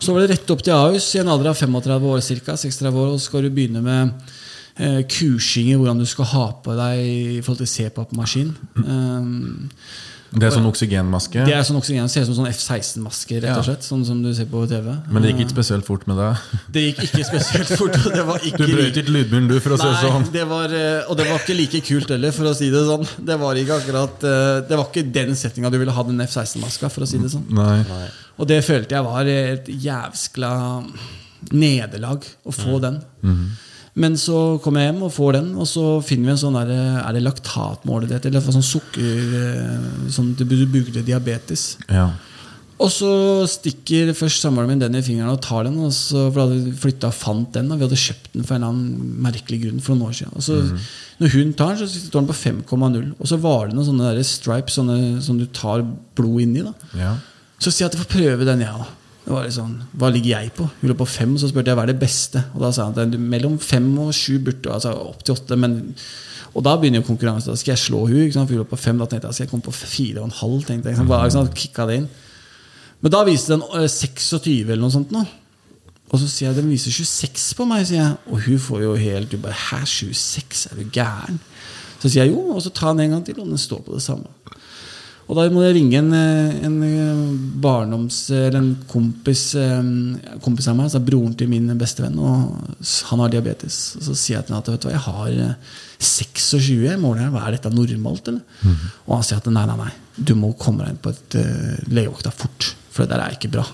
Så 0.00 0.14
var 0.14 0.24
det 0.24 0.34
rett 0.34 0.50
opp 0.50 0.64
til 0.64 0.74
Ahus 0.74 1.10
i 1.14 1.20
en 1.20 1.30
alder 1.32 1.52
av 1.52 1.60
35 1.60 2.08
år, 2.10 2.24
cirka, 2.24 2.56
36 2.60 2.88
år, 2.90 3.12
og 3.12 3.20
så 3.20 3.28
skal 3.28 3.44
du 3.44 3.52
begynne 3.54 3.84
med 3.84 4.32
eh, 4.76 5.04
kursing 5.08 5.70
i 5.70 5.76
hvordan 5.78 6.00
du 6.02 6.08
skal 6.08 6.28
ha 6.32 6.46
på 6.64 6.74
deg 6.80 7.04
i 7.04 7.42
forhold 7.44 7.62
til 7.62 7.72
CPAP-maskin. 7.76 8.50
Um, 8.80 9.70
Det 10.34 10.48
er 10.48 10.52
sånn 10.54 10.66
oksygenmaske. 10.66 11.44
det 11.46 11.54
er 11.54 11.62
sånn 11.66 11.76
oksygen, 11.78 12.08
ser 12.10 12.24
ut 12.24 12.28
som 12.30 12.36
sånn 12.40 12.48
F-16-maske, 12.50 13.38
rett 13.44 13.58
og 13.58 13.64
slett. 13.68 13.86
Sånn 13.86 14.04
som 14.08 14.22
du 14.24 14.32
ser 14.34 14.48
på 14.50 14.64
TV. 14.70 14.88
Men 15.08 15.22
det 15.22 15.30
gikk 15.32 15.44
ikke 15.44 15.54
spesielt 15.54 15.86
fort 15.86 16.06
med 16.10 16.18
deg. 16.18 16.42
Det 16.74 16.82
gikk 16.88 17.02
ikke 17.06 17.24
spesielt 17.28 17.70
fort. 17.78 17.98
Og 18.00 18.16
det 18.16 18.24
var 18.26 18.46
ikke 18.50 18.60
Du 18.64 18.72
brøt 18.74 18.98
ikke 19.02 19.14
lydmuren, 19.14 19.48
du, 19.52 19.56
for 19.62 19.76
å 19.76 19.78
si 19.78 19.86
det 19.90 20.00
sånn. 20.02 20.26
det 20.34 20.46
var, 20.50 20.74
eh, 20.74 21.06
og 21.08 21.18
det 21.20 21.28
var 21.30 21.38
ikke 21.44 21.56
like 21.58 21.82
kult 21.86 22.10
heller, 22.16 22.34
for 22.34 22.50
å 22.50 22.54
si 22.58 22.70
det 22.74 22.82
sånn. 22.88 23.06
Det 23.30 23.36
var 23.40 23.60
ikke 23.62 23.78
akkurat 23.80 24.26
eh, 24.26 24.54
Det 24.68 24.78
var 24.80 24.88
ikke 24.90 25.06
den 25.14 25.34
settinga 25.38 25.70
du 25.70 25.78
ville 25.78 25.94
ha 25.94 26.06
den 26.08 26.20
F-16-maska, 26.26 26.90
for 26.90 27.06
å 27.06 27.10
si 27.10 27.20
det 27.22 27.30
sånn. 27.32 27.46
Nei. 27.54 28.08
Og 28.38 28.48
det 28.50 28.58
følte 28.66 28.96
jeg 28.98 29.06
var 29.06 29.30
et 29.30 29.68
jævskla 29.70 30.50
nederlag 31.52 32.24
å 32.48 32.52
få 32.54 32.80
den. 32.82 32.98
Men 33.94 34.16
så 34.18 34.58
kommer 34.62 34.82
jeg 34.82 34.90
hjem 34.90 35.02
og 35.06 35.12
får 35.14 35.36
den, 35.36 35.50
og 35.54 35.66
så 35.70 35.84
finner 36.02 36.26
vi 36.26 36.34
en 36.34 36.40
sånn 36.40 36.56
der, 36.58 36.70
Er 36.98 37.14
det 37.14 37.22
laktatmåler 37.22 38.08
det 38.10 38.16
heter? 38.18 38.32
Eller 38.32 38.54
sånn 38.56 38.66
sukker 38.66 39.20
Sånn 40.10 40.32
Sånn 40.34 40.48
du 40.50 40.66
bruker 40.66 40.92
til 40.96 41.06
diabetes. 41.06 41.76
Ja. 41.86 42.08
Og 42.82 42.90
så 42.90 43.08
stikker 43.46 44.10
først 44.18 44.42
samboeren 44.42 44.72
min 44.72 44.80
den 44.82 44.96
i 44.98 45.02
fingeren 45.04 45.30
og 45.30 45.42
tar 45.44 45.68
den. 45.68 45.76
Og 45.86 45.92
så, 45.94 46.26
for 46.26 46.40
da 46.40 46.46
hadde 46.48 46.64
vi 46.64 46.72
flytta 46.82 47.10
og 47.12 47.14
fant 47.16 47.52
den, 47.54 47.70
og 47.70 47.78
vi 47.78 47.86
hadde 47.86 48.00
kjøpt 48.02 48.32
den 48.34 48.46
for 48.48 48.56
en 48.56 48.64
eller 48.64 48.74
annen 48.74 49.12
merkelig 49.28 49.60
grunn 49.62 49.84
for 49.84 49.94
noen 49.94 50.08
år 50.10 50.16
siden. 50.18 50.34
Og 50.34 50.42
så, 50.42 50.58
Når 51.20 51.36
hun 51.36 51.54
tar 51.54 51.76
den, 51.76 51.86
så 51.86 52.02
står 52.08 52.24
den 52.24 52.32
på 52.32 52.38
5,0. 52.74 53.14
Og 53.14 53.30
så 53.30 53.38
var 53.38 53.68
det 53.68 53.78
noen 53.78 53.88
sånne 53.92 54.10
der 54.10 54.26
stripes 54.26 54.80
sånne, 54.80 54.98
som 55.22 55.38
du 55.38 55.46
tar 55.46 55.86
blod 56.18 56.42
inni. 56.42 56.66
da 56.66 56.74
ja. 56.98 57.14
Så 57.62 57.70
sier 57.70 57.86
jeg 57.86 57.92
at 57.92 57.98
jeg 57.98 58.04
får 58.08 58.14
prøve 58.18 58.50
den, 58.50 58.66
jeg 58.66 58.74
òg. 58.74 58.90
Det 59.24 59.32
var 59.32 59.46
litt 59.46 59.56
sånn, 59.56 59.78
Hva 59.96 60.10
ligger 60.12 60.34
jeg 60.34 60.52
på? 60.56 60.66
Hun 60.80 60.90
lå 60.90 60.96
på 61.00 61.06
fem, 61.08 61.32
og 61.32 61.40
så 61.40 61.48
spurte 61.48 61.72
jeg 61.72 61.78
hva 61.78 61.86
er 61.86 61.94
det 61.94 62.00
beste. 62.02 62.42
Og 62.52 62.64
da 62.64 62.70
sa 62.76 62.90
han 62.90 62.98
at 63.00 63.16
mellom 63.16 63.56
fem 63.62 63.86
og 64.02 64.12
sju 64.16 64.36
burde 64.44 64.72
altså 64.72 64.92
opp 65.00 65.22
til 65.24 65.36
åtte. 65.38 65.56
Men, 65.60 65.78
og 66.52 66.66
da 66.66 66.74
begynner 66.80 67.00
jo 67.00 67.08
konkurransen. 67.08 67.54
Da 67.54 67.60
skal 67.60 67.72
jeg 67.72 67.84
slå 67.86 68.02
hun 68.04 68.26
ikke 68.26 68.36
sant? 68.36 68.52
Hun 68.52 68.60
lå 68.60 68.66
på 68.68 68.80
fem. 68.80 69.00
Da 69.00 69.08
tenkte 69.08 69.30
jeg 69.30 69.38
skal 69.38 69.46
jeg 69.46 69.54
komme 69.54 69.64
på 69.64 69.76
fire 69.78 70.20
og 70.20 70.28
en 70.28 70.36
halv. 70.42 70.66
tenkte 70.68 70.92
jeg. 70.92 71.08
Bare, 71.08 71.46
ikke 71.56 71.88
det 71.88 72.02
inn. 72.02 72.10
Men 73.04 73.12
da 73.12 73.24
viste 73.28 73.56
den 73.56 73.64
øh, 73.64 73.88
26 73.88 74.68
eller 74.68 74.84
noe 74.84 74.92
sånt. 74.92 75.10
nå 75.12 75.24
Og 76.12 76.20
så 76.20 76.28
sier 76.28 76.50
jeg 76.50 76.60
den 76.60 76.70
viser 76.72 76.92
26 76.92 77.56
på 77.58 77.66
meg, 77.68 77.88
sier 77.88 78.02
jeg. 78.02 78.20
Og 78.28 78.44
hun 78.44 78.60
får 78.60 78.84
jo 78.84 78.94
helt 79.00 79.32
Du 79.32 79.40
bare 79.40 79.56
Hæ, 79.56 79.82
26? 79.88 80.68
Er 80.70 80.80
du 80.80 80.84
gæren? 80.92 81.40
Så 82.00 82.10
sier 82.10 82.26
jeg 82.26 82.34
jo, 82.34 82.50
og 82.52 82.60
så 82.60 82.68
tar 82.68 82.92
den 82.92 83.06
en 83.06 83.16
gang 83.16 83.24
til, 83.24 83.40
og 83.40 83.48
den 83.48 83.60
står 83.60 83.80
på 83.86 83.96
det 83.96 84.02
samme. 84.04 84.28
Og 85.24 85.38
da 85.38 85.46
må 85.52 85.62
jeg 85.64 85.78
ringe 85.78 86.00
en, 86.02 86.10
eh, 86.12 86.66
en 86.68 86.76
eh, 86.84 87.22
barndoms... 87.64 88.18
Eller 88.34 88.58
en 88.60 88.74
kompis 88.90 89.46
eh, 89.56 89.80
Kompis 90.44 90.68
av 90.68 90.76
meg, 90.76 90.90
altså 90.90 91.00
broren 91.04 91.32
til 91.38 91.48
min 91.48 91.70
bestevenn. 91.80 92.18
Og 92.20 92.84
han 93.08 93.24
har 93.24 93.32
diabetes. 93.32 93.78
Og 93.98 94.08
så 94.10 94.18
sier 94.20 94.38
jeg 94.38 94.48
til 94.48 94.56
ham 94.56 94.60
at 94.60 94.70
vet 94.74 94.84
du 94.84 94.88
hva, 94.90 94.94
jeg 94.98 95.04
har 95.06 95.40
eh, 95.46 95.74
26 96.04 96.84
i 96.92 97.00
måneden. 97.00 97.32
Hva 97.32 97.46
er 97.46 97.56
dette 97.56 97.72
normalt, 97.72 98.28
eller? 98.28 98.70
Og 99.06 99.16
han 99.16 99.24
sier 99.24 99.40
at 99.40 99.48
nei, 99.48 99.64
nei, 99.70 99.80
nei. 99.80 99.92
Du 100.14 100.36
må 100.38 100.52
komme 100.60 100.84
deg 100.84 100.92
inn 100.92 101.02
på 101.02 101.10
et 101.10 101.36
uh, 101.40 101.78
legevakta 101.90 102.30
fort. 102.34 102.68
For 102.92 103.02
det 103.02 103.16
der 103.16 103.24
er 103.24 103.34
ikke 103.34 103.50
bra. 103.56 103.64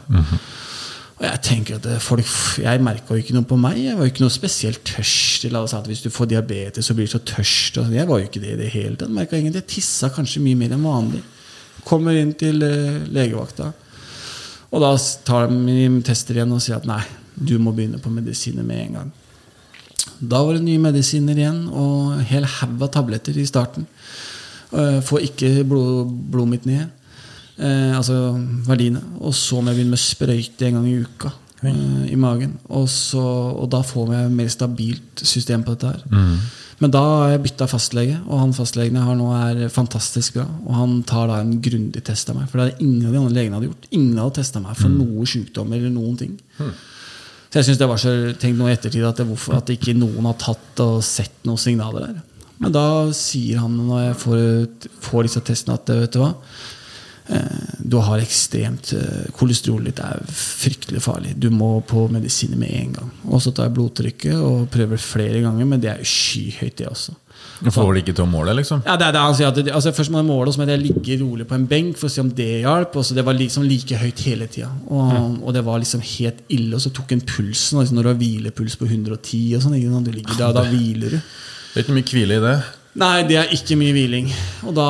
Og 1.21 1.27
jeg 1.27 1.41
tenker 1.45 1.77
at 1.77 1.89
folk, 2.01 2.31
jeg 2.63 2.81
merka 2.81 3.13
jo 3.13 3.21
ikke 3.21 3.35
noe 3.37 3.49
på 3.49 3.59
meg. 3.61 3.77
Jeg 3.83 3.99
var 3.99 4.07
jo 4.07 4.13
ikke 4.15 4.25
noe 4.25 4.33
spesielt 4.33 4.81
tørst. 4.89 5.45
La 5.53 5.61
oss 5.67 5.75
si 5.75 5.77
at 5.77 5.91
Hvis 5.91 6.05
du 6.07 6.09
får 6.15 6.31
diabetes, 6.31 6.87
så 6.87 6.97
blir 6.97 7.11
du 7.11 7.13
så 7.13 7.21
tørst. 7.21 7.77
Og 7.77 7.85
sånn. 7.85 7.99
jeg 7.99 8.09
var 8.09 8.23
jo 8.23 8.31
ikke 8.31 8.41
det 8.41 8.55
i 8.55 8.61
det 8.63 8.71
hele 8.73 8.97
tatt. 8.97 9.35
Jeg 9.35 9.67
tissa 9.69 10.09
kanskje 10.15 10.41
mye 10.47 10.63
mer 10.63 10.79
enn 10.79 10.87
vanlig. 10.87 11.21
Kommer 11.87 12.17
inn 12.19 12.35
til 12.39 12.63
eh, 12.67 13.01
legevakta. 13.13 13.73
Og 14.71 14.83
da 14.85 14.93
tar 15.27 15.49
de 15.51 15.89
tester 16.07 16.39
igjen 16.39 16.53
og 16.55 16.63
sier 16.63 16.79
at 16.79 16.87
nei, 16.87 17.03
du 17.35 17.57
må 17.59 17.73
begynne 17.75 17.99
på 18.03 18.13
medisiner 18.13 18.67
med 18.67 18.85
en 18.85 18.99
gang. 19.01 19.11
Da 20.21 20.43
var 20.45 20.57
det 20.57 20.65
nye 20.67 20.81
medisiner 20.83 21.39
igjen 21.39 21.65
og 21.73 22.19
en 22.19 22.27
hel 22.29 22.45
haug 22.59 22.83
av 22.85 22.91
tabletter 22.95 23.37
i 23.41 23.47
starten. 23.49 23.87
Eh, 24.71 25.01
Får 25.05 25.27
ikke 25.31 25.53
blod, 25.69 26.11
blodet 26.31 26.53
mitt 26.55 26.67
ned. 26.69 26.89
Eh, 27.61 27.97
altså 27.97 28.37
verdiene. 28.69 29.03
Og 29.21 29.35
så 29.37 29.61
må 29.61 29.71
jeg 29.73 29.81
begynne 29.81 29.97
med 29.97 30.03
sprøyte 30.05 30.69
en 30.69 30.79
gang 30.79 30.89
i 30.91 30.99
uka 31.03 31.33
eh, 31.65 32.13
i 32.13 32.19
magen. 32.21 32.55
Og, 32.69 32.87
så, 32.93 33.21
og 33.21 33.67
da 33.73 33.83
får 33.85 34.15
jeg 34.15 34.29
et 34.31 34.39
mer 34.39 34.53
stabilt 34.53 35.25
system 35.25 35.65
på 35.67 35.75
dette 35.75 35.95
her. 35.97 36.05
Men 36.81 36.93
da 36.95 37.01
har 37.05 37.33
jeg 37.35 37.43
bytta 37.45 37.67
fastlege, 37.69 38.15
og 38.25 38.41
han 38.41 38.55
fastlegen 38.57 38.97
jeg 38.97 39.05
har 39.05 39.17
nå, 39.19 39.27
er 39.37 39.73
fantastisk 39.73 40.39
bra. 40.39 40.47
Og 40.65 40.73
han 40.79 40.95
tar 41.09 41.29
da 41.29 41.43
en 41.43 41.59
grundig 41.61 42.01
test 42.07 42.33
av 42.33 42.39
meg. 42.39 42.47
For 42.49 42.57
det 42.57 42.71
hadde 42.71 42.87
ingen 42.87 43.05
av 43.05 43.13
de 43.13 43.21
andre 43.21 43.37
legene 43.37 43.59
hadde 43.59 43.69
gjort. 43.69 43.91
Ingen 43.91 44.23
hadde 44.23 44.37
testa 44.39 44.63
meg 44.65 44.79
for 44.79 44.95
noe 44.95 45.27
sykdom 45.29 45.75
eller 45.77 45.93
noen 45.93 46.17
ting. 46.23 46.33
Så 47.51 47.61
jeg 47.61 47.69
synes 47.69 47.83
det 47.83 47.91
var 47.91 48.01
så 48.01 48.15
tenkt 48.41 48.61
noe 48.61 48.71
i 48.71 48.77
ettertid 48.79 49.05
at, 49.05 49.21
det, 49.21 49.29
hvorfor, 49.29 49.59
at 49.59 49.73
ikke 49.75 49.97
noen 49.99 50.29
har 50.31 50.39
tatt 50.41 50.83
og 50.87 51.05
sett 51.05 51.45
noen 51.45 51.61
signaler 51.61 52.07
der. 52.07 52.21
Men 52.61 52.73
da 52.73 52.87
sier 53.17 53.61
han 53.61 53.77
når 53.77 54.03
jeg 54.07 54.19
får, 54.25 54.45
får 55.05 55.29
disse 55.29 55.45
testene, 55.51 55.77
at 55.77 55.93
vet 55.93 56.17
du 56.17 56.21
hva 56.23 56.35
Du 57.91 57.97
har 58.03 58.21
ekstremt 58.23 58.93
Kolesterol 58.93 59.37
Kolesterolet 59.39 59.91
ditt 59.91 60.01
er 60.05 60.21
fryktelig 60.35 61.03
farlig. 61.05 61.35
Du 61.39 61.49
må 61.51 61.81
på 61.87 62.07
medisiner 62.13 62.59
med 62.59 62.71
en 62.75 62.93
gang. 62.99 63.11
Og 63.31 63.43
så 63.43 63.53
tar 63.55 63.69
jeg 63.69 63.77
blodtrykket 63.79 64.37
og 64.37 64.69
prøver 64.73 65.01
flere 65.01 65.43
ganger, 65.45 65.67
men 65.67 65.83
det 65.83 65.91
er 65.93 66.03
jo 66.03 66.11
skyhøyt, 66.11 66.77
det 66.79 66.89
også. 66.91 67.17
Du 67.61 67.69
får 67.73 67.91
det 67.93 68.03
ikke 68.03 68.15
til 68.17 68.25
å 68.25 68.31
måle, 68.31 68.55
liksom? 68.57 68.81
Ja, 68.87 68.97
det 69.01 69.09
er 69.11 69.15
det 69.17 69.21
han 69.21 69.35
sier 69.37 69.51
altså 69.75 69.93
Først 69.97 70.13
må 70.13 70.21
jeg 70.21 70.29
måle, 70.31 70.49
og 70.49 70.55
så 70.55 70.63
må 70.63 70.69
jeg 70.69 70.81
ligge 70.81 71.19
rolig 71.21 71.47
på 71.49 71.57
en 71.57 71.67
benk 71.69 71.99
for 72.01 72.09
å 72.09 72.13
se 72.13 72.23
om 72.23 72.31
det 72.37 72.49
hjalp. 72.63 72.97
Og 72.97 73.07
så 73.07 73.17
det 73.17 73.25
var 73.27 73.37
liksom 73.37 73.67
like 73.69 74.01
høyt 74.01 74.25
hele 74.25 74.49
tida. 74.49 74.71
Og, 74.89 75.41
og 75.45 75.55
det 75.57 75.65
var 75.67 75.83
liksom 75.83 76.05
helt 76.15 76.41
ille. 76.49 76.73
Og 76.77 76.85
så 76.85 76.93
tok 76.97 77.13
en 77.17 77.25
pulsen. 77.25 77.79
Og 77.79 77.85
liksom 77.85 78.01
når 78.01 78.09
du 78.09 78.13
har 78.13 78.21
hvilepuls 78.23 78.79
på 78.81 78.89
110, 78.89 79.43
og 79.59 79.65
sånn, 79.67 79.79
der, 80.31 80.55
da 80.57 80.67
hviler 80.71 81.17
du. 81.17 81.19
Det 81.21 81.83
er 81.83 81.85
ikke 81.85 81.99
mye 81.99 82.15
hvile 82.17 82.41
i 82.41 82.45
det. 82.47 82.57
Nei, 82.99 83.23
det 83.29 83.37
er 83.39 83.53
ikke 83.55 83.77
mye 83.79 83.95
hviling. 83.95 84.31
Og 84.67 84.75
da, 84.75 84.89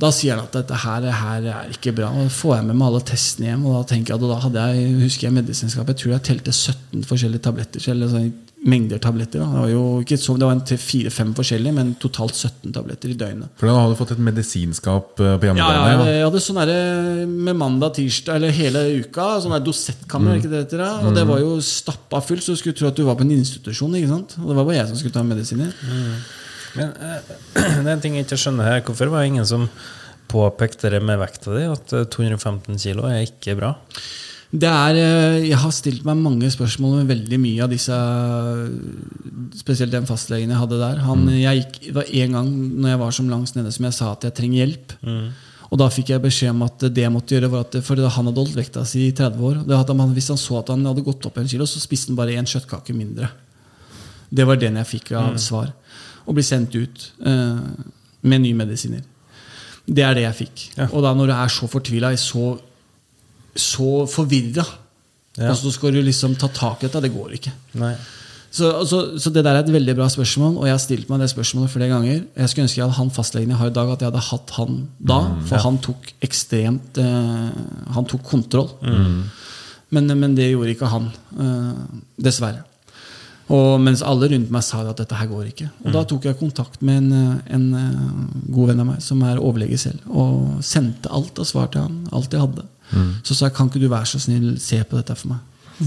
da 0.00 0.08
sier 0.16 0.38
han 0.38 0.46
at 0.46 0.54
dette 0.56 0.78
her, 0.80 1.08
her 1.12 1.48
er 1.52 1.74
ikke 1.74 1.92
bra. 1.96 2.08
Og 2.08 2.30
da 2.30 2.32
får 2.32 2.54
jeg 2.56 2.68
med 2.70 2.78
meg 2.78 2.86
alle 2.88 3.02
testene 3.10 3.50
hjem. 3.50 3.66
Og 3.68 3.74
da 3.76 3.82
tenker 3.90 4.14
jeg 4.14 4.22
at 4.22 4.30
da 4.30 4.38
hadde 4.46 4.62
jeg, 4.70 4.94
husker 5.02 5.28
jeg 5.28 5.36
medisinskap, 5.36 5.92
jeg 5.92 6.00
tror 6.00 6.14
jeg 6.14 6.26
telte 6.30 6.54
17 6.56 7.04
forskjellige 7.10 7.44
tabletter. 7.44 7.84
Eller 7.92 8.08
sånn, 8.14 8.32
mengder 8.64 9.00
tabletter. 9.02 9.42
Da. 9.42 9.50
Det 9.50 9.60
var 9.60 9.70
jo 9.74 9.84
ikke 10.04 10.18
så, 10.22 10.38
det 10.40 10.48
var 10.48 10.56
en 10.56 10.82
fire-fem 10.86 11.36
forskjellige, 11.36 11.76
men 11.76 11.92
totalt 12.00 12.38
17 12.38 12.74
tabletter 12.78 13.12
i 13.12 13.16
døgnet. 13.18 13.52
For 13.60 13.68
da 13.68 13.76
hadde 13.76 13.92
du 13.92 14.00
fått 14.00 14.14
et 14.14 14.26
medisinskap 14.32 15.20
eh, 15.20 15.32
på 15.36 15.48
hjemmebane? 15.50 15.78
ja, 15.82 15.96
Ja, 15.98 16.12
jeg 16.16 16.26
hadde 16.30 16.44
sånn 16.44 16.60
derre 16.62 17.26
med 17.28 17.58
mandag, 17.60 17.96
tirsdag 17.98 18.38
eller 18.40 18.54
hele 18.56 18.84
uka. 19.02 19.34
Sånn 19.42 19.52
der 19.52 19.66
dosettkammer. 19.66 20.38
mm. 20.38 20.40
ikke 20.40 20.52
det 20.52 20.62
det 20.62 20.68
heter? 20.70 21.08
Og 21.10 21.18
det 21.18 21.26
var 21.28 21.42
jo 21.44 21.56
stappa 21.66 22.22
fullt, 22.24 22.46
så 22.46 22.56
du 22.56 22.62
skulle 22.62 22.78
tro 22.78 22.88
at 22.88 22.96
du 22.96 23.04
var 23.04 23.18
på 23.20 23.26
en 23.26 23.34
institusjon. 23.36 23.98
ikke 24.00 24.14
sant? 24.14 24.38
Og 24.40 24.48
det 24.48 24.62
var 24.62 24.70
bare 24.70 24.80
jeg 24.80 24.92
som 24.94 25.02
skulle 25.02 25.18
ta 25.18 25.26
medisiner. 25.26 25.74
Men 26.78 26.94
uh, 26.96 27.18
det 27.82 27.86
er 27.86 27.94
en 27.96 28.02
ting 28.02 28.16
jeg 28.18 28.26
ikke 28.26 28.40
skjønner 28.40 28.68
her. 28.68 28.82
Hvorfor 28.86 29.12
var 29.12 29.22
det 29.22 29.32
ingen 29.34 29.48
som 29.48 29.68
påpekte 30.32 30.92
det 30.92 31.02
med 31.04 31.20
vekta 31.20 31.54
di? 31.56 31.68
At 31.68 31.92
eh, 31.96 32.08
215 32.08 32.80
kilo 32.80 33.06
er 33.08 33.26
ikke 33.26 33.56
bra? 33.58 33.74
Det 34.52 34.68
er, 34.68 34.98
eh, 35.00 35.38
jeg 35.48 35.58
har 35.60 35.72
stilt 35.72 36.04
meg 36.08 36.20
mange 36.20 36.48
spørsmål 36.52 37.00
med 37.00 37.12
veldig 37.14 37.38
mye 37.40 37.62
av 37.64 37.72
disse 37.72 37.96
Spesielt 39.56 39.92
den 39.94 40.08
fastlegen 40.08 40.52
jeg 40.52 40.60
hadde 40.60 40.80
der. 40.80 41.00
Han, 41.06 41.24
jeg 41.32 41.62
gikk, 41.62 41.78
det 41.86 41.96
var 41.96 42.12
en 42.22 42.36
gang 42.38 42.52
når 42.82 42.92
jeg 42.92 43.00
var 43.02 43.16
som 43.16 43.32
langs 43.32 43.56
nede 43.56 43.72
som 43.74 43.88
jeg 43.88 43.96
sa 43.96 44.12
at 44.14 44.24
jeg 44.28 44.36
trenger 44.36 44.62
hjelp. 44.62 44.94
Og 45.72 45.80
da 45.80 45.88
fikk 45.92 46.12
jeg 46.12 46.20
beskjed 46.20 46.52
om 46.52 46.64
at 46.66 46.84
det 46.92 47.04
jeg 47.04 47.12
måtte 47.12 47.32
gjøre 47.32 47.48
var 47.52 47.62
at 47.64 47.78
For 47.84 47.96
han 47.96 48.28
hadde 48.28 48.42
holdt 48.42 48.56
vekta 48.58 48.84
si 48.88 49.06
i 49.08 49.14
30 49.16 49.44
år. 49.48 49.60
Han, 49.88 50.02
hvis 50.16 50.28
han 50.32 50.40
så 50.40 50.58
at 50.60 50.72
han 50.72 50.84
hadde 50.88 51.04
gått 51.04 51.28
opp 51.28 51.38
en 51.40 51.48
kilo, 51.48 51.68
så 51.68 51.80
spiste 51.80 52.12
han 52.12 52.18
bare 52.18 52.36
én 52.36 52.48
kjøttkake 52.48 52.96
mindre. 52.96 53.30
Det 54.32 54.44
var 54.48 54.60
den 54.60 54.76
jeg 54.80 54.90
fikk 54.90 55.12
av 55.20 55.36
svar. 55.40 55.72
Og 56.26 56.34
bli 56.36 56.44
sendt 56.46 56.74
ut 56.78 57.08
eh, 57.26 57.62
med 58.22 58.44
nye 58.44 58.54
medisiner. 58.58 59.02
Det 59.86 60.04
er 60.06 60.14
det 60.14 60.22
jeg 60.28 60.38
fikk. 60.44 60.64
Ja. 60.78 60.86
Og 60.92 61.02
da 61.02 61.10
når 61.18 61.32
du 61.32 61.34
er 61.34 61.50
så 61.50 61.66
fortvila, 61.70 62.12
så, 62.16 62.52
så 63.58 64.06
forvirra, 64.10 64.64
Ja. 65.38 65.48
og 65.50 65.56
så 65.56 65.70
skal 65.72 65.94
du 65.94 66.02
liksom 66.04 66.34
ta 66.36 66.46
tak 66.52 66.82
i 66.82 66.86
dette, 66.86 67.00
det 67.00 67.12
går 67.14 67.32
ikke. 67.38 67.52
Så, 68.52 68.66
så, 68.84 68.98
så 69.18 69.30
det 69.32 69.42
der 69.46 69.56
er 69.56 69.62
et 69.64 69.70
veldig 69.72 69.94
bra 69.96 70.06
spørsmål, 70.12 70.58
og 70.60 70.66
jeg 70.68 70.74
har 70.74 70.80
stilt 70.82 71.08
meg 71.08 71.22
det 71.22 71.30
spørsmålet 71.32 71.72
flere 71.72 71.88
ganger. 71.88 72.18
Jeg 72.36 72.50
skulle 72.52 72.66
ønske 72.66 72.76
jeg 72.78 72.84
hadde 72.84 72.98
han 72.98 73.10
fastlegen 73.16 73.48
jeg 73.54 73.56
har 73.62 73.70
i 73.70 73.72
dag, 73.78 73.92
at 73.94 74.02
jeg 74.04 74.10
hadde 74.10 74.24
hatt 74.28 74.52
han 74.58 74.74
da. 75.00 75.20
For 75.48 75.64
han 75.64 75.78
tok 75.80 76.10
ekstremt 76.20 77.00
eh, 77.00 77.48
Han 77.96 78.04
tok 78.12 78.22
kontroll. 78.28 78.68
Men, 79.92 80.06
men 80.20 80.36
det 80.36 80.50
gjorde 80.52 80.74
ikke 80.76 80.90
han. 80.92 81.08
Eh, 81.40 81.96
dessverre. 82.28 82.60
Og 83.52 83.80
mens 83.84 84.00
alle 84.06 84.30
rundt 84.32 84.52
meg 84.54 84.64
sa 84.64 84.80
at 84.88 85.00
dette 85.02 85.16
her 85.18 85.28
går 85.28 85.50
ikke. 85.50 85.68
Og 85.84 85.92
da 85.92 86.04
tok 86.08 86.24
jeg 86.24 86.38
kontakt 86.40 86.80
med 86.80 87.02
en, 87.02 87.12
eh, 87.12 87.54
en 87.56 87.66
eh, 87.76 88.12
god 88.54 88.72
venn 88.72 88.80
av 88.84 88.88
meg 88.94 89.02
som 89.04 89.22
er 89.28 89.40
overlege 89.42 89.78
selv, 89.80 90.04
og 90.08 90.62
sendte 90.64 91.12
alt 91.12 91.40
av 91.42 91.48
svar 91.48 91.68
til 91.72 91.84
han. 91.84 91.98
Alt 92.12 92.32
jeg 92.32 92.40
hadde. 92.44 92.64
Så 93.24 93.34
sa 93.34 93.48
jeg 93.48 93.56
kan 93.56 93.70
ikke 93.70 93.80
du 93.80 93.88
være 93.88 94.08
så 94.10 94.20
snill 94.20 94.58
se 94.60 94.82
på 94.84 94.98
dette 94.98 95.16
for 95.16 95.32
meg. 95.32 95.40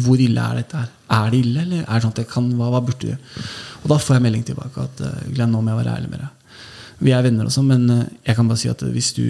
Hvor 0.05 0.19
ille 0.19 0.41
er 0.41 0.61
dette 0.61 0.79
her? 0.79 0.87
Er 1.15 1.31
det 1.31 1.41
ille, 1.43 1.61
eller 1.61 1.83
er 1.83 1.93
det 1.93 2.05
sånn 2.05 2.15
at 2.15 2.21
jeg 2.23 2.29
kan, 2.31 2.47
hva, 2.57 2.71
hva 2.73 2.81
burde 2.83 3.01
du 3.03 3.11
gjøre? 3.11 3.43
Og 3.83 3.91
da 3.91 3.99
får 4.01 4.17
jeg 4.17 4.25
melding 4.25 4.45
tilbake 4.47 4.87
at 4.87 5.03
eh, 5.05 5.27
Glenn, 5.35 5.53
nå 5.53 5.61
må 5.61 5.71
jeg 5.73 5.81
være 5.83 5.97
ærlig 5.99 6.11
med 6.13 6.23
deg. 6.23 6.63
Vi 7.05 7.11
er 7.11 7.25
venner 7.25 7.49
også, 7.49 7.63
men 7.67 7.85
eh, 7.93 8.07
jeg 8.29 8.39
kan 8.39 8.49
bare 8.49 8.61
si 8.61 8.71
at 8.71 8.81
hvis 8.95 9.11
du 9.17 9.25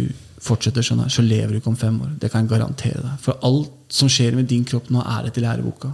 fortsetter 0.45 0.85
sånn 0.85 1.03
her, 1.03 1.11
så 1.11 1.25
lever 1.25 1.53
du 1.53 1.59
ikke 1.59 1.71
om 1.73 1.79
fem 1.79 1.97
år. 2.05 2.15
Det 2.21 2.29
kan 2.31 2.45
jeg 2.45 2.53
garantere 2.53 3.01
deg. 3.03 3.19
For 3.23 3.39
alt 3.45 3.95
som 3.99 4.09
skjer 4.11 4.37
med 4.37 4.49
din 4.49 4.65
kropp 4.67 4.91
nå, 4.93 5.01
er 5.01 5.29
etter 5.29 5.43
læreboka. 5.45 5.91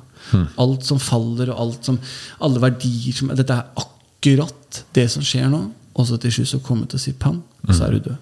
Alt 0.61 0.87
som 0.87 0.99
faller, 1.01 1.51
og 1.51 1.63
alt 1.65 1.87
som, 1.91 1.99
alle 2.39 2.63
verdier 2.63 3.15
som 3.15 3.31
Dette 3.35 3.57
er 3.57 3.85
akkurat 3.85 4.83
det 4.95 5.07
som 5.11 5.23
skjer 5.25 5.49
nå, 5.51 5.65
og 5.91 6.07
så 6.07 6.19
til 6.21 6.31
slutt 6.31 6.53
så 6.53 6.59
kommer 6.63 6.87
du 6.87 6.93
til 6.95 7.01
å 7.01 7.05
si 7.05 7.15
pang, 7.19 7.41
og 7.67 7.73
så 7.75 7.87
er 7.87 7.97
du 7.97 8.11
død. 8.11 8.19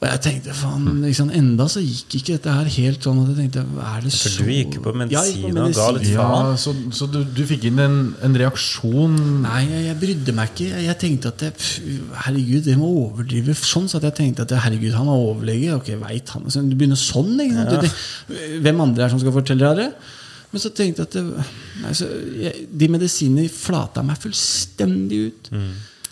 Og 0.00 0.06
jeg 0.08 0.20
tenkte, 0.24 0.52
faen, 0.56 1.02
liksom, 1.04 1.28
Enda 1.36 1.66
så 1.68 1.82
gikk 1.84 2.14
ikke 2.16 2.36
dette 2.38 2.52
her 2.56 2.68
helt 2.72 3.04
sånn 3.04 3.18
at 3.20 3.26
jeg 3.34 3.36
tenkte 3.36 3.64
er 3.84 3.98
det 4.00 4.12
så 4.14 4.30
For 4.32 4.46
du 4.48 4.52
gikk 4.54 4.78
på 4.80 4.94
Ja, 5.12 5.24
gikk 5.28 5.42
på 5.42 5.50
medisiner 5.50 5.66
og 5.66 5.74
ga 5.76 5.88
litt 5.92 6.06
faen. 6.06 6.46
Ja, 6.48 6.54
så, 6.62 6.72
så 6.96 7.08
du, 7.12 7.18
du 7.36 7.42
fikk 7.50 7.66
inn 7.68 7.82
en, 7.84 7.98
en 8.24 8.38
reaksjon 8.40 9.18
Nei, 9.42 9.58
jeg, 9.66 9.82
jeg 9.90 9.98
brydde 10.00 10.34
meg 10.38 10.54
ikke. 10.54 10.68
Jeg, 10.70 10.86
jeg 10.86 10.98
tenkte 11.02 11.34
at 11.34 11.44
jeg, 11.44 11.98
Herregud, 12.24 12.64
det 12.70 12.78
må 12.80 12.88
overdrive 13.02 13.58
sånn. 13.60 13.90
Så 13.92 14.00
at 14.00 14.08
jeg 14.08 14.16
tenkte 14.22 14.48
at 14.48 14.56
herregud, 14.64 14.96
han 14.96 15.12
er 15.12 15.26
overlege. 15.26 15.76
Ok, 15.76 15.92
vet 16.00 16.32
han 16.32 16.48
så 16.48 16.64
Du 16.64 16.72
begynner 16.72 17.00
sånn. 17.00 17.36
Ikke 17.44 17.60
sant? 17.60 17.76
Det, 17.76 17.92
det, 18.32 18.48
hvem 18.64 18.80
andre 18.86 19.04
er 19.04 19.10
det 19.10 19.12
som 19.18 19.20
skal 19.20 19.36
fortelle 19.36 19.68
deg 19.68 19.84
det? 19.84 20.16
Men 20.50 20.62
så 20.64 20.72
tenkte 20.74 21.04
jeg 21.04 21.08
at 21.08 21.14
det, 21.14 21.46
altså, 21.86 22.08
jeg, 22.42 22.66
de 22.80 22.88
medisinene 22.90 23.46
flata 23.54 24.02
meg 24.02 24.18
fullstendig 24.18 25.20
ut. 25.28 25.50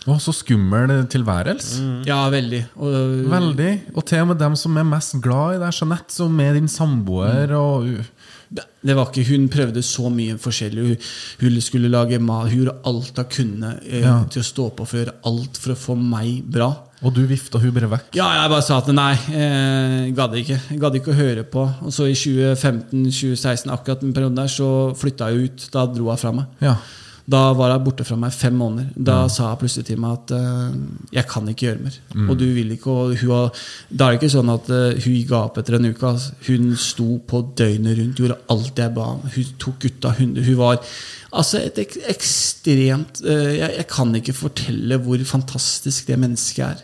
Å, 0.09 0.14
så 0.22 0.32
skummel 0.32 0.93
tilværelse. 1.11 1.82
Ja, 2.09 2.20
veldig. 2.32 2.62
Og, 2.80 2.95
Veldig. 3.28 3.72
Og 3.93 4.07
til 4.09 4.22
og 4.22 4.30
med 4.30 4.41
dem 4.41 4.55
som 4.57 4.78
er 4.80 4.86
mest 4.89 5.18
glad 5.24 5.59
i 5.59 5.61
deg, 5.64 5.74
Jeanette, 5.74 6.14
som 6.14 6.39
er 6.41 6.57
din 6.57 6.70
samboer 6.70 7.53
og 7.59 7.91
Det 8.49 8.64
det 8.80 8.95
var 8.97 9.11
ikke, 9.11 9.26
Hun 9.28 9.49
prøvde 9.53 9.82
så 9.84 10.09
mye 10.09 10.39
forskjellig. 10.41 10.84
Hun, 10.86 11.09
hun 11.43 11.61
skulle 11.61 11.91
lage 11.93 12.18
mat. 12.22 12.49
Hun 12.49 12.62
gjorde 12.62 12.78
alt 12.89 13.18
hun 13.20 13.28
kunne 13.34 13.72
eh, 13.84 14.01
Ja. 14.07 14.22
til 14.30 14.41
å 14.41 14.47
stå 14.47 14.70
på 14.78 14.86
for 14.86 14.97
å 14.97 15.03
gjøre 15.03 15.16
alt 15.28 15.59
for 15.61 15.74
å 15.74 15.76
få 15.82 15.97
meg 15.99 16.47
bra. 16.49 16.70
Og 17.07 17.14
du 17.14 17.20
vifta 17.30 17.61
hun 17.62 17.74
bare 17.74 17.90
vekk. 17.92 18.14
Ja, 18.18 18.26
jeg 18.40 18.51
bare 18.51 18.64
sa 18.66 18.80
at 18.82 18.88
nei, 18.90 19.12
eh, 19.30 20.09
gadd 20.16 20.34
ikke. 20.40 20.59
Jeg 20.72 20.80
gadd 20.82 20.96
ikke 20.99 21.12
å 21.12 21.18
høre 21.18 21.44
på. 21.46 21.66
Og 21.86 21.94
så 21.94 22.09
i 22.11 22.16
2015-2016, 22.18 23.70
akkurat 23.70 24.03
den 24.03 24.14
perioden 24.16 24.40
der, 24.40 24.51
så 24.51 24.70
flytta 24.99 25.30
jeg 25.30 25.46
ut. 25.46 25.68
Da 25.74 25.86
dro 25.86 26.11
hun 26.11 26.18
fra 26.18 26.32
meg. 26.34 26.49
Ja. 26.64 26.74
Da 27.28 27.53
var 27.53 27.74
hun 27.74 27.84
borte 27.84 28.07
fra 28.09 28.16
meg 28.16 28.32
fem 28.32 28.57
måneder. 28.57 28.88
Da 28.96 29.18
sa 29.30 29.51
hun 29.53 29.61
plutselig 29.61 29.86
til 29.90 30.01
meg 30.01 30.16
at 30.16 30.32
eh, 30.34 30.78
jeg 31.20 31.28
kan 31.30 31.51
ikke 31.53 31.68
gjøre 31.68 31.84
mer. 31.84 31.99
Og 32.24 32.34
du 32.40 32.46
vil 32.57 32.72
ikke. 32.74 32.90
Og 32.90 33.14
hun 33.20 33.34
har, 33.34 33.62
da 33.92 34.09
er 34.09 34.16
det 34.16 34.22
ikke 34.22 34.32
sånn 34.32 34.51
at 34.55 34.70
uh, 34.72 34.96
hun 35.05 35.18
ga 35.28 35.42
opp 35.44 35.61
etter 35.61 35.76
en 35.78 35.90
uke. 35.90 36.09
Altså. 36.09 36.34
Hun 36.49 36.72
sto 36.80 37.20
på 37.28 37.44
døgnet 37.61 38.01
rundt, 38.01 38.18
gjorde 38.18 38.40
alt 38.55 38.82
jeg 38.82 38.94
ba 38.96 39.11
om. 39.14 39.22
Hun 39.36 39.55
tok 39.61 39.78
gutta 39.84 40.16
hunder. 40.18 40.49
Hun 40.49 40.59
var 40.64 40.80
altså 41.33 41.59
et 41.61 41.79
ek 41.79 41.97
ekstremt 42.09 43.20
uh, 43.24 43.51
jeg, 43.57 43.70
jeg 43.79 43.87
kan 43.91 44.14
ikke 44.18 44.35
fortelle 44.37 44.99
hvor 45.05 45.20
fantastisk 45.29 46.07
det 46.09 46.18
mennesket 46.20 46.64
er. 46.64 46.83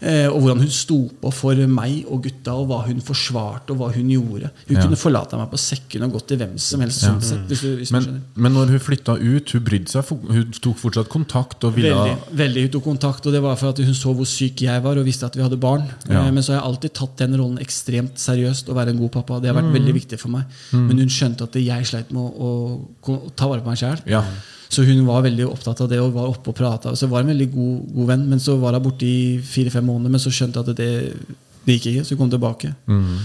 Eh, 0.00 0.26
og 0.30 0.40
hvordan 0.42 0.60
hun 0.64 0.70
sto 0.72 0.98
på 1.22 1.30
for 1.34 1.58
meg 1.70 2.04
og 2.10 2.22
gutta, 2.26 2.54
og 2.60 2.68
hva 2.70 2.80
hun 2.86 3.00
forsvarte, 3.04 3.72
og 3.74 3.80
hva 3.80 3.88
hun 3.94 4.10
gjorde. 4.12 4.50
Hun 4.68 4.76
Ja. 4.76 4.82
kunne 4.84 4.96
forlate 5.00 5.36
meg 5.40 5.50
på 5.52 5.58
sekken 5.60 6.04
og 6.06 6.12
gått 6.16 6.26
til 6.30 6.38
hvem 6.40 6.56
som 6.60 6.80
helst. 6.84 7.02
Sånn 7.04 7.20
sett, 7.24 7.46
hvis 7.50 7.60
du, 7.64 7.70
hvis 7.80 7.92
Men, 7.92 8.22
men 8.36 8.52
når 8.56 8.70
hun 8.74 8.80
flytta 8.84 9.16
ut, 9.18 9.50
hun 9.56 9.64
brydde 9.66 9.88
seg, 9.94 10.04
hun 10.30 10.52
tok 10.60 10.78
fortsatt 10.80 11.08
kontakt 11.12 11.64
og 11.64 11.74
ville 11.76 11.90
Veldig, 11.90 12.36
veldig 12.36 12.62
Hun 12.66 12.70
tok 12.76 12.84
kontakt, 12.84 13.26
og 13.26 13.32
det 13.32 13.42
var 13.42 13.56
for 13.56 13.70
at 13.74 13.78
hun 13.78 13.94
så 13.94 14.14
hvor 14.14 14.26
syk 14.28 14.62
jeg 14.62 14.82
var, 14.84 14.96
og 15.00 15.04
visste 15.08 15.26
at 15.26 15.36
vi 15.36 15.42
hadde 15.42 15.58
barn. 15.60 15.84
Ja. 16.08 16.22
Uh, 16.26 16.30
Men 16.32 16.42
så 16.42 16.52
har 16.54 16.60
jeg 16.60 16.68
alltid 16.70 16.94
tatt 16.94 17.16
den 17.18 17.36
rollen 17.40 17.58
ekstremt 17.62 18.16
seriøst, 18.20 18.68
å 18.70 18.74
være 18.76 18.90
en 18.94 18.98
god 18.98 19.10
pappa. 19.12 19.40
Det 19.40 19.48
har 19.52 19.56
Mm. 19.60 19.72
vært 19.72 19.80
veldig 19.80 19.94
viktig 19.94 20.18
for 20.20 20.28
meg. 20.30 20.44
Men 20.72 20.98
hun 20.98 21.08
skjønte 21.08 21.42
at 21.44 21.54
jeg 21.54 21.86
sleit 21.86 22.10
med 22.12 22.22
å, 22.22 22.30
å, 22.40 23.10
å 23.10 23.32
ta 23.36 23.46
vare 23.48 23.60
på 23.62 23.69
meg 23.70 23.80
sjæl. 23.80 24.00
Ja. 24.10 24.24
Så 24.70 24.84
hun 24.86 25.02
var 25.06 25.24
veldig 25.26 25.48
opptatt 25.50 25.80
av 25.82 25.88
det 25.90 25.98
og 25.98 26.12
var 26.14 26.30
oppe 26.30 26.52
og 26.52 26.56
prata. 26.56 26.92
Så 26.94 27.08
var 27.10 27.24
hun 27.24 27.30
en 27.30 27.34
veldig 27.34 27.50
god, 27.50 27.78
god 27.96 28.10
venn, 28.12 28.26
men 28.30 28.42
så 28.42 28.54
var 28.60 28.76
hun 28.76 28.84
borte 28.84 29.06
i 29.06 29.38
fire-fem 29.42 29.86
måneder. 29.86 30.14
Men 30.14 30.22
så 30.22 30.30
skjønte 30.34 30.62
jeg 30.62 30.70
at 30.70 30.78
det, 30.78 31.38
det 31.64 31.78
gikk 31.78 31.88
ikke, 31.90 32.04
så 32.06 32.14
hun 32.14 32.20
kom 32.22 32.30
tilbake. 32.34 32.70
Mm. 32.86 33.16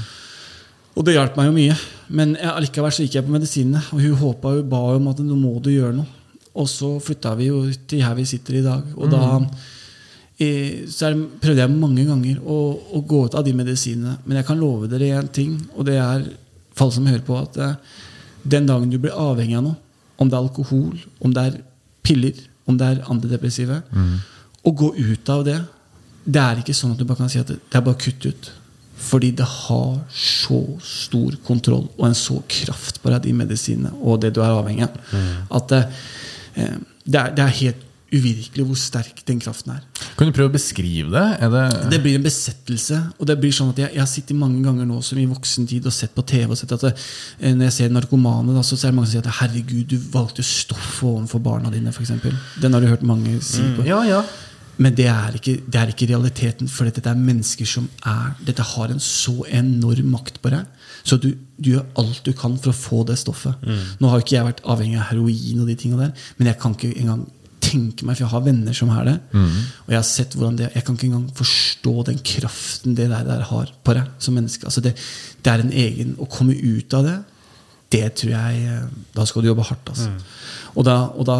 Og 0.95 1.05
det 1.05 1.17
hjalp 1.17 1.37
meg 1.37 1.51
jo 1.51 1.55
mye. 1.59 1.77
Men 2.17 2.33
jeg, 2.39 2.49
allikevel 2.49 2.95
så 2.95 3.05
gikk 3.05 3.19
jeg 3.19 3.27
på 3.27 3.35
medisinene. 3.35 3.83
Og 3.93 4.01
hun 4.01 4.19
håpa 4.23 4.55
og 4.57 4.69
ba 4.71 4.81
om 4.95 5.11
at 5.11 5.21
nå 5.21 5.37
må 5.37 5.53
du 5.61 5.69
gjøre 5.75 5.93
noe. 5.99 6.09
Og 6.55 6.69
så 6.71 6.93
flytta 7.03 7.35
vi 7.35 7.49
jo 7.51 7.61
til 7.89 8.01
her 8.05 8.15
vi 8.17 8.25
sitter 8.25 8.57
i 8.57 8.65
dag. 8.65 8.89
Og 8.95 9.11
da 9.11 9.23
eh, 10.39 10.85
så 10.89 11.11
det, 11.11 11.29
prøvde 11.43 11.61
jeg 11.61 11.75
mange 11.75 12.07
ganger 12.07 12.39
å, 12.41 12.59
å 12.95 13.03
gå 13.05 13.25
ut 13.27 13.35
av 13.37 13.45
de 13.45 13.53
medisinene. 13.53 14.17
Men 14.25 14.39
jeg 14.39 14.47
kan 14.47 14.61
love 14.61 14.89
dere 14.89 15.19
én 15.19 15.29
ting, 15.35 15.57
og 15.75 15.85
det 15.89 15.99
er 15.99 16.29
for 16.75 16.87
alle 16.87 16.95
som 16.95 17.09
hører 17.11 17.25
på, 17.27 17.37
at 17.39 17.59
eh, 17.59 17.75
den 18.55 18.67
dagen 18.69 18.89
du 18.91 18.97
blir 19.01 19.15
avhengig 19.19 19.59
av 19.59 19.67
noe, 19.67 19.81
om 20.17 20.29
det 20.29 20.37
er 20.37 20.43
alkohol, 20.43 20.99
om 21.21 21.33
det 21.33 21.45
er 21.49 21.57
piller, 22.05 22.37
om 22.65 22.77
det 22.79 22.87
er 22.87 23.01
antidepressive, 23.11 23.81
å 24.65 24.71
gå 24.73 24.91
ut 24.97 25.29
av 25.29 25.43
det 25.45 25.61
Det 26.25 26.41
er 26.41 26.57
ikke 26.57 26.73
sånn 26.73 26.95
at 26.95 26.97
du 26.97 27.05
bare 27.05 27.19
kan 27.19 27.29
si 27.29 27.37
at 27.37 27.51
det, 27.51 27.59
det 27.69 27.77
er 27.77 27.83
bare 27.85 28.01
kutt 28.01 28.25
ut. 28.25 28.47
Fordi 28.97 29.27
det 29.37 29.45
har 29.45 29.99
så 30.09 30.57
stor 30.81 31.35
kontroll 31.45 31.83
og 31.99 32.05
en 32.07 32.17
så 32.17 32.39
kraft 32.49 32.97
på 33.03 33.11
deg, 33.13 33.19
de 33.27 33.33
medisinene, 33.37 33.91
og 34.01 34.23
det 34.23 34.31
du 34.33 34.39
er 34.41 34.55
avhengig 34.55 34.87
av, 34.87 34.95
at 35.59 35.75
eh, 35.77 35.99
eh, 36.63 36.79
det, 37.05 37.19
er, 37.19 37.35
det 37.37 37.43
er 37.45 37.53
helt 37.59 37.84
uvirkelig 38.15 38.65
hvor 38.65 38.79
sterk 38.79 39.19
den 39.27 39.41
kraften 39.43 39.75
er. 39.75 39.83
Kan 40.15 40.29
du 40.29 40.35
prøve 40.35 40.53
å 40.53 40.55
beskrive 40.55 41.11
det? 41.11 41.51
Det 41.51 41.91
Det 41.91 42.01
blir 42.03 42.15
en 42.19 42.25
besettelse. 42.25 43.01
Og 43.19 43.27
det 43.27 43.37
blir 43.41 43.51
sånn 43.55 43.73
at 43.73 43.81
jeg, 43.83 43.91
jeg 43.93 44.03
har 44.03 44.09
sittet 44.09 44.39
mange 44.39 44.63
ganger 44.63 44.87
nå 44.87 45.01
som 45.05 45.19
i 45.19 45.27
voksen 45.29 45.67
tid 45.67 45.85
og 45.85 45.95
sett 45.95 46.15
på 46.15 46.25
TV 46.25 46.55
og 46.55 46.59
sett 46.59 46.71
at 46.71 46.87
det, 46.87 46.95
eh, 47.39 47.53
Når 47.53 47.69
jeg 47.69 47.77
ser 47.79 47.93
narkomane, 47.93 48.55
da, 48.55 48.63
så 48.63 48.79
er 48.79 48.91
det 48.91 48.95
mange 48.95 49.11
som 49.11 49.19
sier 49.19 49.27
at 49.27 49.39
herregud, 49.41 49.85
du 49.89 49.97
valgte 50.15 50.43
stoffet 50.43 51.07
overfor 51.09 51.43
barna 51.43 51.71
dine. 51.73 51.91
For 51.91 52.01
eksempel. 52.01 52.33
Den 52.61 52.73
har 52.73 52.81
du 52.81 52.87
hørt 52.87 53.03
mange 53.03 53.41
si. 53.41 53.61
på 53.75 53.85
Ja, 53.85 54.03
ja. 54.03 54.23
Men 54.77 54.95
det 54.95 55.05
er, 55.07 55.35
ikke, 55.37 55.55
det 55.71 55.79
er 55.79 55.91
ikke 55.91 56.07
realiteten, 56.09 56.67
for 56.67 56.87
dette 56.87 57.07
er 57.07 57.19
mennesker 57.19 57.67
som 57.69 57.87
er 58.03 58.33
Dette 58.43 58.63
har 58.75 58.91
en 58.91 58.99
så 58.99 59.45
enorm 59.47 60.09
makt 60.11 60.41
på 60.43 60.51
deg. 60.51 60.65
Så 61.05 61.17
du, 61.21 61.29
du 61.55 61.69
gjør 61.75 61.85
alt 62.01 62.23
du 62.25 62.33
kan 62.35 62.57
for 62.59 62.73
å 62.73 62.75
få 62.75 63.03
det 63.07 63.17
stoffet. 63.21 63.55
Nå 64.01 64.11
har 64.11 64.23
ikke 64.23 64.35
jeg 64.35 64.47
vært 64.49 64.63
avhengig 64.65 64.99
av 64.99 65.09
heroin, 65.13 65.61
og 65.61 65.69
de 65.69 65.77
tingene 65.79 66.09
der 66.09 66.29
men 66.39 66.49
jeg 66.49 66.59
kan 66.59 66.75
ikke 66.75 66.91
engang 66.99 67.25
tenke 67.65 68.05
meg, 68.05 68.15
for 68.17 68.25
jeg 68.25 68.33
har 68.33 68.45
venner 68.45 68.75
som 68.77 68.91
er 68.93 69.07
det. 69.09 69.15
Og 69.85 69.93
jeg 69.93 69.97
har 69.99 70.07
sett 70.07 70.35
hvordan 70.37 70.57
det 70.59 70.71
Jeg 70.75 70.85
kan 70.85 70.97
ikke 70.97 71.07
engang 71.09 71.29
forstå 71.35 71.93
den 72.11 72.19
kraften 72.31 72.97
det 72.97 73.09
der, 73.11 73.23
der 73.27 73.45
har 73.49 73.71
på 73.83 73.95
deg 73.97 74.11
som 74.19 74.37
menneske. 74.37 74.65
Altså 74.69 74.83
det, 74.85 74.95
det 75.41 75.53
er 75.53 75.63
en 75.63 75.73
egen 75.85 76.15
Å 76.21 76.29
komme 76.31 76.55
ut 76.55 76.93
av 76.97 77.05
det, 77.07 77.17
det 77.95 78.05
tror 78.19 78.31
jeg 78.33 78.65
eh, 78.65 78.87
Da 79.15 79.25
skal 79.25 79.43
du 79.43 79.51
jobbe 79.51 79.65
hardt. 79.67 79.89
Altså. 79.93 80.11
Og, 80.75 80.83
da, 80.87 80.97
og 81.15 81.25
da 81.29 81.39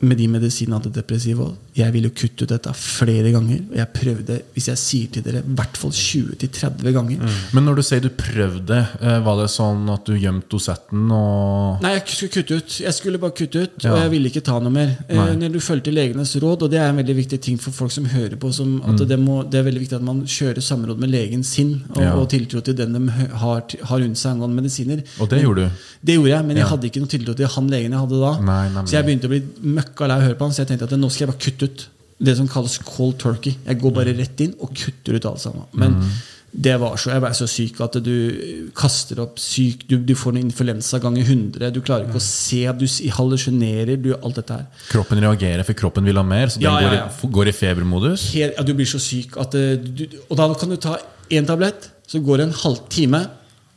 med 0.00 0.16
de 0.20 0.28
medisinene 0.30 0.76
antidepressive 0.78 1.42
òg. 1.42 1.54
Jeg 1.74 1.92
ville 1.94 2.10
kutte 2.10 2.42
ut 2.44 2.50
dette 2.52 2.70
flere 2.74 3.32
ganger. 3.34 3.60
Og 3.70 3.76
jeg 3.78 3.88
prøvde, 3.94 4.36
hvis 4.54 4.68
jeg 4.70 4.78
sier 4.78 5.08
til 5.14 5.22
dere, 5.26 5.40
i 5.42 5.54
hvert 5.58 5.76
fall 5.78 5.90
20-30 5.90 6.92
ganger. 6.94 7.32
Men 7.54 7.64
når 7.66 7.76
du 7.80 7.82
sier 7.86 8.00
du 8.04 8.08
prøvde, 8.18 8.78
eh, 9.00 9.18
var 9.24 9.40
det 9.42 9.48
sånn 9.50 9.88
at 9.92 10.04
du 10.06 10.14
gjemte 10.18 10.48
dosetten 10.54 11.10
og 11.14 11.82
Nei, 11.82 11.92
jeg 11.98 12.04
skulle 12.14 12.32
kutte 12.36 12.58
ut. 12.58 12.76
Jeg 12.84 12.94
skulle 12.94 13.18
bare 13.22 13.34
kutte 13.38 13.62
ut, 13.66 13.84
Ja. 13.84 13.92
og 13.94 13.98
jeg 14.02 14.10
ville 14.10 14.28
ikke 14.30 14.42
ta 14.44 14.58
noe 14.58 14.70
mer. 14.70 14.96
Eh, 15.08 15.16
Nei. 15.16 15.34
når 15.36 15.52
du 15.52 15.60
fulgte 15.60 15.92
legenes 15.92 16.34
råd, 16.36 16.62
og 16.62 16.70
det 16.70 16.78
er 16.80 16.88
en 16.90 16.96
veldig 16.96 17.16
viktig 17.16 17.40
ting 17.40 17.58
for 17.58 17.70
folk 17.72 17.90
som 17.92 18.04
hører 18.06 18.36
på, 18.36 18.52
som, 18.54 18.80
at 18.86 18.96
det, 19.08 19.18
må, 19.18 19.42
det 19.50 19.60
er 19.60 19.64
veldig 19.70 19.80
viktig 19.82 19.96
at 19.98 20.02
man 20.02 20.22
kjører 20.24 20.62
samråd 20.62 20.98
med 20.98 21.10
legen 21.10 21.42
sin, 21.44 21.82
og, 21.90 21.96
Mm. 21.98 22.02
Ja. 22.04 22.14
og 22.14 22.28
tiltro 22.30 22.60
til 22.62 22.74
den 22.74 22.92
de 22.92 23.10
har, 23.10 23.62
har 23.84 23.98
rundt 23.98 24.16
seg 24.16 24.30
angående 24.32 24.54
medisiner. 24.62 25.02
Og 25.20 25.28
det 25.28 25.42
gjorde 25.42 25.66
du? 25.68 25.70
Det 26.04 26.14
gjorde 26.14 26.30
jeg, 26.30 26.44
men 26.46 26.56
jeg 26.56 26.66
hadde 26.66 26.84
ikke 26.86 27.00
noe 27.00 27.08
tiltro 27.08 27.34
til 27.34 27.46
han 27.46 27.68
legen 27.68 27.90
jeg 27.92 28.00
hadde 28.00 28.20
da. 28.20 28.40
Nei, 28.40 28.84
så 28.86 28.92
jeg 28.98 29.04
begynte 29.04 29.26
å 29.26 29.32
bli 29.32 29.42
møkka 29.88 30.06
lei 30.08 30.16
av 30.18 30.22
å 30.22 30.26
høre 30.28 30.38
på 30.38 30.44
han, 30.48 30.52
så 30.54 30.62
jeg 30.64 30.68
tenkte 30.74 30.84
at 30.92 30.98
nå 31.00 31.10
skal 31.10 31.26
jeg 31.26 31.32
bare 31.34 31.44
kutte 31.48 31.68
ut. 31.72 31.86
Det 32.18 32.34
som 32.36 32.48
kalles 32.50 32.78
cold 32.82 33.14
turkey. 33.22 33.54
Jeg 33.66 33.78
går 33.78 33.92
bare 33.94 34.12
rett 34.18 34.40
inn 34.42 34.54
og 34.60 34.72
kutter 34.74 35.14
ut 35.18 35.24
alt 35.30 35.38
sammen. 35.40 35.64
Men 35.72 35.94
Mm. 35.94 36.08
det 36.50 36.72
var 36.80 36.96
så, 36.96 37.10
jeg 37.12 37.20
ble 37.22 37.30
så 37.36 37.46
syk 37.46 37.80
at 37.84 37.98
du 38.02 38.70
kaster 38.74 39.20
opp 39.20 39.38
syk, 39.38 39.84
du, 39.86 39.98
du 39.98 40.14
får 40.16 40.32
en 40.34 40.40
influensa 40.48 40.98
ganger 40.98 41.22
100, 41.22 41.70
du 41.70 41.80
klarer 41.84 42.08
ikke 42.08 42.18
å 42.18 42.24
se, 42.24 42.64
du 42.74 42.86
hallusjonerer, 43.18 43.96
du 44.02 44.14
alt 44.16 44.34
dette 44.40 44.56
her. 44.56 44.64
Kroppen 44.90 45.20
reagerer, 45.22 45.62
for 45.68 45.74
kroppen 45.78 46.04
vil 46.08 46.16
ha 46.16 46.24
mer, 46.26 46.48
så 46.48 46.58
den 46.58 46.66
Ja, 46.66 46.80
ja, 46.80 46.88
går, 46.88 47.28
i, 47.28 47.32
går 47.36 47.48
i 47.52 47.52
febermodus? 47.52 48.32
Helt, 48.34 48.56
ja, 48.58 48.64
du 48.66 48.74
blir 48.74 48.88
så 48.88 48.98
syk 48.98 49.36
at 49.38 49.54
eh, 49.54 49.76
du, 49.78 50.06
Og 50.30 50.36
da 50.40 50.48
kan 50.58 50.68
du 50.72 50.76
ta 50.76 50.96
én 51.30 51.46
tablett, 51.46 51.90
så 52.08 52.18
går 52.24 52.38
det 52.40 52.46
en 52.48 52.56
halvtime, 52.64 53.22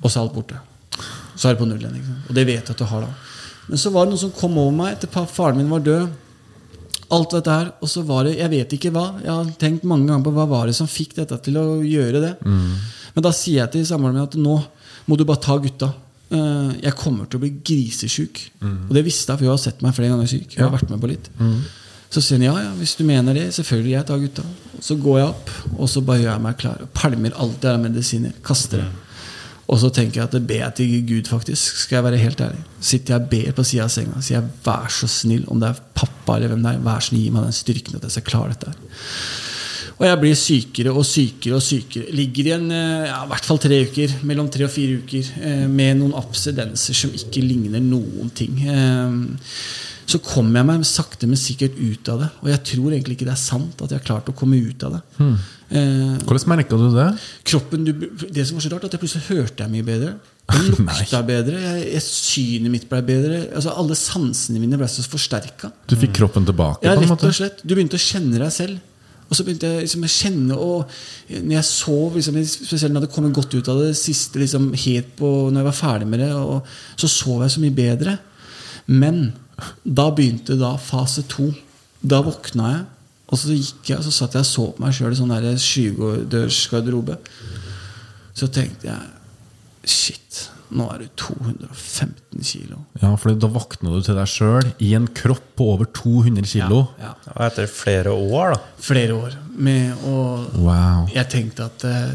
og 0.02 0.10
så 0.10 0.18
er 0.18 0.24
alt 0.26 0.34
borte. 0.40 0.58
Så 1.36 1.50
er 1.50 1.54
det 1.54 1.60
på 1.62 1.68
null 1.70 1.84
igjen. 1.84 2.16
Og 2.30 2.34
det 2.36 2.48
vet 2.48 2.66
du 2.66 2.72
at 2.74 2.80
du 2.82 2.86
har 2.88 3.04
da. 3.06 3.12
Men 3.70 3.78
så 3.78 3.92
var 3.94 4.06
det 4.06 4.14
noen 4.16 4.24
som 4.26 4.34
kom 4.36 4.58
over 4.58 4.74
meg 4.76 4.96
etter 4.98 5.12
at 5.22 5.32
faren 5.32 5.58
min 5.62 5.70
var 5.72 5.84
død. 5.86 6.10
Alt 7.12 7.34
dette 7.36 7.52
her, 7.52 7.72
Og 7.84 7.90
så 7.92 8.02
var 8.08 8.24
det 8.24 8.38
Jeg 8.38 8.50
vet 8.50 8.74
ikke 8.78 8.92
hva. 8.96 9.06
Jeg 9.22 9.32
har 9.32 9.50
tenkt 9.60 9.84
mange 9.84 10.08
ganger 10.08 10.24
på 10.24 10.32
hva 10.36 10.46
var 10.48 10.68
det 10.68 10.76
som 10.78 10.88
fikk 10.88 11.16
dette 11.16 11.38
til 11.44 11.58
å 11.60 11.82
gjøre 11.84 12.22
det. 12.24 12.34
Men 12.46 13.24
da 13.26 13.32
sier 13.36 13.62
jeg 13.66 13.72
til 13.74 13.86
samboeren 13.86 14.16
min 14.16 14.24
at 14.24 14.38
nå 14.40 14.62
må 15.10 15.18
du 15.18 15.26
bare 15.26 15.42
ta 15.44 15.58
gutta. 15.60 15.92
Eh, 16.32 16.72
Jeg 16.88 16.96
kommer 16.96 17.26
til 17.28 17.40
å 17.40 17.44
bli 17.44 17.52
grisesjuk. 17.68 18.40
Og 18.64 18.94
det 18.96 19.04
visste 19.04 19.32
jeg, 19.34 19.40
for 19.40 19.46
hun 19.46 19.52
har 19.58 19.58
sett 19.66 19.82
meg 19.84 19.94
flere 19.98 20.10
ganger 20.14 20.28
syk. 20.32 20.56
Jeg 20.56 20.64
har 20.64 20.72
vært 20.72 20.90
med 20.90 21.02
på 21.02 21.10
litt. 21.12 21.30
Så 22.12 22.20
sier 22.22 22.40
han 22.40 22.44
ja, 22.48 22.56
ja, 22.64 22.72
hvis 22.76 22.96
du 23.00 23.04
mener 23.08 23.34
det, 23.34 23.50
selvfølgelig, 23.56 23.92
jeg 23.92 24.06
tar 24.08 24.20
gutta. 24.20 24.44
Så 24.84 24.96
går 25.00 25.20
jeg 25.20 25.28
opp, 25.30 25.50
og 25.80 25.88
så 25.90 26.02
bare 26.04 26.20
gjør 26.20 26.32
jeg 26.34 26.42
meg 26.44 26.58
klar. 26.60 26.82
Og 26.84 26.90
pælmer 26.96 27.32
alt 27.40 27.62
jeg 27.64 27.70
har 27.72 27.78
av 27.80 27.84
medisiner. 27.86 28.34
Kaster 28.44 28.78
det. 28.84 28.88
Og 29.72 29.80
så 29.80 29.92
tenker 29.96 30.20
jeg 30.20 30.28
at 30.28 30.34
det 30.36 30.44
ber 30.48 30.66
jeg 30.66 30.76
til 30.82 30.96
Gud, 31.08 31.30
faktisk. 31.32 31.78
Skal 31.86 32.02
jeg 32.02 32.08
være 32.10 32.20
helt 32.20 32.42
ærlig. 32.44 32.60
Sitter 32.84 33.16
jeg 33.16 33.24
og 33.24 33.30
ber 33.32 33.54
på 33.56 33.64
sida 33.68 33.86
av 33.86 33.94
senga 33.94 34.20
sier 34.20 34.42
jeg, 34.42 34.50
vær 34.66 34.92
så 34.92 35.08
snill, 35.08 35.46
om 35.48 35.62
det 35.62 35.70
er 35.70 35.80
pappa 35.96 36.36
eller 36.36 36.52
hvem 36.52 36.66
det 36.66 36.74
er, 36.74 36.84
vær 36.84 37.00
så 37.00 37.12
snill, 37.12 37.24
gi 37.24 37.32
meg 37.32 37.48
den 37.48 37.56
styrken 37.56 37.96
at 37.98 38.08
jeg 38.08 38.18
skal 38.18 38.28
klare 38.28 38.56
dette 38.56 38.74
her. 38.74 39.08
Og 40.02 40.08
jeg 40.08 40.18
blir 40.18 40.38
sykere 40.40 40.92
og 40.98 41.06
sykere 41.06 41.56
og 41.60 41.62
sykere. 41.62 42.16
Ligger 42.18 42.48
i 42.50 42.54
en, 42.56 42.72
eh, 42.74 43.06
ja, 43.06 43.20
i 43.22 43.30
hvert 43.30 43.46
fall 43.46 43.62
tre 43.62 43.78
uker, 43.86 44.16
mellom 44.26 44.50
tre 44.50 44.66
og 44.66 44.74
fire 44.74 44.98
uker, 44.98 45.32
eh, 45.40 45.68
med 45.70 46.00
noen 46.00 46.16
absidenser 46.18 46.98
som 46.98 47.14
ikke 47.14 47.44
ligner 47.46 47.80
noen 47.80 48.32
ting. 48.34 48.58
Så 50.10 50.20
kom 50.24 50.50
jeg 50.56 50.68
meg 50.68 50.84
sakte, 50.88 51.28
men 51.30 51.40
sikkert 51.40 51.78
ut 51.80 52.10
av 52.12 52.24
det. 52.24 52.30
Og 52.42 52.52
jeg 52.52 52.64
tror 52.72 52.92
egentlig 52.92 53.18
ikke 53.18 53.30
det 53.30 53.36
er 53.36 53.42
sant 53.42 53.82
at 53.82 53.94
jeg 53.94 54.02
har 54.02 54.08
klart 54.08 54.30
å 54.32 54.36
komme 54.38 54.60
ut 54.60 54.84
av 54.88 54.98
det. 54.98 55.02
Eh, 55.72 56.18
Hvordan 56.28 56.52
merka 56.52 56.80
du 56.80 56.90
det? 56.96 57.08
kroppen, 57.48 57.86
du, 57.88 57.94
Det 58.28 58.44
som 58.48 58.58
var 58.58 58.66
så 58.66 58.74
rart, 58.74 58.88
at 58.90 58.98
jeg 58.98 59.04
plutselig 59.04 59.30
hørte 59.30 59.64
jeg 59.64 59.72
mye 59.72 59.88
bedre. 59.88 60.14
Jeg 60.52 60.68
lukta 60.68 61.22
bedre. 61.24 61.60
Jeg, 61.64 61.84
jeg, 61.94 62.02
synet 62.04 62.74
mitt 62.74 62.88
ble 62.90 62.98
bedre. 63.08 63.38
Altså 63.56 63.72
Alle 63.78 63.96
sansene 63.96 64.60
mine 64.60 64.76
ble 64.76 64.88
så 64.92 65.06
forsterka. 65.08 65.70
Du 65.88 65.94
fikk 65.96 66.18
kroppen 66.18 66.44
tilbake? 66.44 66.84
Ja, 66.84 66.98
rett 67.00 67.24
og 67.24 67.38
slett. 67.38 67.62
Du 67.64 67.72
begynte 67.72 67.96
å 67.96 68.04
kjenne 68.04 68.42
deg 68.42 68.52
selv. 68.52 68.82
Og 69.32 69.38
så 69.38 69.46
begynte 69.48 69.70
jeg 69.70 69.86
liksom 69.86 70.04
å 70.04 70.12
kjenne 70.12 70.58
og 70.60 70.96
Når 71.32 71.54
jeg 71.56 71.68
sov, 71.70 72.18
liksom, 72.18 72.42
spesielt 72.44 72.92
når 72.92 72.98
jeg 72.98 73.06
hadde 73.06 73.16
kommet 73.16 73.38
godt 73.38 73.56
ut 73.56 73.70
av 73.72 73.80
det 73.86 73.94
siste 73.96 74.42
liksom, 74.42 74.74
helt 74.84 75.14
på, 75.16 75.30
Når 75.48 75.62
jeg 75.62 75.70
var 75.70 75.78
ferdig 75.78 76.10
med 76.12 76.20
det, 76.26 76.34
og, 76.36 76.68
så 77.00 77.08
sov 77.08 77.46
jeg 77.46 77.56
så 77.56 77.64
mye 77.64 77.78
bedre. 77.78 78.18
Men 78.92 79.24
da 79.84 80.10
begynte 80.16 80.58
da 80.60 80.76
fase 80.82 81.24
to. 81.30 81.50
Da 82.02 82.22
våkna 82.26 82.70
jeg, 82.74 82.86
og 83.32 83.38
så 83.40 83.54
gikk 83.56 83.92
jeg 83.94 84.00
og 84.02 84.06
så 84.08 84.12
satt 84.16 84.34
jeg 84.36 84.44
og 84.46 84.50
så 84.50 84.64
på 84.76 84.82
meg 84.84 84.96
sjøl 84.98 85.14
i 85.14 85.18
sånn 85.20 85.32
der 85.32 85.60
skyvedørsgarderobe. 85.62 87.18
Så 88.38 88.48
tenkte 88.54 88.88
jeg 88.92 89.10
Shit, 89.92 90.44
nå 90.78 90.86
er 90.94 91.00
du 91.02 91.08
215 91.18 92.44
kilo. 92.46 92.84
Ja, 93.02 93.10
for 93.18 93.34
da 93.34 93.48
våkna 93.50 93.90
du 93.96 94.04
til 94.06 94.14
deg 94.20 94.30
sjøl 94.30 94.68
i 94.86 94.92
en 94.94 95.08
kropp 95.18 95.48
på 95.58 95.66
over 95.74 95.90
200 95.90 96.46
kilo. 96.52 96.84
Ja, 97.02 97.16
Og 97.34 97.42
etter 97.48 97.66
flere 97.72 98.14
år, 98.14 98.54
da. 98.54 98.60
flere 98.86 99.18
år 99.18 99.38
med 99.58 100.04
å 100.06 100.18
Wow. 100.62 101.08
Jeg 101.16 101.30
tenkte 101.34 101.66
at 101.66 101.86
eh, 101.90 102.14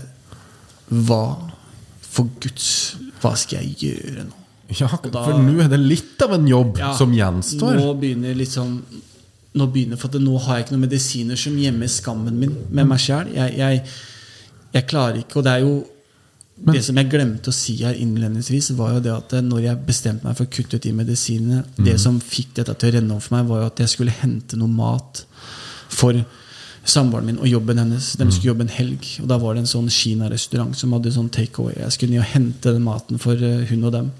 Hva 0.94 1.20
for 2.06 2.30
Guds 2.40 2.68
Hva 3.20 3.34
skal 3.36 3.64
jeg 3.66 3.76
gjøre 3.90 4.28
nå? 4.28 4.42
Ja, 4.74 4.88
da- 4.88 5.24
for 5.24 5.38
nå 5.38 5.60
er 5.62 5.68
det 5.70 5.78
litt 5.78 6.22
av 6.22 6.32
en 6.34 6.46
jobb 6.48 6.78
Ja, 6.80 6.92
som 6.98 7.12
gjenstår. 7.14 7.76
Nå 7.78 7.92
begynner 8.00 8.34
liksom 8.34 8.80
Nå 9.56 9.66
begynner 9.72 9.96
For 9.96 10.08
nå 10.20 10.38
har 10.44 10.56
jeg 10.58 10.66
ikke 10.66 10.74
noen 10.76 10.84
medisiner 10.88 11.36
som 11.38 11.54
gjemmer 11.56 11.88
skammen 11.88 12.34
min 12.38 12.56
med 12.70 12.86
meg 12.90 12.98
sjæl. 12.98 13.30
Jeg, 13.34 13.54
jeg, 13.56 13.84
jeg 14.74 14.86
klarer 14.90 15.20
ikke 15.22 15.38
Og 15.38 15.44
det 15.46 15.52
er 15.52 15.62
jo 15.64 15.76
det 16.56 16.80
som 16.86 16.96
jeg 16.96 17.10
glemte 17.12 17.50
å 17.52 17.52
si 17.52 17.74
her 17.82 17.92
innledningsvis, 18.00 18.70
var 18.78 18.94
jo 18.94 19.00
det 19.04 19.12
at 19.12 19.32
eh, 19.36 19.42
når 19.44 19.60
jeg 19.60 19.80
bestemte 19.86 20.24
meg 20.24 20.38
for 20.38 20.46
å 20.48 20.52
kutte 20.54 20.78
ut 20.78 20.86
de 20.86 20.92
medisinene 20.96 21.64
Det 21.76 21.98
som 22.00 22.16
fikk 22.20 22.54
dette 22.56 22.72
til 22.80 22.88
å 22.88 22.94
renne 22.96 23.12
over 23.12 23.20
for 23.26 23.36
meg, 23.36 23.50
var 23.50 23.60
jo 23.60 23.66
at 23.66 23.82
jeg 23.84 23.92
skulle 23.92 24.14
hente 24.22 24.56
noe 24.56 24.72
mat 24.72 25.20
for 25.92 26.16
samboeren 26.86 27.26
min 27.26 27.40
og 27.42 27.48
jobben 27.50 27.80
hennes. 27.80 28.12
De 28.18 28.26
skulle 28.30 28.52
jobbe 28.52 28.66
en 28.66 28.72
helg, 28.72 29.06
og 29.22 29.28
da 29.30 29.38
var 29.42 29.56
det 29.56 29.64
en 29.64 29.70
sånn 29.70 29.88
Kina-restaurant 29.92 30.76
som 30.78 30.94
hadde 30.94 31.12
sånn 31.14 31.30
takeaway. 31.34 31.74
Jeg 31.80 31.94
skulle 31.96 32.14
ned 32.14 32.22
og 32.22 32.30
hente 32.30 32.74
den 32.74 32.86
maten 32.86 33.20
for 33.22 33.42
eh, 33.42 33.66
hun 33.70 33.86
og 33.88 33.94
dem. 33.94 34.12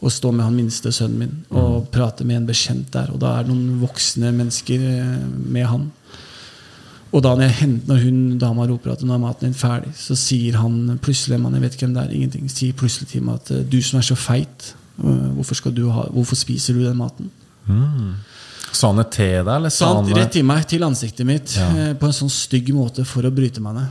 Og 0.00 0.12
stå 0.14 0.32
med 0.34 0.46
han 0.46 0.58
minste 0.58 0.92
sønnen 0.94 1.22
min 1.22 1.36
og 1.50 1.90
prate 1.94 2.26
med 2.26 2.40
en 2.40 2.50
bekjent 2.50 2.90
der. 2.94 3.12
Og 3.14 3.20
da 3.22 3.36
er 3.36 3.46
det 3.46 3.54
noen 3.54 3.80
voksne 3.82 4.32
mennesker 4.36 4.86
eh, 4.90 5.16
med 5.56 5.68
han. 5.70 5.88
Og 7.10 7.22
da 7.26 7.34
når, 7.34 7.54
henter, 7.58 7.90
når 7.90 8.02
hun 8.04 8.18
dama 8.38 8.66
roper 8.70 8.92
at 8.92 9.02
nå 9.02 9.14
er 9.14 9.22
maten 9.22 9.48
din 9.48 9.58
ferdig, 9.58 9.90
så 9.98 10.14
sier 10.18 10.60
han 10.62 10.98
plutselig 11.02 11.40
man, 11.42 11.56
jeg 11.58 11.64
vet 11.64 11.76
ikke 11.76 11.88
hvem 11.88 11.96
det 11.96 12.04
er, 12.04 12.12
ingenting, 12.14 12.50
sier 12.52 12.76
plutselig 12.78 13.10
til 13.10 13.24
meg 13.26 13.40
at 13.40 13.70
du 13.70 13.80
som 13.82 13.98
er 13.98 14.06
så 14.06 14.18
feit, 14.18 14.72
eh, 15.02 15.30
hvorfor, 15.38 15.70
ha, 15.94 16.08
hvorfor 16.14 16.38
spiser 16.38 16.78
du 16.78 16.84
den 16.84 17.00
maten? 17.00 17.32
Sa 18.72 18.88
han 18.92 18.96
det 19.00 19.10
til 19.16 19.44
deg, 19.44 19.54
eller 19.56 19.72
sa 19.74 19.94
han 19.94 20.06
rett 20.14 20.36
i 20.36 20.42
meg, 20.46 20.66
til 20.70 20.84
ansiktet 20.86 21.26
mitt, 21.26 21.56
Ja. 21.56 21.68
eh, 21.90 21.94
på 21.94 22.06
en 22.06 22.12
sånn 22.16 22.30
stygg 22.30 22.68
måte 22.74 23.04
for 23.06 23.22
å 23.22 23.30
bryte 23.34 23.60
meg 23.60 23.74
ned. 23.74 23.88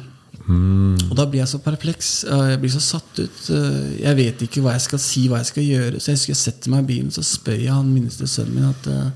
Og 0.49 1.15
da 1.15 1.25
blir 1.29 1.41
jeg 1.43 1.47
så 1.51 1.59
perpleks. 1.61 2.23
eh, 2.25 2.49
Jeg 2.55 2.59
blir 2.61 2.71
så 2.73 2.79
satt 2.81 3.19
ut. 3.19 3.49
eh, 3.49 4.01
Jeg 4.01 4.15
vet 4.17 4.39
ikke 4.47 4.61
hva 4.63 4.71
jeg 4.73 4.81
skal 4.81 4.99
si, 4.99 5.27
hva 5.29 5.37
jeg 5.37 5.45
skal 5.45 5.63
gjøre. 5.63 5.99
Så 5.99 6.05
jeg 6.09 6.15
husker 6.15 6.33
jeg 6.33 6.37
setter 6.37 6.69
meg 6.71 6.79
i 6.83 6.87
bilen 6.93 7.11
så 7.11 7.21
spør 7.21 7.59
jeg 7.61 7.69
han 7.73 7.93
minste 7.93 8.25
sønnen 8.25 8.55
min 8.55 8.65
at 8.69 9.13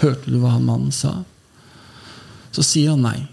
Hørte 0.00 0.30
du 0.30 0.38
hva 0.40 0.52
han 0.52 0.64
mannen 0.64 0.90
sa? 0.92 1.24
Så 2.52 2.62
sier 2.64 2.90
han 2.90 3.02
nei. 3.02 3.28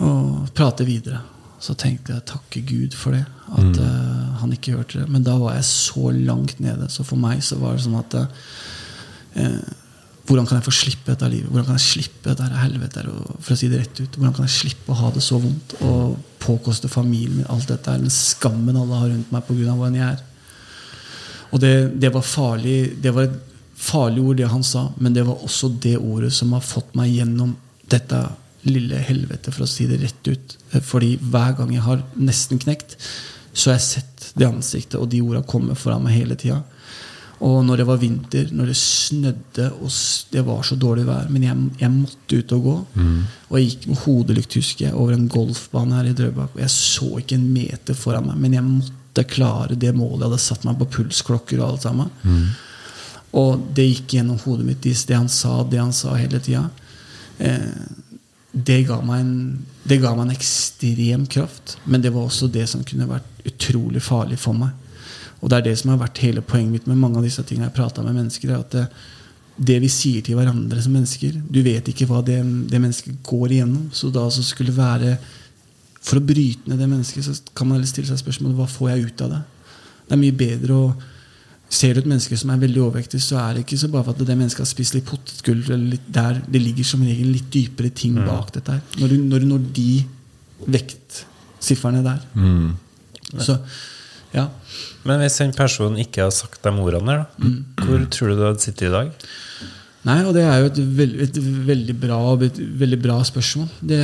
Og 0.00 0.48
prater 0.54 0.84
videre. 0.86 1.20
Så 1.60 1.74
tenkte 1.74 2.14
jeg 2.14 2.24
takke 2.30 2.60
Gud 2.64 2.94
for 2.94 3.10
det. 3.16 3.24
At 3.50 3.80
eh, 3.82 4.38
han 4.38 4.52
ikke 4.54 4.76
hørte 4.76 5.00
det. 5.00 5.08
Men 5.10 5.24
da 5.26 5.34
var 5.40 5.54
jeg 5.56 5.64
så 5.64 6.12
langt 6.14 6.60
nede. 6.62 6.86
Så 6.88 7.04
for 7.04 7.16
meg 7.18 7.42
så 7.42 7.58
var 7.58 7.74
det 7.74 7.82
sånn 7.88 7.98
at 7.98 8.14
eh, 9.34 9.58
hvordan 10.28 10.44
kan 10.44 10.58
jeg 10.58 10.66
få 10.66 10.74
slippe 10.76 11.08
dette 11.08 11.28
livet? 11.32 11.48
Hvordan 11.48 11.70
kan 11.70 11.78
jeg 11.78 11.86
slippe 11.86 12.28
dette 12.28 12.60
helvete? 12.60 13.04
For 13.40 13.54
å 13.54 13.58
si 13.58 13.68
det 13.72 13.80
rett 13.80 14.00
ut 14.02 14.16
Hvordan 14.18 14.34
kan 14.36 14.44
jeg 14.44 14.56
slippe 14.58 14.92
å 14.92 14.98
ha 14.98 15.12
det 15.14 15.22
så 15.24 15.38
vondt 15.40 15.76
og 15.88 16.18
påkoste 16.42 16.90
familien 16.92 17.40
min 17.40 17.48
alt 17.48 17.68
dette 17.70 17.92
her, 17.94 18.02
den 18.02 18.12
skammen 18.12 18.76
alle 18.76 18.98
har 19.00 19.08
rundt 19.08 19.32
meg 19.32 19.46
pga. 19.46 19.72
hvordan 19.72 19.96
jeg 19.96 20.08
er? 20.10 20.24
Og 21.48 21.62
det, 21.62 21.72
det 21.96 22.12
var 22.12 22.26
farlig 22.26 22.76
Det 23.00 23.14
var 23.16 23.28
et 23.28 23.38
farlig 23.78 24.24
ord, 24.26 24.36
det 24.36 24.50
han 24.50 24.64
sa, 24.66 24.88
men 24.98 25.14
det 25.14 25.24
var 25.24 25.44
også 25.46 25.70
det 25.80 25.96
ordet 25.96 26.32
som 26.34 26.52
har 26.56 26.64
fått 26.66 26.96
meg 26.98 27.12
gjennom 27.14 27.54
dette 27.88 28.18
lille 28.66 28.98
helvete, 29.06 29.52
for 29.54 29.64
å 29.64 29.70
si 29.70 29.86
det 29.86 30.00
rett 30.02 30.28
ut. 30.28 30.56
Fordi 30.82 31.12
hver 31.22 31.54
gang 31.60 31.70
jeg 31.72 31.84
har 31.86 32.02
nesten 32.18 32.58
knekt, 32.58 32.96
så 33.52 33.70
har 33.70 33.78
jeg 33.78 33.86
sett 33.86 34.26
det 34.34 34.48
ansiktet 34.48 34.98
og 34.98 35.06
de 35.12 35.22
orda 35.22 35.44
komme 35.46 35.78
foran 35.78 36.02
meg 36.04 36.18
hele 36.18 36.36
tida. 36.38 36.58
Og 37.46 37.60
når 37.62 37.80
det 37.80 37.86
var 37.86 38.00
vinter, 38.02 38.48
når 38.50 38.72
det 38.72 38.76
snødde 38.80 39.68
og 39.78 39.90
det 40.32 40.42
var 40.46 40.62
så 40.66 40.74
dårlig 40.74 41.04
vær 41.06 41.28
Men 41.30 41.44
jeg, 41.46 41.66
jeg 41.78 41.90
måtte 41.94 42.38
ut 42.40 42.54
og 42.56 42.62
gå. 42.64 42.76
Og 43.48 43.58
jeg 43.58 43.68
gikk 43.68 43.86
med 43.86 44.00
hodelykt 44.04 44.56
husker 44.58 44.86
jeg, 44.88 44.94
over 44.94 45.14
en 45.14 45.28
golfbane 45.30 45.94
her 46.00 46.08
i 46.10 46.14
Drøbak. 46.18 46.56
Og 46.56 46.64
jeg 46.64 46.74
så 46.74 47.10
ikke 47.20 47.38
en 47.38 47.52
meter 47.54 47.94
foran 47.94 48.26
meg, 48.26 48.40
men 48.42 48.56
jeg 48.58 48.66
måtte 48.66 49.26
klare 49.30 49.78
det 49.78 49.94
målet. 49.94 50.24
Jeg 50.24 50.30
hadde 50.30 50.40
satt 50.48 50.66
meg 50.66 50.80
på 50.80 50.90
pulsklokker 50.98 51.62
og 51.62 51.68
alt 51.68 51.86
sammen. 51.86 52.10
Og 53.38 53.64
det 53.76 53.86
gikk 53.86 54.18
gjennom 54.18 54.40
hodet 54.42 54.66
mitt, 54.66 54.82
det 54.82 55.16
han 55.16 55.28
sa, 55.28 55.62
det 55.62 55.78
han 55.78 55.92
sa 55.92 56.16
hele 56.16 56.40
tida. 56.40 56.66
Eh, 57.38 57.72
det 58.52 58.82
ga, 58.88 58.98
en, 59.14 59.58
det 59.84 60.00
ga 60.02 60.14
meg 60.16 60.26
en 60.26 60.34
ekstrem 60.34 61.26
kraft, 61.30 61.76
men 61.84 62.02
det 62.02 62.10
var 62.14 62.26
også 62.26 62.48
det 62.50 62.66
som 62.70 62.82
kunne 62.82 63.06
vært 63.06 63.46
utrolig 63.46 64.02
farlig 64.02 64.38
for 64.40 64.56
meg. 64.56 64.72
Og 65.40 65.50
det 65.50 65.58
er 65.58 65.66
det 65.68 65.76
som 65.78 65.92
har 65.92 66.00
vært 66.00 66.22
hele 66.24 66.42
poenget 66.42 66.72
mitt 66.72 66.88
med 66.90 66.98
mange 66.98 67.20
av 67.20 67.26
disse 67.26 67.44
tingene 67.46 67.68
jeg 67.68 67.76
prata 67.78 68.02
med 68.02 68.16
mennesker. 68.16 68.50
er 68.50 68.62
at 68.64 68.74
det, 68.74 68.86
det 69.70 69.78
vi 69.82 69.90
sier 69.90 70.24
til 70.24 70.38
hverandre 70.38 70.82
som 70.82 70.94
mennesker 70.94 71.34
Du 71.50 71.60
vet 71.66 71.88
ikke 71.90 72.06
hva 72.10 72.22
det, 72.26 72.38
det 72.70 72.80
mennesket 72.80 73.20
går 73.26 73.58
igjennom. 73.58 73.90
Så 73.92 74.10
da 74.14 74.26
så 74.30 74.42
skulle 74.46 74.74
være 74.74 75.16
For 76.00 76.20
å 76.20 76.24
bryte 76.24 76.70
ned 76.70 76.78
det 76.78 76.88
mennesket, 76.88 77.24
så 77.26 77.54
kan 77.54 77.68
man 77.68 77.84
stille 77.86 78.08
seg 78.08 78.20
spørsmålet 78.22 78.56
hva 78.56 78.66
får 78.70 78.90
jeg 78.92 79.08
ut 79.10 79.22
av 79.26 79.32
det. 79.34 79.40
Det 80.08 80.14
er 80.14 80.20
mye 80.24 80.42
bedre 80.46 80.82
å 80.82 80.90
Ser 81.68 81.92
du 81.92 82.00
et 82.00 82.06
menneske 82.08 82.32
som 82.40 82.48
er 82.48 82.60
veldig 82.62 82.80
overvektig, 82.80 83.18
så 83.20 83.36
er 83.42 83.58
det 83.58 83.66
ikke 83.66 83.76
så 83.76 83.90
bare 83.92 84.06
for 84.06 84.16
at 84.16 84.24
det 84.24 84.36
mennesket 84.38 84.62
har 84.62 84.68
spist 84.70 84.94
litt 84.96 85.04
potetgull. 85.04 85.58
Det 86.08 86.60
ligger 86.62 86.86
som 86.88 87.02
regel 87.04 87.28
litt 87.34 87.50
dypere 87.52 87.90
ting 87.92 88.14
bak 88.16 88.54
dette. 88.54 88.72
her 88.72 89.02
Når 89.02 89.12
du 89.12 89.16
når, 89.20 89.44
du 89.44 89.50
når 89.50 89.66
de 89.76 89.90
vektsifrene 90.78 92.00
der. 92.06 92.22
Så 93.36 93.58
ja. 94.34 94.48
Men 95.04 95.20
hvis 95.22 95.38
den 95.40 95.52
personen 95.56 95.98
ikke 96.02 96.22
har 96.26 96.30
sagt 96.34 96.62
de 96.62 96.70
ordene 96.70 97.06
der, 97.06 97.24
da, 97.24 97.26
Mm. 97.38 97.64
hvor 97.86 98.06
tror 98.12 98.28
du 98.28 98.36
du 98.36 98.44
hadde 98.46 98.60
sittet 98.64 98.88
i 98.88 98.92
dag? 98.92 99.10
Nei, 100.04 100.18
og 100.24 100.34
det 100.34 100.42
er 100.46 100.60
jo 100.62 100.66
et, 100.70 100.78
veld, 100.96 101.14
et 101.20 101.38
veldig, 101.68 101.94
bra, 102.00 102.18
et 102.46 102.58
veldig 102.80 102.98
bra 103.02 103.16
spørsmål. 103.26 103.68
Det, 103.82 103.98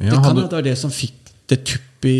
det 0.00 0.10
kan 0.10 0.22
kan 0.24 0.36
du... 0.36 0.42
det 0.42 0.52
være 0.52 0.68
det 0.70 0.78
som 0.80 0.90
fikk 0.90 1.12
det 1.52 1.58
tupp 1.68 2.06
i 2.08 2.14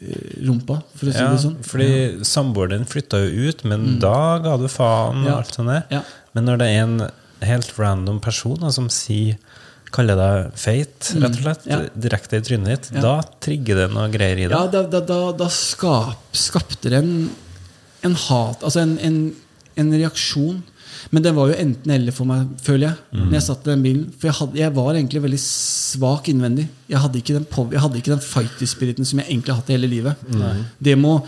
eh, 0.00 0.46
rumpa, 0.46 0.78
for 0.96 1.10
å 1.10 1.12
si 1.12 1.20
Ja, 1.20 1.28
det 1.34 1.42
sånn. 1.42 1.58
fordi 1.64 2.24
samboeren 2.24 2.78
din 2.78 2.88
flytta 2.88 3.20
jo 3.24 3.50
ut, 3.50 3.64
men 3.68 3.98
da 4.00 4.38
ga 4.44 4.56
du 4.60 4.66
faen 4.68 5.22
og 5.24 5.28
Ja. 5.28 5.36
alt 5.42 5.54
sånt 5.54 5.68
der. 5.68 5.84
Ja. 5.92 6.02
Men 6.34 6.44
når 6.48 6.58
det 6.62 6.68
er 6.72 6.82
en 6.86 6.96
helt 7.44 7.72
random 7.78 8.20
person 8.24 8.56
da, 8.60 8.70
som 8.72 8.88
sier 8.88 9.36
kaller 9.94 10.18
deg 10.18 10.52
feit, 10.58 11.12
rett 11.22 11.30
og 11.30 11.40
slett, 11.44 11.64
Mm. 11.64 11.72
Ja. 11.72 11.78
direkte 12.08 12.36
i 12.40 12.44
trynet 12.44 12.66
ditt, 12.74 12.90
Ja. 12.96 13.00
da 13.04 13.14
trigger 13.40 13.74
det 13.84 13.88
noe 13.94 14.08
greier 14.10 14.36
i 14.42 14.48
deg. 14.48 14.50
Ja, 14.58 14.66
da, 14.66 14.82
da, 14.90 15.00
da, 15.00 15.18
da 15.32 15.48
skap, 15.48 16.18
skapte 16.34 16.90
det 16.90 16.98
en, 17.04 17.30
en 18.04 18.14
hat 18.26 18.62
Altså 18.66 18.82
en, 18.82 18.98
en, 18.98 19.18
en 19.76 19.92
reaksjon. 19.92 20.62
Men 21.12 21.22
det 21.22 21.32
var 21.36 21.48
jo 21.50 21.56
enten-eller 21.60 22.12
for 22.16 22.24
meg, 22.28 22.46
føler 22.64 22.88
jeg. 22.88 22.96
Når 23.12 23.32
jeg 23.36 23.42
satt 23.44 23.66
i 23.66 23.70
den 23.70 23.82
bilen 23.84 24.04
For 24.18 24.28
jeg, 24.30 24.34
hadde, 24.38 24.56
jeg 24.60 24.72
var 24.76 24.94
egentlig 24.94 25.20
veldig 25.24 25.40
svak 25.42 26.28
innvendig. 26.32 26.68
Jeg 26.88 26.98
hadde 27.02 27.18
ikke 27.20 27.34
den, 27.36 27.44
pov- 27.50 27.72
jeg 27.74 27.80
hadde 27.82 27.98
ikke 28.00 28.14
den 28.14 28.22
fighter-spiriten 28.24 29.04
som 29.08 29.18
jeg 29.20 29.28
egentlig 29.28 29.52
har 29.52 29.60
hatt 29.60 29.72
hele 29.74 29.90
livet. 29.90 30.16
Det 30.82 30.96
må 30.98 31.18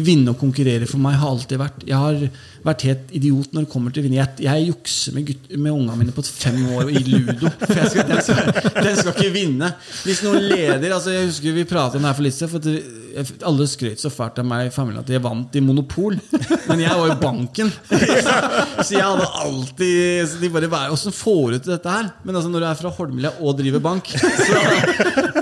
vinne 0.00 0.30
og 0.32 0.38
konkurrere 0.40 0.86
for 0.88 0.98
meg 1.02 1.16
har 1.18 1.28
alltid 1.34 1.58
vært 1.60 1.82
Jeg 1.86 1.98
har 1.98 2.14
vært 2.64 2.84
helt 2.88 3.12
idiot 3.16 3.54
når 3.54 3.64
det 3.64 3.72
kommer 3.72 3.94
til 3.94 4.04
vinne. 4.06 4.26
Jeg, 4.40 4.66
jukser 4.70 5.16
med, 5.16 5.26
gutt, 5.30 5.50
med 5.56 5.72
ungene 5.72 5.98
mine 6.00 6.14
på 6.14 6.24
fem 6.26 6.58
år 6.76 6.90
i 6.92 7.02
ludo. 7.06 7.50
For 7.62 7.82
skal, 7.92 8.08
den, 8.10 8.22
skal, 8.24 8.50
den 8.76 8.98
skal 8.98 9.12
ikke 9.14 9.34
vinne. 9.34 9.72
Hvis 10.04 10.22
noen 10.26 10.48
leder 10.50 10.96
altså 10.96 11.14
Jeg 11.14 11.30
husker 11.30 11.56
vi 11.56 11.66
pratet 11.68 11.98
om 11.98 12.04
det 12.04 12.10
her 12.10 12.18
for 12.18 12.26
litt 12.26 12.36
siden. 12.36 12.80
Alle 13.48 13.66
skrøt 13.70 14.02
så 14.02 14.12
fælt 14.12 14.38
av 14.42 14.46
meg 14.46 14.68
i 14.68 14.74
familien 14.74 15.02
at 15.02 15.10
jeg 15.10 15.22
vant 15.24 15.56
i 15.58 15.62
Monopol. 15.64 16.18
Men 16.68 16.84
jeg 16.84 17.00
var 17.00 17.10
jo 17.10 17.16
banken. 17.22 17.72
Så 18.80 18.94
jeg 18.94 19.04
hadde 19.04 19.26
alltid 19.42 20.28
så 20.30 20.38
De 20.40 20.48
bare 20.70 20.90
Åssen 20.92 21.12
får 21.14 21.52
du 21.52 21.56
til 21.58 21.72
dette 21.74 21.92
her? 21.92 22.06
Men 22.24 22.38
altså 22.38 22.50
når 22.52 22.62
du 22.62 22.66
er 22.68 22.78
fra 22.78 22.92
Holmlia 22.94 23.32
og 23.42 23.58
driver 23.58 23.82
bank, 23.82 24.08
så, 24.14 24.60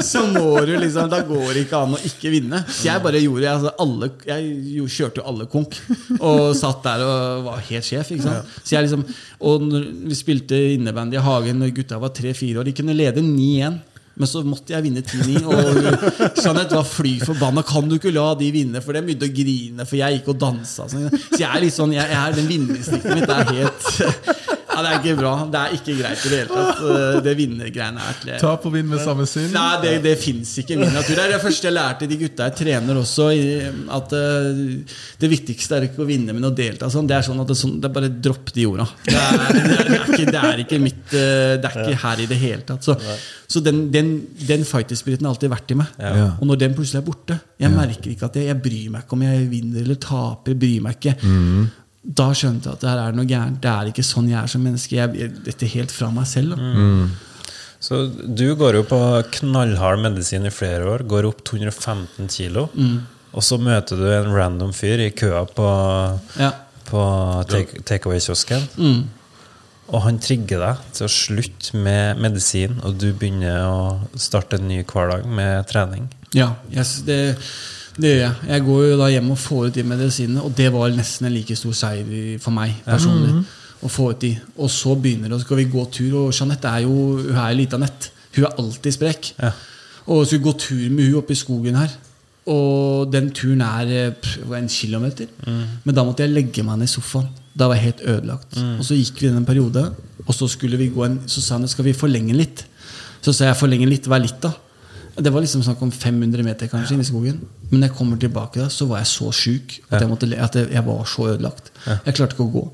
så 0.05 0.23
må 0.33 0.59
du 0.67 0.75
liksom 0.81 1.11
Da 1.13 1.21
går 1.27 1.53
det 1.55 1.65
ikke 1.67 1.83
an 1.85 1.97
å 1.97 2.01
ikke 2.09 2.33
vinne. 2.33 2.63
Så 2.67 2.89
jeg 2.89 3.05
bare 3.05 3.23
gjorde 3.23 3.53
altså 3.53 3.73
alle, 3.85 4.11
Jeg 4.27 4.89
kjørte 4.99 5.23
jo 5.23 5.27
alle 5.31 5.49
konk. 5.51 5.79
Og 6.19 6.51
satt 6.59 6.83
der 6.87 7.05
og 7.07 7.08
var 7.47 7.63
helt 7.71 7.87
sjef. 7.89 8.13
ikke 8.15 8.27
sant? 8.27 8.57
Så 8.63 8.77
jeg 8.77 8.87
liksom, 8.87 9.05
og 9.49 9.69
vi 10.09 10.19
spilte 10.19 10.59
innebandy 10.77 11.19
i 11.19 11.25
hagen 11.25 11.63
når 11.63 11.77
gutta 11.77 12.01
var 12.03 12.15
tre-fire 12.17 12.63
år. 12.63 12.69
De 12.69 12.77
kunne 12.79 12.97
lede 12.97 13.25
9-1. 13.25 13.79
Men 14.19 14.27
så 14.27 14.43
måtte 14.43 14.75
jeg 14.75 14.83
vinne 14.83 15.03
10-9. 15.07 15.45
Og 15.47 16.41
Jeanette 16.43 16.75
var 16.75 16.87
fly 16.91 17.15
forbanna. 17.23 17.63
Kan 17.67 17.87
du 17.87 17.95
ikke 18.01 18.11
la 18.15 18.33
de 18.39 18.51
vinne? 18.55 18.83
For 18.83 18.97
de 18.97 19.05
begynte 19.07 19.29
å 19.29 19.35
grine, 19.35 19.87
for 19.87 20.01
jeg 20.01 20.19
gikk 20.19 20.33
og 20.35 20.41
dansa. 20.43 20.89
Så 20.91 21.05
jeg 21.39 21.47
er 21.47 21.63
litt 21.63 21.77
sånn, 21.77 21.95
jeg, 21.95 22.03
jeg 22.11 22.19
er 22.25 22.39
den 22.41 22.51
vinnerinstinktet 22.51 23.15
mitt 23.15 23.31
er 23.31 23.53
helt 23.55 24.57
ja, 24.79 24.83
Det 24.85 24.91
er 24.93 25.01
ikke 25.03 25.17
bra. 25.19 25.33
Det 25.51 25.61
er 25.61 25.75
ikke 25.77 25.95
greit 25.99 26.23
i 26.25 26.31
det 26.31 26.39
hele 26.39 26.49
tatt. 26.55 26.83
Eh, 26.87 27.19
Det 27.27 27.35
vinnergreiene 27.39 28.05
er 28.09 28.19
til 28.23 28.35
Tap 28.43 28.67
og 28.69 28.75
vinn 28.75 28.87
med 28.89 29.03
samme 29.03 29.27
sinn. 29.29 29.49
Nei, 29.55 29.81
det, 29.83 29.93
det 30.05 30.15
fins 30.23 30.53
ikke 30.63 30.77
i 30.77 30.79
min 30.81 30.93
natur. 30.95 31.17
Det 31.19 31.25
er 31.25 31.35
det 31.35 31.41
første 31.43 31.69
jeg 31.69 31.75
lærte 31.77 32.09
de 32.11 32.19
gutta 32.21 32.49
jeg 32.49 32.57
trener 32.63 33.01
også. 33.03 33.29
At 33.99 34.15
eh, 34.17 34.61
det 35.23 35.31
viktigste 35.35 35.79
er 35.79 35.89
ikke 35.89 36.05
å 36.05 36.09
vinne, 36.09 36.35
men 36.37 36.47
å 36.49 36.53
delta. 36.55 36.91
Sånn. 36.93 37.09
Det 37.11 37.19
er 37.19 37.27
sånn 37.27 37.43
at 37.43 37.51
det, 37.51 37.59
sånn, 37.59 37.77
det 37.83 37.91
er 37.91 37.97
bare 37.99 38.13
dropp 38.29 38.53
de 38.55 38.67
orda. 38.71 38.87
Det 39.09 39.17
er, 39.19 39.59
det, 39.59 40.29
det, 40.33 40.55
ikke, 40.65 40.81
mitt 40.83 41.17
eh, 41.17 41.57
Det 41.59 41.69
er 41.73 41.83
ikke 41.85 42.01
her 42.05 42.25
i 42.25 42.29
det 42.31 42.39
hele 42.41 42.63
tatt. 42.69 42.87
Så, 42.87 42.97
så 43.49 43.63
den, 43.65 43.89
den, 43.95 44.13
den 44.49 44.65
fighter-spiriten 44.69 45.27
har 45.27 45.35
alltid 45.35 45.53
vært 45.53 45.75
i 45.75 45.79
meg. 45.83 45.93
Ja. 45.99 46.31
Og 46.39 46.47
når 46.51 46.63
den 46.63 46.77
plutselig 46.77 47.01
er 47.03 47.07
borte 47.07 47.39
Jeg 47.61 47.73
merker 47.75 48.13
ikke 48.13 48.29
at 48.29 48.37
jeg, 48.39 48.49
jeg 48.51 48.61
bryr 48.63 48.89
meg 48.95 49.05
ikke 49.07 49.17
om 49.19 49.27
jeg 49.27 49.45
vinner 49.51 49.85
eller 49.85 49.99
taper. 50.03 50.55
Jeg 50.55 50.61
bryr 50.63 50.85
meg 50.87 50.99
ikke. 51.01 51.17
Da 52.05 52.29
skjønte 52.37 52.69
jeg 52.71 52.79
at 52.79 52.81
det 52.85 52.89
her 52.93 53.01
er 53.09 53.17
noe 53.17 53.27
gærent. 53.29 53.59
Det 53.63 53.71
er 53.73 53.91
ikke 53.91 54.05
sånn 54.07 54.29
jeg 54.31 54.39
er 54.43 54.47
som 54.53 54.63
menneske. 54.65 54.95
Jeg, 54.97 55.15
jeg, 55.19 55.33
dette 55.45 55.67
er 55.67 55.73
helt 55.75 55.93
fra 55.93 56.09
meg 56.15 56.27
selv. 56.31 56.55
Da. 56.57 57.09
Så 57.81 58.01
du 58.11 58.47
går 58.59 58.79
jo 58.81 58.85
på 58.91 58.99
knallhard 59.39 60.01
medisin 60.03 60.47
i 60.49 60.51
flere 60.55 60.87
år, 60.95 61.05
går 61.11 61.29
opp 61.29 61.45
215 61.47 62.31
kilo. 62.33 62.69
Og 63.35 63.45
så 63.45 63.59
møter 63.61 63.99
du 64.01 64.07
en 64.11 64.33
random 64.35 64.73
fyr 64.75 65.03
i 65.05 65.11
køa 65.15 65.45
på, 65.55 65.69
Ja. 66.41 66.53
på 66.89 67.03
takeaway-kiosken. 67.85 68.69
Og 69.89 70.03
han 70.05 70.19
trigger 70.21 70.61
deg 70.61 70.81
til 70.97 71.07
å 71.07 71.13
slutte 71.13 71.77
med 71.81 72.19
medisin, 72.21 72.79
og 72.85 72.99
du 73.01 73.13
begynner 73.17 73.63
å 73.65 74.19
starte 74.21 74.59
en 74.59 74.69
ny 74.69 74.83
hverdag 74.85 75.25
med 75.27 75.67
trening. 75.71 76.09
Ja, 76.37 76.55
yes, 76.75 76.99
det, 77.07 77.37
det 77.99 78.11
gjør 78.13 78.21
jeg. 78.23 78.35
Jeg 78.49 78.65
går 78.67 78.83
jo 78.87 78.99
da 79.01 79.07
hjem 79.11 79.31
og 79.35 79.41
får 79.43 79.65
ut 79.69 79.79
de 79.79 79.85
medisinene, 79.87 80.43
og 80.47 80.53
det 80.57 80.69
var 80.75 80.93
nesten 80.95 81.29
en 81.29 81.35
like 81.35 81.57
stor 81.59 81.75
seier 81.77 82.37
for 82.43 82.55
meg 82.55 82.77
personlig. 82.87 83.41
Å 83.79 83.91
få 83.91 84.11
ut 84.13 84.21
de. 84.23 84.33
Og 84.59 84.71
så 84.75 84.95
begynner 84.99 85.29
det, 85.31 85.37
og 85.37 85.43
så 85.43 85.47
skal 85.47 85.61
vi 85.61 85.71
gå 85.71 85.85
tur, 85.95 86.15
og 86.25 86.35
Jeanette 86.35 86.71
er 86.71 86.85
jo 86.87 86.95
hun 87.21 87.41
er 87.43 87.57
lita 87.59 87.79
nett. 87.79 88.11
Hun 88.37 88.47
er 88.47 88.61
alltid 88.63 88.95
sprek. 88.95 89.33
Ja. 89.39 89.53
Og 90.07 90.23
så 90.23 90.31
skal 90.31 90.39
vi 90.39 90.47
gå 90.47 90.55
tur 90.65 90.85
med 90.95 91.11
hun 91.11 91.19
oppe 91.21 91.35
i 91.35 91.39
skogen 91.39 91.79
her. 91.79 91.95
Og 92.49 93.11
den 93.13 93.29
turen 93.37 93.61
er 93.67 93.91
eh, 93.93 94.31
en 94.57 94.71
kilometer. 94.73 95.29
Men 95.85 95.95
da 95.95 96.05
måtte 96.07 96.25
jeg 96.25 96.33
legge 96.33 96.65
meg 96.65 96.81
ned 96.81 96.89
i 96.89 96.95
sofaen. 96.95 97.29
Da 97.59 97.67
var 97.69 97.79
jeg 97.79 97.91
helt 97.91 98.05
ødelagt. 98.07 98.57
Og 98.79 98.87
så 98.87 98.97
gikk 98.97 99.21
vi 99.21 99.29
den 99.29 99.41
en 99.43 99.49
periode, 99.49 99.83
og 100.25 100.35
så 100.35 100.47
skulle 100.51 100.79
vi 100.79 100.93
gå 100.95 101.03
en 101.05 101.19
Så 101.27 101.43
sa 101.43 101.57
han 101.57 101.69
skal 101.69 101.89
vi 101.89 101.97
forlenge 101.97 102.37
litt. 102.37 102.65
Så 103.21 103.35
sa 103.35 103.49
jeg 103.49 103.59
forlenge 103.59 103.89
litt, 103.91 104.07
hva 104.07 104.19
er 104.19 104.27
litt, 104.29 104.39
da? 104.43 104.53
Det 105.19 105.33
var 105.35 105.43
liksom 105.43 105.63
snakk 105.67 105.81
om 105.83 105.91
500 105.91 106.45
meter 106.47 106.71
kanskje 106.71 106.95
inn 106.95 107.03
i 107.03 107.07
skogen. 107.09 107.41
Men 107.71 107.81
når 107.81 107.89
jeg 107.89 107.97
kommer 107.99 108.21
tilbake, 108.23 108.61
da, 108.61 108.69
så 108.71 108.87
var 108.87 109.01
jeg 109.03 109.11
så 109.11 109.31
sjuk 109.35 109.79
at, 109.89 110.01
jeg, 110.01 110.11
måtte, 110.11 110.29
at 110.39 110.59
jeg, 110.61 110.69
jeg 110.77 110.85
var 110.87 111.09
så 111.11 111.27
ødelagt. 111.33 111.73
Jeg 111.87 112.15
klarte 112.19 112.37
ikke 112.37 112.47
å 112.47 112.53
gå. 112.53 112.65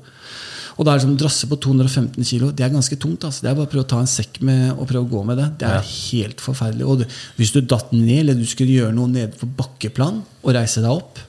Og 0.75 0.83
da 0.83 0.91
er 0.91 0.99
det 0.99 1.05
som 1.05 1.15
drasse 1.15 1.47
på 1.47 1.55
215 1.63 2.27
kilo. 2.27 2.49
Det 2.51 2.65
er 2.65 2.73
ganske 2.73 2.97
tungt. 2.99 3.23
Altså. 3.23 3.45
Det 3.45 3.49
er 3.51 3.55
bare 3.57 3.69
å 3.69 3.71
prøve 3.71 3.85
å 3.85 3.91
ta 3.93 4.01
en 4.03 4.09
sekk 4.11 4.41
med 4.43 4.73
og 4.73 4.89
prøve 4.89 5.05
å 5.05 5.11
gå 5.13 5.21
med 5.29 5.39
det. 5.39 5.47
Det 5.61 5.69
er 5.71 5.85
helt 5.91 6.43
forferdelig. 6.43 6.87
Og 6.91 7.01
du, 7.01 7.05
hvis 7.39 7.53
du 7.55 7.61
datt 7.63 7.93
ned, 7.95 8.17
eller 8.25 8.35
du 8.35 8.43
skulle 8.49 8.75
gjøre 8.75 8.95
noe 8.97 9.11
nede 9.11 9.31
på 9.39 9.47
bakkeplan 9.57 10.19
og 10.43 10.55
reise 10.57 10.83
deg 10.83 10.91
opp, 10.91 11.21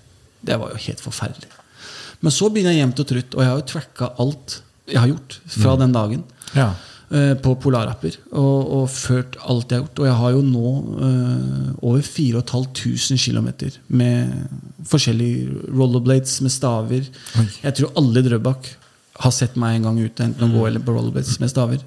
det 0.47 0.59
var 0.59 0.75
jo 0.75 0.83
helt 0.89 1.03
forferdelig. 1.05 1.53
Men 2.25 2.35
så 2.35 2.51
begynner 2.51 2.75
jeg 2.75 2.83
jevnt 2.83 3.03
og 3.03 3.09
trutt, 3.13 3.37
og 3.37 3.45
jeg 3.45 3.53
har 3.53 3.61
jo 3.61 3.69
tracka 3.71 4.11
alt 4.25 4.61
jeg 4.87 5.01
har 5.03 5.11
gjort 5.11 5.39
fra 5.51 5.73
den 5.81 5.95
dagen 5.95 6.21
Ja. 6.55 6.69
Eh, 7.11 7.35
på 7.43 7.55
polarapper. 7.63 8.17
Og, 8.33 8.73
og 8.81 8.89
ført 8.91 9.37
alt 9.47 9.71
jeg 9.73 9.79
har 9.81 9.85
gjort. 9.87 10.01
Og 10.03 10.09
jeg 10.11 10.17
har 10.23 10.35
jo 10.37 10.43
nå 10.47 10.73
uh, 11.01 11.69
over 11.87 12.03
4500 12.03 13.19
km 13.23 13.49
med 13.89 14.33
forskjellige 14.87 15.71
rollerblades 15.77 16.41
med 16.45 16.55
staver. 16.55 17.09
Jeg 17.63 17.75
tror 17.79 17.93
alle 18.01 18.23
i 18.23 18.29
Drøbak 18.29 18.73
har 19.25 19.33
sett 19.33 19.55
meg 19.57 19.79
en 19.79 19.87
gang 19.89 20.01
ute, 20.05 20.25
enten 20.27 20.45
å 20.45 20.53
gå 20.53 20.67
eller 20.69 20.83
på 20.85 20.93
rollerblades 20.93 21.39
med 21.41 21.49
staver. 21.53 21.81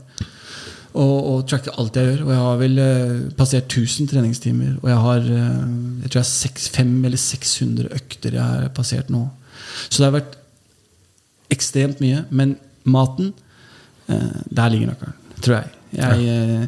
Og, 0.89 1.17
og 1.29 1.43
tracker 1.47 1.75
alt 1.77 1.95
jeg 1.99 2.07
gjør. 2.09 2.23
Og 2.25 2.31
jeg 2.33 2.41
har 2.45 2.61
vel 2.63 2.79
uh, 2.81 3.17
passert 3.37 3.69
1000 3.77 4.09
treningstimer. 4.09 4.71
Og 4.81 4.87
jeg 4.89 5.01
har 5.03 5.27
eh, 5.35 5.67
jeg 6.01 6.09
tror 6.09 6.21
jeg 6.23 6.29
seks- 6.31 6.69
fem 6.73 6.95
eller 7.05 7.19
600 7.21 7.91
økter 7.99 8.39
jeg 8.39 8.41
har 8.41 8.71
passert 8.73 9.11
nå. 9.13 9.27
Så 9.89 9.99
det 10.01 10.07
har 10.07 10.15
vært 10.17 10.37
ekstremt 11.53 12.01
mye. 12.03 12.23
Men 12.33 12.55
maten, 12.89 13.33
der 14.09 14.71
ligger 14.73 14.91
nøkkelen, 14.91 15.17
tror 15.41 15.59
jeg. 15.59 15.75
jeg 15.97 16.29
eh, 16.29 16.63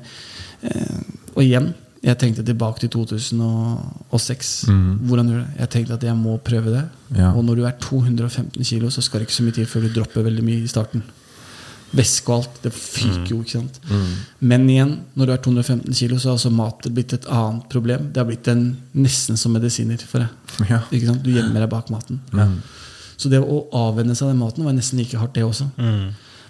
eh, 0.70 1.00
og 1.36 1.44
igjen, 1.44 1.72
jeg 2.02 2.18
tenkte 2.18 2.44
tilbake 2.46 2.82
til 2.82 2.89
2006. 2.89 4.52
Hvordan 5.06 5.28
gjør 5.30 5.39
du 5.39 5.44
det? 5.44 5.60
Jeg 5.60 5.70
tenkte 5.76 5.98
at 6.00 6.06
jeg 6.10 6.18
må 6.18 6.38
prøve 6.42 6.74
det. 6.74 6.84
Ja. 7.18 7.32
Og 7.32 7.46
når 7.46 7.60
du 7.60 7.66
er 7.70 7.76
215 7.82 8.64
kilo, 8.66 8.89
så 8.89 9.04
skal 9.06 9.22
det 9.22 9.30
ikke 9.30 9.38
så 9.38 9.46
mye 9.46 9.58
til 9.58 9.68
før 9.70 9.86
du 9.86 9.92
dropper 10.00 10.26
veldig 10.26 10.46
mye 10.46 10.64
i 10.64 10.72
starten. 10.72 11.04
Væske 11.92 12.32
og 12.32 12.39
alt. 12.39 12.58
Det 12.64 12.72
fyker 12.74 13.34
jo, 13.36 13.42
ikke 13.44 13.60
sant. 13.60 13.80
Men 14.39 14.66
igjen, 14.72 14.96
når 15.14 15.30
du 15.30 15.34
er 15.36 15.44
215 15.46 15.94
kilo, 15.94 16.18
så 16.18 16.32
har 16.32 16.39
altså 16.39 16.54
mat 16.56 16.88
blitt 16.89 17.14
et 17.14 17.28
annet 17.30 17.68
problem. 17.70 18.10
Det 18.10 18.24
har 18.24 18.30
blitt 18.30 18.50
en, 18.50 18.66
nesten 18.98 19.38
som 19.38 19.54
medisiner 19.54 20.02
for 20.02 20.26
deg. 20.26 20.38
Ja. 20.72 20.82
Ikke 20.89 21.12
sant? 21.12 21.24
Du 21.24 21.32
gjemmer 21.34 21.62
deg 21.62 21.70
bak 21.72 21.94
maten. 21.94 22.22
Så 23.22 23.30
det 23.30 23.44
å 23.44 23.62
avvenne 23.78 24.16
seg 24.18 24.26
av 24.26 24.34
den 24.34 24.42
maten 24.42 24.66
var 24.66 24.74
nesten 24.74 24.98
like 24.98 25.20
hardt, 25.22 25.36
det 25.38 25.46
også. 25.46 25.70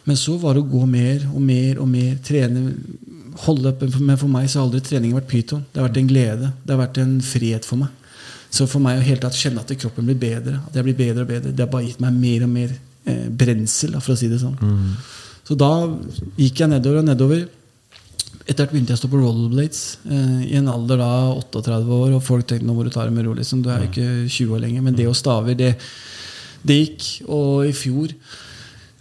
Men 0.10 0.18
så 0.18 0.36
var 0.42 0.56
det 0.58 0.64
å 0.64 0.72
gå 0.72 0.84
mer 0.90 1.26
og 1.30 1.42
mer 1.46 1.80
og 1.82 1.90
mer, 1.92 2.16
trene, 2.26 2.72
holde 3.46 3.72
opp. 3.72 3.84
Men 4.00 4.18
for 4.18 4.32
meg 4.32 4.50
så 4.50 4.60
har 4.60 4.68
aldri 4.68 4.82
treningen 4.86 5.18
vært 5.20 5.30
pyton. 5.32 5.64
Det 5.72 5.82
har 5.82 5.90
vært 5.90 6.02
en 6.02 6.10
glede. 6.10 6.52
Det 6.66 6.74
har 6.74 6.82
vært 6.82 7.02
en 7.04 7.18
frihet 7.26 7.68
for 7.68 7.84
meg. 7.84 7.98
Så 8.52 8.68
for 8.68 8.84
meg 8.84 9.00
å 9.00 9.06
hele 9.06 9.22
tatt 9.24 9.38
kjenne 9.40 9.64
at 9.64 9.72
kroppen 9.80 10.10
blir 10.10 10.20
bedre, 10.20 10.58
at 10.68 10.76
jeg 10.76 10.84
blir 10.84 10.98
bedre 10.98 11.24
og 11.24 11.30
bedre, 11.30 11.54
det 11.56 11.64
har 11.64 11.72
bare 11.72 11.88
gitt 11.88 12.02
meg 12.04 12.18
mer 12.20 12.44
og 12.44 12.52
mer 12.52 12.74
eh, 13.08 13.28
brensel, 13.32 13.96
for 14.04 14.12
å 14.12 14.20
si 14.20 14.28
det 14.28 14.42
sånn. 14.42 14.58
Så 15.48 15.56
da 15.60 15.72
gikk 16.36 16.60
jeg 16.60 16.74
nedover 16.74 17.00
og 17.00 17.08
nedover. 17.08 17.46
Etter 18.42 18.66
hvert 18.66 18.74
begynte 18.74 18.92
jeg 18.92 19.00
å 19.00 19.02
stå 19.06 19.10
på 19.14 19.22
rollerblades 19.22 19.82
eh, 20.04 20.44
i 20.50 20.58
en 20.60 20.68
alder 20.72 21.00
da 21.00 21.12
38 21.38 21.80
år, 21.88 22.18
og 22.18 22.26
folk 22.26 22.50
tenkte 22.50 22.68
nå 22.68 22.76
må 22.76 22.84
du 22.84 22.92
ta 22.92 23.06
det 23.08 23.16
med 23.16 23.24
ro, 23.30 23.38
liksom. 23.38 23.64
Du 23.64 23.72
er 23.72 23.86
jo 23.86 23.92
ikke 23.94 24.10
20 24.28 24.56
år 24.58 24.64
lenger. 24.66 24.84
Men 24.84 25.00
det 25.00 25.08
å 25.08 25.16
staver, 25.16 25.56
det, 25.56 25.72
det 26.68 26.80
gikk. 26.82 27.08
Og 27.32 27.70
i 27.70 27.74
fjor, 27.78 28.12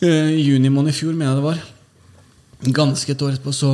i 0.07 0.40
juni 0.42 0.70
måned 0.72 0.94
i 0.94 0.96
fjor, 0.96 1.12
mener 1.12 1.32
jeg 1.32 1.40
det 1.40 1.46
var, 1.48 1.61
ganske 2.76 3.12
et 3.12 3.22
år 3.24 3.34
etterpå, 3.34 3.53
så, 3.57 3.70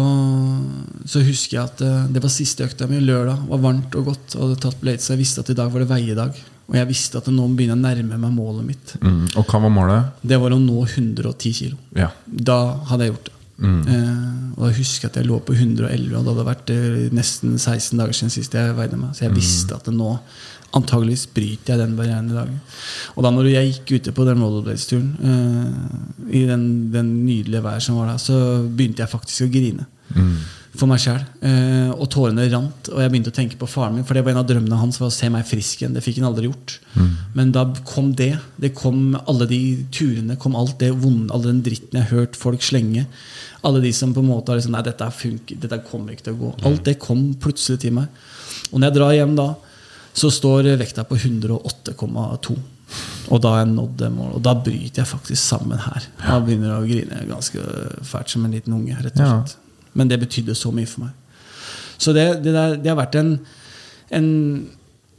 så 1.09 1.23
husker 1.27 1.59
jeg 1.59 1.65
at 1.65 1.81
uh, 1.83 2.05
det 2.13 2.23
var 2.23 2.33
siste 2.33 2.67
økta 2.67 2.87
mi 2.91 3.01
lørdag. 3.03 3.47
var 3.51 3.63
varmt 3.63 3.95
og 3.99 4.13
godt. 4.13 4.37
og 4.37 4.45
hadde 4.45 4.61
tatt 4.63 4.81
blades, 4.81 5.07
så 5.07 5.15
Jeg 5.15 5.25
visste 5.25 5.43
at 5.43 5.51
i 5.51 5.59
dag 5.59 5.73
var 5.73 5.83
det 5.83 5.91
veiedag. 5.91 6.43
Og 6.67 6.75
jeg 6.75 6.89
visste 6.89 7.19
at 7.19 7.31
nå 7.31 7.47
begynner 7.55 7.77
jeg 7.77 7.79
å 7.79 7.87
nærme 7.87 8.19
meg 8.19 8.35
målet 8.35 8.67
mitt. 8.67 8.95
Mm. 9.03 9.25
Og 9.39 9.47
hva 9.47 9.63
var 9.63 9.71
målet? 9.71 10.21
Det 10.23 10.39
var 10.43 10.55
å 10.55 10.59
nå 10.59 10.83
110 10.83 11.53
kilo. 11.55 11.79
Ja. 11.95 12.11
Da 12.27 12.59
hadde 12.91 13.07
jeg 13.07 13.15
gjort 13.15 13.29
det. 13.29 13.37
Eh, 13.57 14.51
og 14.57 14.67
jeg 14.69 14.77
husker 14.83 15.09
at 15.09 15.17
jeg 15.17 15.29
lå 15.29 15.39
på 15.47 15.55
111, 15.55 16.11
og 16.11 16.27
det 16.27 16.33
hadde 16.33 16.47
vært 16.49 16.73
nesten 17.17 17.55
16 17.57 17.97
dager 18.01 18.19
siden 18.19 18.35
sist 18.35 18.57
jeg 18.57 18.75
veide 18.77 18.99
meg. 18.99 19.15
Så 19.17 19.27
jeg 19.27 19.37
visste 19.37 19.79
at 19.79 19.87
det 19.87 19.95
nå 19.97 20.17
antageligvis 20.77 21.27
bryter 21.35 21.75
jeg 21.75 21.83
den 21.83 21.97
barrieren 21.99 22.31
i 22.31 22.37
dag. 22.37 22.53
Og 23.17 23.25
da 23.25 23.33
når 23.33 23.51
jeg 23.53 23.73
gikk 23.73 23.97
ute 23.97 24.15
på 24.17 24.27
den 24.29 24.43
rollerblades-turen, 24.45 25.09
uh, 25.23 26.29
i 26.31 26.45
den, 26.49 26.67
den 26.95 27.13
nydelige 27.27 27.65
været 27.65 27.87
som 27.87 27.99
var 28.01 28.13
da, 28.13 28.21
så 28.21 28.37
begynte 28.67 29.05
jeg 29.05 29.13
faktisk 29.13 29.47
å 29.47 29.53
grine. 29.53 29.89
For 30.77 30.85
meg 30.91 31.01
sjæl. 31.01 31.23
Uh, 31.41 31.93
og 31.97 32.09
tårene 32.13 32.45
rant. 32.53 32.91
Og 32.93 33.01
jeg 33.01 33.13
begynte 33.13 33.33
å 33.33 33.37
tenke 33.37 33.57
på 33.61 33.69
faren 33.71 33.97
min, 33.97 34.05
for 34.07 34.17
det 34.17 34.25
var 34.27 34.35
en 34.35 34.43
av 34.43 34.49
drømmene 34.49 34.81
hans 34.81 35.01
var 35.01 35.09
å 35.09 35.15
se 35.15 35.31
meg 35.33 35.49
frisk 35.49 35.83
igjen. 35.83 35.97
Det 35.97 36.05
fikk 36.05 36.21
han 36.21 36.29
aldri 36.29 36.51
gjort. 36.51 36.79
Men 37.37 37.53
da 37.53 37.65
kom 37.89 38.13
det. 38.17 38.35
Det 38.61 38.75
kom 38.77 39.17
alle 39.25 39.49
de 39.49 39.61
turene, 39.93 40.39
kom 40.41 40.57
alt 40.59 40.79
det 40.81 40.93
vonde, 40.93 41.33
all 41.33 41.45
den 41.45 41.63
dritten 41.65 41.97
jeg 41.97 42.09
har 42.09 42.23
hørt 42.23 42.37
folk 42.39 42.65
slenge. 42.65 43.07
Alle 43.67 43.83
de 43.83 43.93
som 43.97 44.13
på 44.15 44.23
en 44.23 44.31
måte 44.31 44.53
har 44.53 44.61
liksom 44.61 44.77
Nei, 44.77 44.85
dette, 44.87 45.09
funker, 45.21 45.59
dette 45.63 45.81
kommer 45.89 46.15
ikke 46.15 46.29
til 46.29 46.37
å 46.37 46.43
gå. 46.45 46.53
Alt 46.69 46.85
det 46.87 46.99
kom 47.03 47.31
plutselig 47.41 47.81
til 47.83 47.97
meg. 47.97 48.27
Og 48.71 48.79
når 48.79 48.91
jeg 48.91 48.97
drar 48.99 49.15
hjem 49.17 49.35
da, 49.39 49.49
så 50.17 50.31
står 50.33 50.71
vekta 50.81 51.05
på 51.05 51.19
108,2. 51.19 52.57
Og 53.35 53.43
da 53.43 53.53
har 53.53 53.65
jeg 53.65 53.73
nådd 53.75 53.97
det 54.01 54.11
målet. 54.15 54.37
Og 54.39 54.45
da 54.47 54.55
bryter 54.55 55.03
jeg 55.03 55.11
faktisk 55.11 55.43
sammen 55.43 55.81
her. 55.83 56.07
Da 56.23 56.39
begynner 56.41 56.71
jeg 56.71 56.79
å 56.79 56.89
grine 56.89 57.25
ganske 57.29 57.65
fælt 58.07 58.33
som 58.33 58.45
en 58.47 58.55
liten 58.55 58.77
unge. 58.77 58.97
rett 59.03 59.21
og 59.21 59.27
Ja. 59.27 59.45
Men 59.97 60.09
det 60.09 60.21
betydde 60.21 60.55
så 60.55 60.71
mye 60.73 60.87
for 60.87 61.07
meg. 61.07 61.13
Så 61.99 62.13
det, 62.13 62.45
det, 62.45 62.53
der, 62.53 62.77
det 62.77 62.91
har 62.93 62.99
vært 62.99 63.17
en, 63.17 63.39
en 64.13 64.31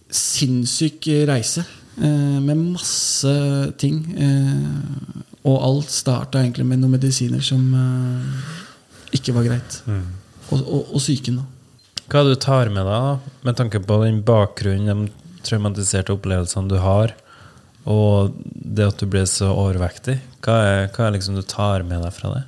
sinnssyk 0.09 1.07
reise. 1.27 1.65
Eh, 1.97 2.41
med 2.41 2.57
masse 2.57 3.33
ting. 3.81 4.03
Eh, 4.17 5.47
og 5.47 5.63
alt 5.65 5.91
starta 5.91 6.43
egentlig 6.43 6.65
med 6.65 6.81
noen 6.81 6.93
medisiner 6.93 7.41
som 7.41 7.63
eh, 7.73 8.55
ikke 9.17 9.33
var 9.33 9.47
greit. 9.49 9.79
Og, 9.87 10.61
og, 10.61 10.93
og 10.93 11.01
psyken, 11.01 11.41
da. 11.41 11.56
Hva 12.07 12.23
du 12.23 12.33
tar 12.39 12.71
med 12.71 12.87
deg, 12.87 13.03
da, 13.03 13.37
med 13.43 13.57
tanke 13.59 13.81
på 13.83 13.99
den 14.05 14.21
bakgrunnen, 14.27 15.07
de 15.07 15.41
traumatiserte 15.47 16.13
opplevelsene 16.15 16.71
du 16.71 16.77
har, 16.79 17.13
og 17.87 18.35
det 18.47 18.87
at 18.87 18.99
du 18.99 19.07
ble 19.11 19.25
så 19.27 19.49
overvektig? 19.51 20.17
Hva 20.43 20.57
er, 20.63 20.81
hva 20.95 21.07
er 21.07 21.15
liksom 21.17 21.35
du 21.35 21.43
tar 21.43 21.83
med 21.87 22.03
deg 22.03 22.15
fra 22.15 22.33
det? 22.35 22.43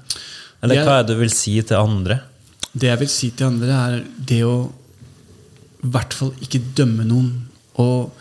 Eller 0.64 0.84
hva 0.84 1.00
er 1.00 1.08
det 1.08 1.16
du 1.16 1.22
vil 1.22 1.34
si 1.34 1.58
til 1.60 1.80
andre? 1.80 2.22
Det 2.72 2.88
jeg 2.88 3.02
vil 3.02 3.12
si 3.12 3.32
til 3.36 3.50
andre, 3.50 3.80
er 3.90 4.04
det 4.32 4.44
å 4.48 4.56
i 5.80 5.90
hvert 5.94 6.16
fall 6.16 6.34
ikke 6.44 6.60
dømme 6.76 7.06
noen. 7.08 7.30
Og 7.80 8.12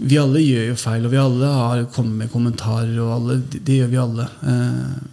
vi 0.00 0.18
alle 0.20 0.42
gjør 0.42 0.68
jo 0.70 0.76
feil, 0.78 1.06
og 1.06 1.12
vi 1.12 1.18
alle 1.20 1.48
har 1.50 1.86
kommet 1.94 2.24
med 2.24 2.32
kommentarer, 2.32 2.94
og 3.02 3.14
alle, 3.16 3.38
det, 3.50 3.62
det 3.66 3.80
gjør 3.80 3.90
vi 3.90 3.98
alle. 4.02 4.26
Eh, 4.50 5.08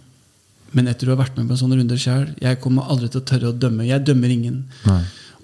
men 0.78 0.90
etter 0.90 1.08
å 1.08 1.16
ha 1.16 1.22
vært 1.22 1.38
med 1.38 1.48
på 1.48 1.56
en 1.56 1.60
sånn 1.62 1.74
runde 1.74 1.98
sjøl, 2.00 2.28
jeg 2.42 2.60
kommer 2.62 2.90
aldri 2.92 3.10
til 3.10 3.22
å 3.22 3.26
tørre 3.26 3.50
å 3.50 3.56
dømme. 3.56 3.88
Jeg 3.88 4.06
dømmer 4.06 4.32
ingen. 4.32 4.62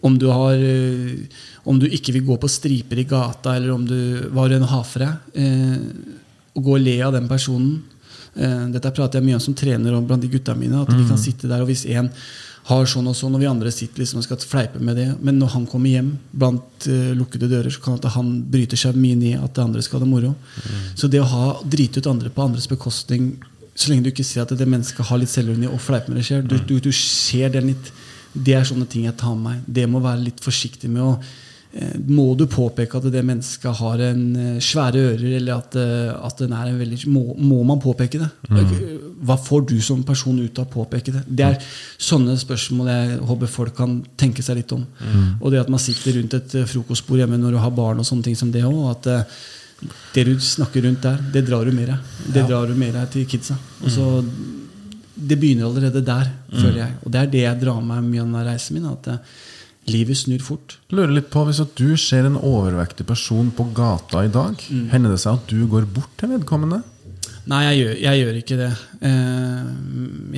Om 0.04 0.18
du, 0.20 0.26
har, 0.28 0.60
eh, 0.60 1.40
om 1.64 1.78
du 1.80 1.86
ikke 1.88 2.12
vil 2.12 2.26
gå 2.26 2.36
på 2.40 2.50
striper 2.52 3.00
i 3.00 3.06
gata, 3.08 3.56
eller 3.56 3.72
om 3.72 3.86
du 3.88 4.28
var 4.36 4.52
en 4.52 4.66
hafre 4.68 4.74
har 4.74 4.84
for 4.84 5.04
deg, 5.04 5.42
eh, 5.42 6.22
gå 6.54 6.76
og 6.76 6.82
le 6.84 6.96
av 7.02 7.14
den 7.16 7.28
personen. 7.28 7.82
Eh, 8.36 8.66
dette 8.74 8.90
prater 8.94 9.20
jeg 9.20 9.26
mye 9.28 9.38
om 9.38 9.44
som 9.44 9.54
trener 9.54 9.94
og 9.94 10.06
blant 10.08 10.22
de 10.22 10.30
gutta 10.30 10.54
mine. 10.54 10.82
At 10.82 10.92
vi 10.92 11.06
kan 11.08 11.20
sitte 11.20 11.48
der, 11.48 11.62
og 11.62 11.70
hvis 11.70 11.86
en 11.86 12.10
har 12.64 12.86
sånn 12.88 13.08
og 13.10 13.16
sånn, 13.16 13.34
og 13.36 13.42
vi 13.42 13.48
andre 13.48 13.70
sitter 13.74 14.00
liksom 14.00 14.22
og 14.22 14.24
skal 14.24 14.40
fleipe 14.40 14.80
med 14.80 14.96
det, 14.96 15.08
men 15.20 15.36
når 15.38 15.50
han 15.52 15.66
kommer 15.68 15.92
hjem 15.92 16.14
blant 16.32 16.86
eh, 16.88 17.12
lukkede 17.16 17.50
dører, 17.50 17.70
så 17.70 17.82
kan 17.84 17.98
at 17.98 18.08
han 18.14 18.30
bryter 18.50 18.80
seg 18.80 18.96
mye 18.96 19.18
ned 19.20 19.42
at 19.42 19.52
det 19.56 19.64
andre 19.66 19.82
skal 19.84 20.00
ha 20.00 20.06
det 20.06 20.12
moro. 20.12 20.32
Så 20.96 21.10
det 21.12 21.20
å 21.20 21.28
ha, 21.28 21.50
drite 21.60 22.00
ut 22.00 22.08
andre 22.08 22.32
på 22.32 22.46
andres 22.46 22.70
bekostning, 22.70 23.34
så 23.74 23.90
lenge 23.90 24.06
du 24.06 24.12
ikke 24.12 24.24
ser 24.24 24.44
at 24.44 24.54
det 24.56 24.68
mennesket 24.70 25.10
har 25.10 25.20
litt 25.20 25.32
selvironi 25.32 25.68
og 25.68 25.82
fleiper 25.82 26.12
med 26.12 26.22
det 26.22 26.28
selv, 26.28 26.48
du, 26.48 26.56
du, 26.62 26.78
du 26.80 26.92
ser 26.94 27.52
den 27.52 27.72
litt 27.72 27.92
det 28.34 28.58
er 28.58 28.66
sånne 28.66 28.86
ting 28.90 29.06
jeg 29.06 29.16
tar 29.18 29.34
med 29.38 29.46
meg. 29.46 29.66
Det 29.80 29.88
må 29.90 30.02
være 30.02 30.26
litt 30.26 30.40
forsiktig 30.42 30.90
med 30.90 31.02
å 31.04 31.12
eh, 31.14 31.94
Må 32.10 32.32
du 32.38 32.46
påpeke 32.50 32.98
at 32.98 33.06
det 33.14 33.22
mennesket 33.26 33.78
har 33.78 34.02
en 34.08 34.24
eh, 34.40 34.60
svære 34.62 35.04
ører, 35.12 35.24
eller 35.38 35.54
at, 35.54 35.78
eh, 35.78 36.10
at 36.10 36.42
den 36.42 36.54
er 36.56 36.72
en 36.72 36.80
veldig 36.80 36.98
må, 37.14 37.22
må 37.38 37.62
man 37.66 37.82
påpeke 37.82 38.20
det? 38.22 38.30
Hva 39.24 39.38
får 39.40 39.66
du 39.70 39.76
som 39.82 40.02
person 40.06 40.38
ut 40.40 40.58
av 40.58 40.66
å 40.66 40.74
påpeke 40.74 41.14
det? 41.14 41.24
Det 41.28 41.46
er 41.46 41.72
sånne 42.10 42.36
spørsmål 42.40 42.90
jeg 42.90 43.18
håper 43.30 43.52
folk 43.54 43.76
kan 43.78 44.00
tenke 44.20 44.42
seg 44.44 44.60
litt 44.60 44.74
om. 44.74 44.82
Og 45.40 45.54
det 45.54 45.62
at 45.62 45.72
man 45.72 45.82
sitter 45.82 46.18
rundt 46.18 46.38
et 46.40 46.58
frokostbord 46.70 47.22
hjemme 47.22 47.38
når 47.40 47.56
du 47.56 47.62
har 47.62 47.74
barn, 47.74 48.02
og 48.02 48.08
sånne 48.08 48.26
ting 48.26 48.38
som 48.38 48.50
det 48.54 48.66
òg. 48.66 48.82
At 48.90 49.30
det 50.14 50.26
du 50.26 50.34
snakker 50.40 50.84
rundt 50.84 51.06
der, 51.06 51.22
det 51.32 51.46
drar 51.46 51.64
du 51.66 51.72
med 51.74 51.90
deg. 51.92 52.12
Det 52.34 52.44
drar 52.50 52.66
du 52.66 52.76
med 52.78 52.94
deg 52.98 53.10
til 53.14 53.26
kidsa. 53.30 53.56
Og 53.84 53.90
så 53.94 54.10
det 55.28 55.38
begynner 55.40 55.66
allerede 55.68 56.04
der, 56.04 56.30
føler 56.52 56.78
jeg. 56.84 56.94
Og 57.04 57.12
det 57.12 57.20
er 57.20 57.26
det 57.34 57.42
jeg 57.44 57.60
drar 57.64 57.80
med 57.82 58.04
mye 58.08 58.24
av 58.24 58.46
reisen 58.48 58.74
min. 58.78 58.86
At 58.90 59.06
eh, 59.08 59.18
livet 59.92 60.16
snur 60.16 60.40
fort. 60.44 60.78
Lurer 60.90 61.12
litt 61.18 61.30
på, 61.32 61.44
Hvis 61.48 61.60
at 61.60 61.74
du 61.76 61.96
ser 62.00 62.24
en 62.28 62.36
overvektig 62.40 63.06
person 63.06 63.50
på 63.52 63.66
gata 63.76 64.24
i 64.24 64.32
dag, 64.32 64.54
hender 64.92 65.10
det 65.14 65.20
seg 65.20 65.34
at 65.38 65.46
du 65.52 65.66
går 65.68 65.86
bort 65.92 66.12
til 66.20 66.32
vedkommende? 66.36 66.82
Nei, 67.46 67.58
jeg 67.66 67.76
gjør, 67.82 67.96
jeg 68.00 68.20
gjør 68.22 68.36
ikke 68.40 68.56
det. 68.56 68.70
Eh, 69.04 69.66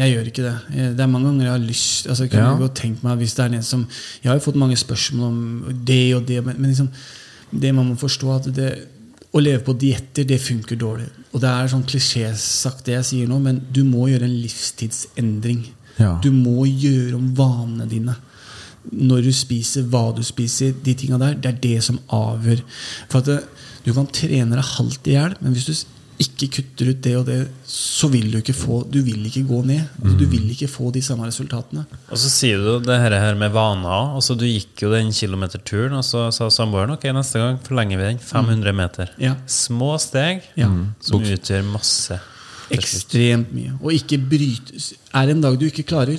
jeg 0.01 0.15
gjør 0.17 0.31
ikke 0.33 0.43
det. 0.49 0.55
Eh, 0.75 0.89
Det 0.97 1.01
er 1.05 1.13
mange 1.13 1.29
ganger 1.31 1.45
jeg 1.47 1.53
har 1.55 1.63
lyst 1.69 2.09
altså, 2.11 2.25
Jeg 2.27 2.31
kunne 2.33 2.49
Ja. 2.49 2.57
godt 2.59 2.75
tenkt 2.81 3.05
meg 3.07 3.19
hvis 3.21 3.35
det 3.37 3.45
er 3.45 3.55
en 3.55 3.63
som 3.63 3.87
Jeg 4.23 4.31
har 4.31 4.39
jo 4.41 4.45
fått 4.51 4.59
mange 4.59 4.77
spørsmål 4.77 5.27
om 5.29 5.85
det 5.87 6.15
og 6.17 6.27
det, 6.27 6.45
men, 6.45 6.57
men 6.59 6.71
liksom, 6.73 6.89
det 7.55 7.73
man 7.75 7.87
må 7.87 7.95
forstå, 7.95 8.35
at 8.41 8.49
det, 8.57 8.73
å 9.37 9.43
leve 9.43 9.63
på 9.67 9.75
dietter, 9.77 10.25
det 10.29 10.39
funker 10.41 10.79
dårlig. 10.81 11.09
Og 11.35 11.43
det 11.43 11.51
er 11.51 11.69
sånn 11.71 11.85
klisjésagt, 11.89 12.87
det 12.87 12.97
jeg 12.97 13.09
sier 13.11 13.31
nå, 13.31 13.41
men 13.43 13.61
du 13.73 13.83
må 13.85 14.09
gjøre 14.11 14.29
en 14.29 14.39
livstidsendring. 14.41 15.67
Ja. 16.01 16.15
Du 16.25 16.31
må 16.33 16.65
gjøre 16.69 17.17
om 17.19 17.29
vanene 17.37 17.89
dine. 17.91 18.17
Når 18.87 19.27
du 19.27 19.33
spiser, 19.35 19.87
hva 19.91 20.09
du 20.17 20.23
spiser, 20.25 20.73
de 20.85 20.95
tinga 20.97 21.19
der, 21.21 21.37
det 21.43 21.53
er 21.53 21.61
det 21.63 21.79
som 21.85 21.99
avgjør. 22.15 22.63
For 23.11 23.21
at 23.21 23.49
du 23.85 23.93
kan 23.95 24.09
trene 24.15 24.57
deg 24.57 24.73
halvt 24.77 25.11
i 25.11 25.17
hjel, 25.17 25.37
men 25.43 25.57
hvis 25.57 25.69
du 25.69 25.75
ikke 26.23 26.47
kutter 26.57 26.89
ut 26.93 27.01
det 27.05 27.13
og 27.19 27.27
det, 27.29 27.39
så 27.69 28.09
vil 28.09 28.31
du 28.33 28.39
ikke 28.39 28.55
få 28.57 28.79
Du 28.91 29.03
vil 29.05 29.27
ikke 29.29 29.43
gå 29.49 29.59
ned. 29.69 29.83
Altså, 30.01 30.17
Du 30.19 30.25
vil 30.31 30.47
ikke 30.51 30.69
få 30.69 30.91
de 30.95 31.03
samme 31.05 31.27
resultatene. 31.29 31.85
Og 32.11 32.17
så 32.19 32.31
sier 32.33 32.57
du 32.63 32.79
det 32.81 32.97
her, 33.03 33.17
her 33.21 33.35
med 33.35 33.53
vaner. 33.53 34.15
Altså, 34.17 34.37
du 34.39 34.47
gikk 34.49 34.83
jo 34.87 34.93
den 34.95 35.13
kilometerturen, 35.13 35.93
og 35.99 36.05
så 36.05 36.31
sa 36.33 36.49
samboeren 36.49 36.95
ok, 36.97 37.05
neste 37.17 37.43
gang 37.43 37.59
forlenger 37.67 38.01
vi 38.01 38.09
den 38.15 38.19
500 38.23 38.73
meter. 38.73 39.13
Ja. 39.21 39.35
Små 39.47 39.97
steg 40.01 40.43
Ja. 40.57 40.71
som 41.01 41.21
utgjør 41.21 41.65
masse. 41.73 42.19
Ekstremt 42.71 43.53
mye. 43.55 43.77
Og 43.83 43.93
ikke 43.95 44.19
bryte 44.19 44.75
Er 45.15 45.27
det 45.27 45.37
en 45.37 45.41
dag 45.45 45.59
du 45.59 45.67
ikke 45.69 45.85
klarer, 45.87 46.19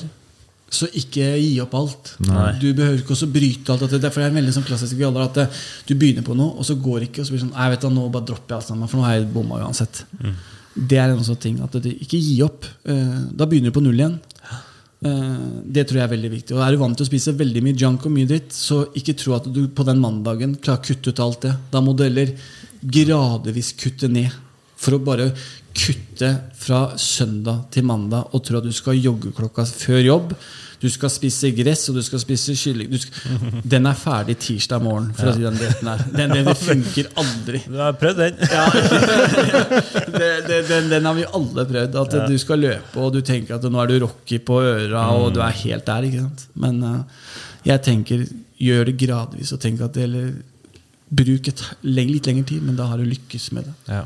så 0.70 0.89
ikke 0.99 1.30
gi 1.39 1.53
opp 1.63 1.76
alt. 1.80 2.13
Du 2.59 2.68
behøver 2.76 2.99
ikke 2.99 3.15
også 3.15 3.30
bryte 3.32 3.72
alt. 3.72 3.86
Det, 3.88 4.01
derfor 4.03 4.24
er 4.24 4.32
en 4.32 4.39
veldig 4.41 4.53
sånn 4.57 4.68
klassisk 4.68 4.97
vi 4.99 5.05
alle 5.07 5.24
at 5.24 5.39
du 5.88 5.95
begynner 5.95 6.26
på 6.28 6.36
noe, 6.36 6.57
og 6.59 6.68
så 6.68 6.76
går 6.76 6.99
det 6.99 7.09
ikke. 7.11 7.24
Og 7.24 7.30
så 7.30 7.34
blir 7.34 7.41
det 7.41 7.45
sånn 7.47 7.57
jeg 7.57 7.74
vet 7.74 7.86
da, 7.88 7.91
nå 7.95 8.07
bare 8.13 8.28
dropper 8.28 8.53
jeg 8.55 8.59
alt 8.59 8.70
sammen, 8.72 8.91
for 8.91 8.99
nå 8.99 9.07
har 9.07 9.18
jeg 9.18 9.30
bomma 9.32 9.61
uansett. 9.63 10.03
Det 10.78 10.99
er 11.01 11.13
en 11.13 11.24
sånn 11.26 11.39
ting. 11.41 11.61
At 11.63 11.78
du, 11.82 11.88
ikke 11.89 12.20
gi 12.20 12.41
opp. 12.45 12.68
Eh, 12.86 13.20
da 13.34 13.47
begynner 13.49 13.72
du 13.72 13.78
på 13.78 13.86
null 13.86 13.97
igjen. 13.97 14.20
Eh, 15.07 15.45
det 15.63 15.88
tror 15.88 16.01
jeg 16.01 16.07
er 16.07 16.13
veldig 16.15 16.32
viktig. 16.36 16.57
Og 16.57 16.63
Er 16.65 16.74
du 16.76 16.82
vant 16.82 16.97
til 16.97 17.07
å 17.07 17.09
spise 17.09 17.36
veldig 17.38 17.63
mye 17.65 17.78
junk 17.78 18.05
og 18.05 18.13
mye 18.13 18.30
dritt, 18.30 18.51
så 18.53 18.84
ikke 18.97 19.18
tro 19.18 19.38
at 19.38 19.47
du 19.53 19.68
på 19.70 19.86
den 19.88 20.01
mandagen 20.03 20.57
klarer 20.59 20.84
å 20.84 20.88
kutte 20.89 21.13
ut 21.13 21.24
alt 21.24 21.47
det. 21.47 21.53
Da 21.74 21.82
må 21.82 21.95
du 21.95 22.03
heller 22.05 22.34
gradvis 22.82 23.74
kutte 23.80 24.09
ned. 24.11 24.36
For 24.78 24.98
å 24.98 25.02
bare 25.04 25.32
kutte 25.78 26.30
fra 26.58 26.82
søndag 26.98 27.68
til 27.74 27.86
mandag 27.86 28.34
og 28.34 28.44
tro 28.46 28.60
at 28.60 28.66
du 28.66 28.74
skal 28.74 28.98
jogge 28.98 29.34
klokka 29.36 29.66
før 29.70 30.02
jobb. 30.02 30.34
Du 30.78 30.86
skal 30.94 31.10
spise 31.10 31.50
gress, 31.58 31.88
og 31.90 31.98
du 31.98 32.04
skal 32.06 32.22
spise 32.22 32.54
kylling. 32.58 32.92
Du 32.92 33.00
skal, 33.02 33.48
den 33.66 33.90
er 33.90 33.98
ferdig 33.98 34.36
tirsdag 34.44 34.84
morgen. 34.86 35.08
For 35.18 35.32
å 35.32 35.34
si 35.34 35.42
den 35.42 35.58
dietten 35.58 35.90
her. 35.90 36.04
Den, 36.14 36.34
den, 36.36 36.46
den 36.46 36.60
funker 36.60 37.10
aldri. 37.18 37.62
Du 37.66 37.80
har 37.82 37.96
prøvd 37.98 38.22
den? 38.22 38.44
Ja, 38.46 38.68
den, 40.70 40.92
den 40.94 41.10
har 41.10 41.18
vi 41.18 41.26
alle 41.26 41.66
prøvd. 41.72 41.98
At 42.04 42.18
du 42.30 42.38
skal 42.42 42.62
løpe, 42.62 43.02
og 43.02 43.16
du 43.16 43.24
tenker 43.26 43.58
at 43.58 43.66
nå 43.66 43.82
er 43.82 43.90
du 43.90 43.98
Rocky 44.06 44.38
på 44.38 44.60
øra, 44.62 45.08
og 45.18 45.32
du 45.34 45.42
er 45.46 45.58
helt 45.64 45.88
der. 45.90 46.10
ikke 46.12 46.28
sant? 46.28 46.46
Men 46.62 46.84
uh, 46.86 47.32
jeg 47.66 47.84
tenker 47.90 48.28
gjør 48.62 48.92
det 48.92 49.00
gradvis, 49.02 49.56
og 49.58 49.64
tenk 49.64 49.82
at 49.86 49.98
det 49.98 50.06
eller, 50.06 50.30
Bruk 51.08 51.48
et, 51.48 51.62
litt 51.88 52.26
lengre 52.28 52.44
tid, 52.50 52.64
men 52.68 52.76
da 52.76 52.90
har 52.90 53.00
du 53.00 53.08
lykkes 53.08 53.52
med 53.56 53.70
det. 53.70 53.76
Ja. 53.88 54.02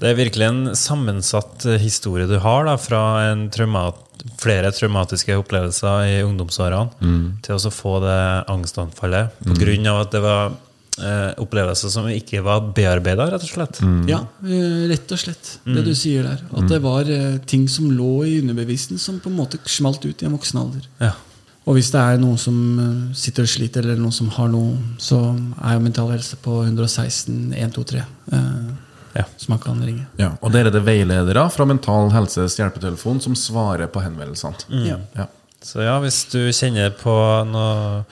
Det 0.00 0.10
er 0.10 0.18
virkelig 0.18 0.48
en 0.48 0.62
sammensatt 0.78 1.66
eh, 1.68 1.80
historie 1.82 2.28
du 2.30 2.38
har 2.42 2.66
da, 2.68 2.76
fra 2.80 3.02
en 3.30 3.46
traumat, 3.52 4.00
flere 4.38 4.70
traumatiske 4.74 5.34
opplevelser 5.40 6.08
i 6.10 6.18
ungdomsårene 6.22 7.40
til 7.42 7.56
å 7.58 7.72
få 7.74 7.96
det 8.04 8.20
angstanfallet 8.52 9.40
på 9.42 9.56
grunn 9.58 9.88
av 9.90 10.04
at 10.04 10.12
det 10.14 10.20
var 10.22 10.52
eh, 11.00 11.32
opplevelser 11.42 11.90
som 11.92 12.06
ikke 12.10 12.42
var 12.46 12.68
bearbeida, 12.76 13.26
rett 13.32 13.46
og 13.46 13.50
slett. 13.50 13.82
Ja, 14.10 14.22
eh, 14.44 14.86
rett 14.92 15.10
og 15.14 15.20
slett. 15.22 15.56
Det 15.66 15.84
du 15.86 15.92
sier 15.98 16.28
der. 16.28 16.44
At 16.54 16.70
det 16.70 16.80
var 16.84 17.10
eh, 17.10 17.40
ting 17.50 17.68
som 17.70 17.90
lå 17.90 18.14
i 18.28 18.38
underbevisen 18.42 19.00
som 19.02 19.20
på 19.22 19.30
en 19.32 19.38
måte 19.38 19.60
smalt 19.66 20.04
ut 20.06 20.22
i 20.22 20.28
en 20.28 20.36
voksen 20.36 20.62
alder. 20.62 20.88
Ja. 21.02 21.14
Og 21.62 21.76
hvis 21.78 21.92
det 21.94 22.00
er 22.00 22.18
noen 22.18 22.38
som 22.40 22.56
eh, 22.82 23.02
sitter 23.18 23.46
og 23.46 23.52
sliter, 23.52 23.84
eller 23.86 24.00
noen 24.00 24.14
som 24.14 24.30
har 24.34 24.50
noe, 24.50 24.74
så 25.02 25.20
er 25.62 25.76
jo 25.76 25.84
Mental 25.84 26.10
Helse 26.10 26.38
på 26.42 26.58
116 26.64 27.54
123. 27.54 28.02
Eh, 28.34 28.72
Ja. 29.14 29.24
Som 29.36 29.52
man 29.54 29.62
kan 29.62 29.80
ringe. 29.84 30.06
Ja, 30.20 30.32
Og 30.40 30.52
dere 30.54 30.70
er 30.70 30.76
det 30.76 30.84
veiledere 30.86 31.44
fra 31.52 31.66
Mental 31.68 32.10
Helses 32.14 32.56
hjelpetelefon 32.60 33.20
som 33.24 33.34
svarer 33.36 33.90
på 33.92 34.02
henvendelsene. 34.04 34.84
Ja. 34.88 34.98
Ja. 35.18 35.26
Så 35.62 35.84
ja, 35.84 35.98
hvis 36.02 36.24
du 36.32 36.40
kjenner 36.50 36.90
på 36.98 37.12
noe 37.46 38.04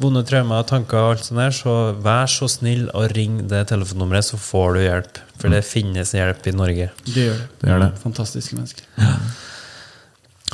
vonde 0.00 0.24
traumer, 0.26 0.64
tanker 0.66 0.98
og 0.98 1.10
alt 1.14 1.26
sånt 1.26 1.38
der, 1.38 1.52
så 1.54 1.74
vær 2.02 2.30
så 2.30 2.48
snill 2.50 2.86
å 2.96 3.04
ringe 3.12 3.44
det 3.50 3.66
telefonnummeret, 3.70 4.26
så 4.26 4.38
får 4.40 4.74
du 4.74 4.80
hjelp. 4.82 5.20
For 5.38 5.52
det 5.52 5.60
finnes 5.66 6.14
hjelp 6.16 6.46
i 6.50 6.54
Norge. 6.56 6.88
Det 7.06 7.26
gjør 7.28 7.36
det. 7.42 7.48
Det 7.60 7.70
gjør 7.70 7.84
det. 7.84 7.90
Fantastiske 8.02 8.58
mennesker. 8.58 8.88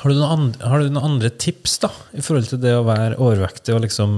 Har 0.01 0.09
du, 0.09 0.16
noen 0.16 0.32
andre, 0.32 0.68
har 0.70 0.80
du 0.80 0.88
noen 0.88 1.07
andre 1.11 1.30
tips 1.30 1.78
da, 1.82 1.90
i 2.16 2.22
forhold 2.24 2.46
til 2.48 2.61
det 2.62 2.72
å 2.78 2.84
være 2.86 3.18
overvektig, 3.20 3.74
og 3.76 3.82
liksom, 3.84 4.14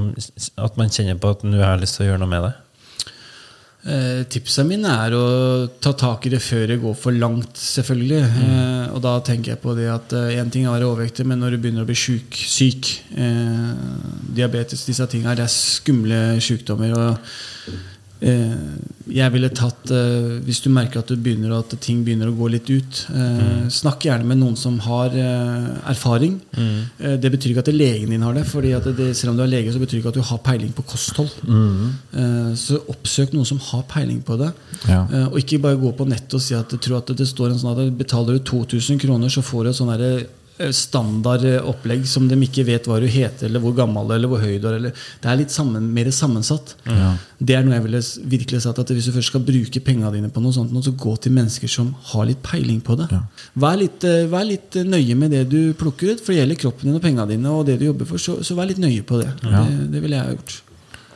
at 0.62 0.76
man 0.78 0.92
kjenner 0.94 1.18
på 1.18 1.32
at 1.34 1.42
nå 1.46 1.58
har 1.58 1.74
jeg 1.74 1.82
lyst 1.84 1.98
til 1.98 2.06
å 2.06 2.10
gjøre 2.12 2.22
noe 2.22 2.30
med 2.30 2.44
det? 2.46 2.52
Eh, 3.82 4.22
tipsene 4.30 4.68
mine 4.68 4.90
er 5.06 5.14
å 5.18 5.22
ta 5.82 5.90
tak 5.98 6.28
i 6.28 6.30
det 6.30 6.38
før 6.44 6.68
det 6.70 6.78
går 6.84 6.94
for 6.94 7.16
langt, 7.18 7.58
selvfølgelig. 7.58 8.20
Eh, 8.22 8.84
og 8.94 9.00
da 9.02 9.16
tenker 9.26 9.56
jeg 9.56 9.62
på 9.64 9.74
det 9.74 9.88
at 9.90 10.14
én 10.36 10.52
ting 10.54 10.66
er 10.66 10.70
å 10.70 10.76
være 10.76 10.90
overvektig, 10.92 11.26
men 11.26 11.42
når 11.42 11.56
du 11.56 11.62
begynner 11.64 11.82
å 11.82 11.88
bli 11.88 11.98
syk, 11.98 12.38
syk 12.38 12.92
eh, 13.18 13.72
Diabetes, 14.38 14.86
disse 14.86 15.08
tingene, 15.10 15.34
det 15.38 15.48
er 15.48 15.54
skumle 15.56 16.20
sykdommer. 16.42 16.94
Og 16.94 17.10
eh, 17.10 17.80
jeg 18.22 19.32
ville 19.34 19.48
tatt 19.50 19.90
eh, 19.90 20.38
Hvis 20.46 20.60
du 20.62 20.68
merker 20.72 21.02
at 21.02 21.10
du 21.10 21.18
begynner 21.20 21.54
at 21.56 21.72
ting 21.82 22.02
begynner 22.06 22.30
å 22.30 22.36
gå 22.36 22.48
litt 22.52 22.68
ut, 22.70 23.00
eh, 23.10 23.64
snakk 23.72 24.06
gjerne 24.06 24.28
med 24.28 24.38
noen 24.40 24.56
som 24.58 24.78
har 24.84 25.14
eh, 25.18 25.68
erfaring. 25.90 26.36
Eh, 26.54 27.16
det 27.20 27.32
betyr 27.34 27.52
ikke 27.52 27.64
at 27.64 27.72
legen 27.74 28.12
din 28.14 28.22
har 28.22 28.36
det, 28.36 28.44
Fordi 28.48 28.74
at 28.76 28.86
det, 28.96 29.10
selv 29.18 29.32
om 29.32 29.40
du 29.40 29.44
er 29.44 29.50
lege, 29.50 29.72
så 29.74 29.82
betyr 29.82 30.00
ikke 30.00 30.12
at 30.14 30.20
du 30.20 30.26
har 30.28 30.42
peiling 30.44 30.72
på 30.76 30.86
kosthold. 30.94 31.32
Eh, 31.42 32.52
så 32.58 32.78
oppsøk 32.92 33.34
noen 33.34 33.48
som 33.48 33.60
har 33.70 33.82
peiling 33.90 34.22
på 34.26 34.38
det. 34.40 34.52
Ja. 34.86 35.02
Eh, 35.02 35.26
og 35.32 35.40
ikke 35.42 35.62
bare 35.66 35.80
gå 35.80 35.92
på 35.98 36.06
nettet 36.08 36.38
og 36.38 36.44
si 36.44 36.56
at 36.58 36.72
tror 36.82 37.00
at 37.02 37.14
det 37.18 37.28
står 37.28 37.52
en 37.52 37.60
sånn 37.62 37.74
at 37.74 37.98
betaler 37.98 38.38
du 38.38 38.46
2000 38.52 39.02
kroner, 39.02 39.32
så 39.32 39.44
får 39.44 39.66
du 39.66 39.72
et 39.72 39.80
sånn 39.80 39.92
eh, 39.98 40.22
standard 40.74 41.44
eh, 41.48 41.58
opplegg 41.64 42.04
som 42.08 42.26
de 42.28 42.36
ikke 42.46 42.64
vet 42.68 42.86
hva 42.88 42.98
du 43.02 43.06
heter, 43.10 43.48
eller 43.48 43.62
hvor 43.62 43.74
gammel 43.76 44.10
eller 44.14 44.30
hvor 44.30 44.42
høy 44.42 44.58
du 44.60 44.66
er. 44.68 44.76
Eller, 44.78 45.04
det 45.22 45.30
er 45.30 45.38
litt 45.40 45.54
sammen, 45.54 45.88
mer 45.94 46.10
sammensatt. 46.14 46.74
Det 47.42 47.56
er 47.56 47.64
noe 47.66 47.74
jeg 47.78 47.84
ville 47.86 48.00
virkelig 48.36 48.60
sagt 48.62 48.78
at 48.78 48.90
Hvis 48.94 49.08
du 49.08 49.12
først 49.16 49.32
skal 49.32 49.42
bruke 49.46 49.80
pengene 49.82 50.12
dine 50.14 50.30
på 50.30 50.42
noe 50.44 50.54
sånt, 50.54 50.74
så 50.84 50.92
gå 50.94 51.14
til 51.24 51.32
mennesker 51.34 51.70
som 51.70 51.94
har 52.12 52.28
litt 52.28 52.42
peiling 52.46 52.80
på 52.84 52.96
det. 53.00 53.08
Vær, 53.54 53.78
litt, 53.80 54.04
eh, 54.04 54.26
vær 54.30 54.46
litt 54.46 54.76
eh, 54.76 54.84
nøye 54.86 55.16
med 55.18 55.32
det 55.34 55.46
du 55.50 55.72
plukker 55.78 56.12
ut, 56.12 56.20
for 56.22 56.32
det 56.34 56.42
gjelder 56.42 56.60
kroppen 56.66 56.90
din 56.90 56.98
og 57.00 57.02
pengene 57.02 57.28
dine. 57.32 57.50
og 57.50 57.66
det 57.66 57.78
du 57.80 57.88
jobber 57.90 58.06
for, 58.12 58.22
Så, 58.22 58.42
så 58.46 58.54
vær 58.58 58.68
litt 58.70 58.82
nøye 58.82 59.02
på 59.02 59.18
det. 59.22 59.32
Det, 59.42 59.64
det 59.92 60.04
ville 60.04 60.20
jeg 60.20 60.28
ha 60.28 60.36
gjort. 60.36 60.60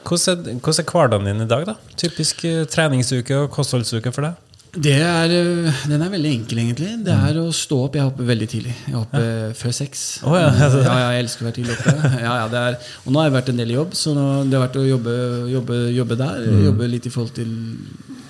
Hvordan 0.07 0.47
er, 0.47 0.59
hvordan 0.63 0.83
er 0.85 0.91
hverdagen 0.93 1.27
din 1.27 1.43
i 1.43 1.49
dag, 1.51 1.65
da? 1.67 1.75
Typisk 1.99 2.45
eh, 2.47 2.65
treningsuke 2.71 3.43
og 3.43 3.51
kostholdsuke 3.55 4.13
for 4.15 4.29
deg? 4.29 4.43
Det 4.77 4.93
er, 4.93 5.33
øh, 5.33 5.77
den 5.89 6.03
er 6.05 6.11
veldig 6.13 6.31
enkel, 6.31 6.59
egentlig. 6.61 6.89
Det 7.07 7.15
er 7.15 7.39
å 7.41 7.47
stå 7.55 7.79
opp. 7.87 7.95
Jeg 7.97 8.05
hopper 8.05 8.29
veldig 8.29 8.49
tidlig. 8.53 8.75
Jeg 8.87 8.97
hopper 8.97 9.25
ja. 9.25 9.47
før 9.57 9.73
seks. 9.79 10.03
Oh, 10.27 10.37
ja, 10.41 10.51
ja, 10.53 10.97
jeg 11.15 11.23
elsker 11.25 11.45
å 11.45 11.49
være 11.49 11.57
tidlig 11.61 11.77
oppe. 11.79 11.95
Ja, 12.21 12.35
ja, 12.43 12.51
det 12.53 12.65
og 13.07 13.15
nå 13.15 13.23
har 13.23 13.31
jeg 13.31 13.37
vært 13.39 13.51
en 13.53 13.63
del 13.63 13.73
i 13.73 13.79
jobb, 13.79 13.97
så 13.97 14.13
nå, 14.17 14.27
det 14.51 14.59
har 14.59 14.67
vært 14.67 14.79
å 14.81 14.85
jobbe, 14.85 15.17
jobbe, 15.55 15.81
jobbe 15.97 16.21
der. 16.21 16.45
Jobbe 16.67 16.91
litt 16.93 17.09
i 17.09 17.15
forhold 17.15 17.35
til 17.39 17.57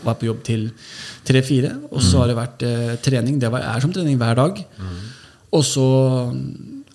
Være 0.07 0.21
på 0.21 0.27
jobb 0.29 0.43
til 0.47 0.67
tre-fire. 1.27 1.73
Og 1.91 1.99
så 2.05 2.21
har 2.21 2.31
det 2.31 2.39
vært 2.39 2.63
eh, 2.63 2.93
trening. 3.03 3.41
Det 3.43 3.51
er 3.51 3.81
som 3.83 3.91
trening 3.91 4.21
hver 4.21 4.39
dag. 4.39 4.61
Og 5.57 5.65
så 5.67 5.87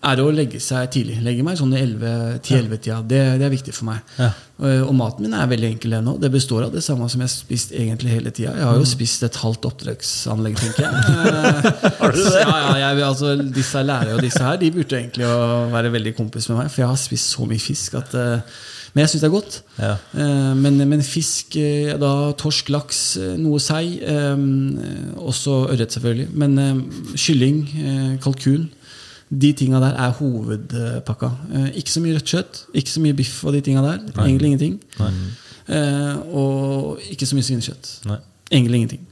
er 0.02 0.22
å 0.22 0.32
legge 0.34 0.60
seg 0.64 0.88
tidlig. 0.96 1.20
Legge 1.22 1.44
meg 1.46 1.60
sånn 1.60 1.76
i 1.78 1.82
10-11-tida. 1.84 3.02
Det, 3.06 3.20
det 3.38 3.46
er 3.46 3.54
viktig 3.54 3.74
for 3.76 3.92
meg. 3.92 4.02
Ja. 4.18 4.32
Og, 4.62 4.88
og 4.88 4.96
maten 4.98 5.26
min 5.28 5.36
er 5.38 5.50
veldig 5.52 5.70
enkel 5.76 5.96
ennå. 6.00 6.16
Det 6.22 6.32
består 6.34 6.66
av 6.66 6.74
det 6.74 6.82
samme 6.86 7.06
som 7.12 7.22
jeg 7.22 7.30
har 7.30 7.34
spist 7.36 7.76
egentlig 7.78 8.16
hele 8.16 8.34
tida. 8.34 8.56
Jeg 8.58 8.66
har 8.66 8.80
jo 8.82 8.88
spist 8.90 9.26
et 9.28 9.38
halvt 9.44 9.70
oppdrettsanlegg, 9.70 10.58
tenker 10.58 10.88
jeg. 10.88 10.98
har 12.02 12.18
du 12.18 12.20
det? 12.22 12.42
Ja, 12.42 12.58
ja, 12.58 12.74
jeg, 12.82 13.06
altså, 13.06 13.36
disse 13.62 13.86
lærere 13.86 14.18
og 14.18 14.26
disse 14.26 14.42
her 14.42 14.58
De 14.62 14.74
burde 14.74 14.98
egentlig 14.98 15.30
å 15.30 15.40
være 15.74 15.94
veldig 15.94 16.16
kompis 16.18 16.50
med 16.50 16.64
meg, 16.64 16.74
for 16.74 16.84
jeg 16.86 16.94
har 16.96 17.02
spist 17.02 17.36
så 17.38 17.46
mye 17.50 17.62
fisk 17.62 18.00
at 18.02 18.18
eh, 18.18 18.60
Men 18.96 19.06
jeg 19.06 19.14
syns 19.14 19.22
det 19.24 19.30
er 19.30 19.36
godt. 19.38 19.62
Ja. 19.78 19.94
Eh, 20.18 20.52
men, 20.58 20.82
men 20.90 21.06
fisk, 21.06 21.56
eh, 21.62 21.94
da 22.02 22.12
torsk, 22.42 22.74
laks, 22.74 23.06
eh, 23.22 23.38
noe 23.40 23.62
sei. 23.62 23.86
eh, 24.02 24.46
også 25.22 25.62
ørret, 25.70 25.94
selvfølgelig. 25.94 26.30
Men 26.42 26.58
eh, 26.66 26.86
kylling, 27.22 27.66
eh, 27.86 28.14
kalkun 28.26 28.70
de 29.32 29.54
tinga 29.56 29.80
der 29.80 29.96
er 29.96 30.12
hovedpakka. 30.18 31.30
Eh, 31.54 31.70
ikke 31.80 31.92
så 31.92 32.02
mye 32.04 32.18
rødt 32.18 32.26
kjøtt, 32.34 32.66
ikke 32.76 32.92
så 32.92 33.02
mye 33.04 33.16
biff 33.16 33.44
og 33.46 33.54
de 33.56 33.62
tinga 33.62 33.82
der. 33.86 34.04
Egentlig 34.26 34.52
ingenting. 34.52 34.80
Eh, 35.72 36.36
og 36.36 37.00
ikke 37.12 37.26
så 37.30 37.38
mye 37.38 37.48
svinekjøtt. 37.48 37.92
Nei. 38.10 38.18
Egentlig 38.52 38.82
ingenting. 38.82 39.08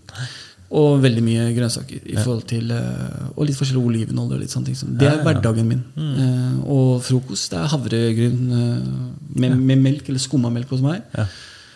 Og 0.70 1.00
veldig 1.02 1.24
mye 1.26 1.46
grønnsaker. 1.56 2.02
I 2.06 2.18
forhold 2.20 2.44
til, 2.50 2.72
eh, 2.72 3.30
og 3.36 3.46
litt 3.48 3.58
forskjellig 3.58 3.86
olivenolje. 3.86 4.34
og 4.36 4.40
litt 4.42 4.52
sånne 4.52 4.66
ting. 4.66 4.98
Det 5.00 5.08
er 5.08 5.24
hverdagen 5.24 5.68
min. 5.68 5.84
Eh, 5.98 6.60
og 6.70 7.02
frokost 7.02 7.52
det 7.52 7.60
er 7.60 7.72
havregryn 7.72 8.44
med, 9.36 9.56
med 9.58 9.78
melk, 9.78 10.10
eller 10.10 10.20
skumma 10.20 10.50
melk 10.54 10.70
hos 10.70 10.82
meg. 10.82 11.02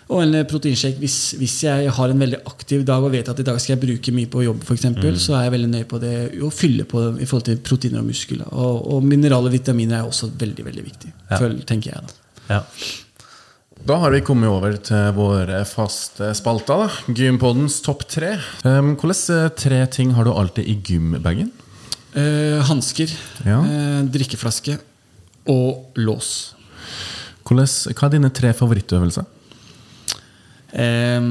Og 0.09 0.19
en 0.23 0.33
eh, 0.35 0.43
proteinshake 0.49 0.99
hvis, 0.99 1.33
hvis 1.39 1.55
jeg 1.63 1.89
har 1.95 2.09
en 2.11 2.19
veldig 2.19 2.41
aktiv 2.49 2.83
dag 2.85 3.03
og 3.03 3.11
vet 3.13 3.29
at 3.31 3.39
i 3.39 3.45
dag 3.47 3.59
skal 3.61 3.77
jeg 3.77 3.83
bruke 3.85 4.11
mye 4.13 4.27
på 4.27 4.43
jobb, 4.43 4.63
for 4.67 4.75
eksempel, 4.75 5.15
så 5.19 5.37
er 5.37 5.43
jeg 5.47 5.53
veldig 5.55 5.69
nøye 5.71 5.87
på 5.89 5.99
det 6.03 6.13
å 6.43 6.49
fylle 6.51 6.83
på 6.89 7.05
i 7.19 7.25
forhold 7.29 7.45
til 7.47 7.57
proteiner 7.63 7.99
og 8.03 8.09
muskler. 8.11 8.43
Og, 8.51 8.83
og 8.97 9.03
mineraler 9.07 9.47
og 9.47 9.55
vitaminer 9.55 10.01
er 10.01 10.09
også 10.09 10.29
veldig 10.37 10.65
veldig 10.67 10.83
viktig, 10.89 11.13
Ja. 11.31 11.37
føl- 11.39 11.63
tenker 11.65 11.93
jeg. 11.95 12.03
da 12.03 12.55
Ja. 12.55 12.61
Da 13.85 13.97
har 13.99 14.11
vi 14.11 14.21
kommet 14.23 14.47
over 14.47 14.77
til 14.77 15.11
våre 15.15 15.65
faste 15.67 16.29
spalter. 16.35 16.87
da 16.87 17.13
Gympodens 17.13 17.81
topp 17.83 18.05
tre. 18.07 18.37
Um, 18.63 18.95
Hvilke 18.95 19.55
tre 19.59 19.85
ting 19.91 20.11
har 20.15 20.23
du 20.23 20.31
alltid 20.31 20.65
i 20.67 20.75
gymbagen? 20.87 21.51
Uh, 22.15 22.61
Hansker, 22.63 23.09
Ja. 23.45 23.59
uh, 23.59 24.03
drikkeflaske 24.07 24.77
og 25.47 25.87
lås. 25.97 26.53
Hvordan- 27.43 27.93
hva 27.93 28.05
er 28.05 28.09
dine 28.09 28.29
tre 28.31 28.53
favorittøvelser? 28.53 29.25
Eh, 30.73 31.21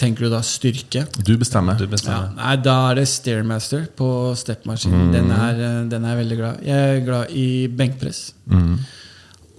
tenker 0.00 0.24
du 0.24 0.30
da 0.32 0.40
styrke? 0.40 1.04
Du 1.20 1.36
bestemmer. 1.36 1.76
Du 1.76 1.86
Ja, 1.86 2.30
nei, 2.32 2.56
da 2.56 2.90
er 2.90 2.94
det 3.00 3.08
Stairmaster 3.08 3.86
på 3.96 4.08
stepmaskinen. 4.34 5.12
Den, 5.12 5.30
er, 5.30 5.60
eh, 5.60 5.84
den 5.90 6.04
er 6.04 6.16
jeg 6.16 6.22
veldig 6.24 6.38
glad. 6.40 6.64
Jeg 6.64 6.96
er 6.96 7.04
glad 7.04 7.30
i 7.30 7.68
benkpress. 7.68 8.32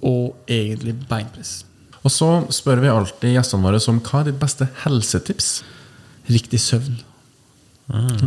Og 0.02 0.36
egentlig 0.48 0.96
beinpress. 1.10 1.64
Og 2.04 2.12
så 2.14 2.30
spør 2.54 2.82
vi 2.82 2.88
alltid 2.88 3.34
gjestene 3.36 3.66
våre 3.66 3.82
om 3.92 4.00
hva 4.00 4.22
er 4.22 4.32
ditt 4.32 4.40
beste 4.40 4.68
helsetips? 4.86 5.62
Riktig 6.30 6.60
søvn, 6.60 6.98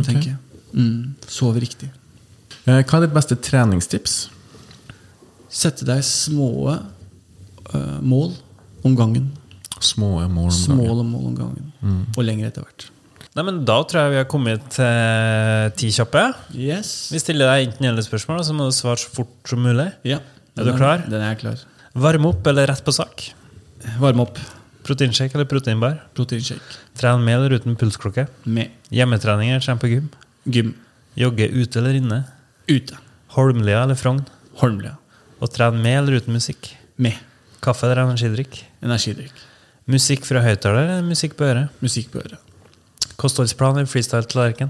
tenker 0.03 0.33
jeg. 0.33 0.37
Mm, 0.73 1.15
sove 1.27 1.59
riktig. 1.61 1.89
Eh, 2.65 2.83
Hva 2.85 2.97
er 2.99 3.05
ditt 3.07 3.15
beste 3.15 3.35
treningstips? 3.35 4.29
Sette 5.51 5.85
deg 5.85 6.03
små 6.07 6.71
uh, 6.71 7.97
mål 7.99 8.31
om 8.87 8.95
gangen. 8.95 9.31
Små 9.81 10.09
mål 10.29 10.49
om 10.49 10.51
Små 10.55 10.85
dagen. 10.85 11.11
mål 11.11 11.25
om 11.31 11.35
gangen. 11.37 11.71
Og 12.15 12.23
lenger 12.23 12.47
etter 12.51 12.63
hvert. 12.65 12.89
Nei, 13.35 13.43
men 13.47 13.61
Da 13.65 13.77
tror 13.87 14.01
jeg 14.03 14.11
vi 14.11 14.17
har 14.19 14.25
kommet 14.29 14.65
til 14.75 15.71
ti 15.79 15.89
kjappe. 15.95 16.23
Yes. 16.53 17.09
Vi 17.13 17.19
stiller 17.19 17.47
deg 17.47 17.69
enten-eller-spørsmål, 17.69 18.41
så 18.43 18.53
må 18.53 18.65
du 18.67 18.75
svare 18.75 18.99
så 18.99 19.09
fort 19.15 19.31
som 19.47 19.61
mulig. 19.63 19.87
Ja. 20.03 20.19
Er 20.59 20.67
du 20.67 20.73
klar? 20.75 21.05
Den 21.07 21.21
er 21.21 21.31
jeg 21.33 21.39
klar. 21.45 21.61
Varme 21.95 22.27
opp 22.33 22.45
eller 22.47 22.67
rett 22.67 22.83
på 22.83 22.91
sak? 22.93 23.29
Varme 23.99 24.25
opp. 24.25 24.37
Proteinshake 24.83 25.35
eller 25.37 25.45
proteinbar? 25.47 25.99
Proteinshake. 26.17 26.77
Tren 26.97 27.23
med 27.23 27.37
eller 27.39 27.55
uten 27.59 27.75
pulsklokke? 27.77 28.27
Med 28.45 28.69
Hjemmetrening 28.91 29.51
eller 29.53 29.63
trene 29.63 29.79
på 29.79 29.87
gym? 29.91 30.09
gym. 30.49 30.73
Jogge 31.15 31.47
ute 31.53 31.79
eller 31.79 31.93
inne? 31.99 32.23
Ute. 32.67 32.97
Holmlia 33.35 33.83
eller 33.83 33.95
Frogn? 33.95 34.25
Holmlia. 34.59 34.97
Og 35.39 35.49
trene 35.53 35.79
med 35.81 35.99
eller 36.01 36.19
uten 36.19 36.33
musikk? 36.35 36.73
Med 36.97 37.15
Kaffe 37.61 37.85
eller 37.87 38.03
energidrikk? 38.07 38.63
energidrikk. 38.83 39.31
Musikk 39.89 40.27
fra 40.27 40.43
høyttaler 40.45 40.85
eller 40.85 41.07
musikk 41.07 41.33
på 41.39 41.47
øret? 41.49 41.81
Musikk 41.81 42.11
på 42.13 42.21
øret. 42.21 42.37
Kostholdsplan 43.21 43.79
eller 43.79 43.89
freestyle-tallerken? 43.89 44.69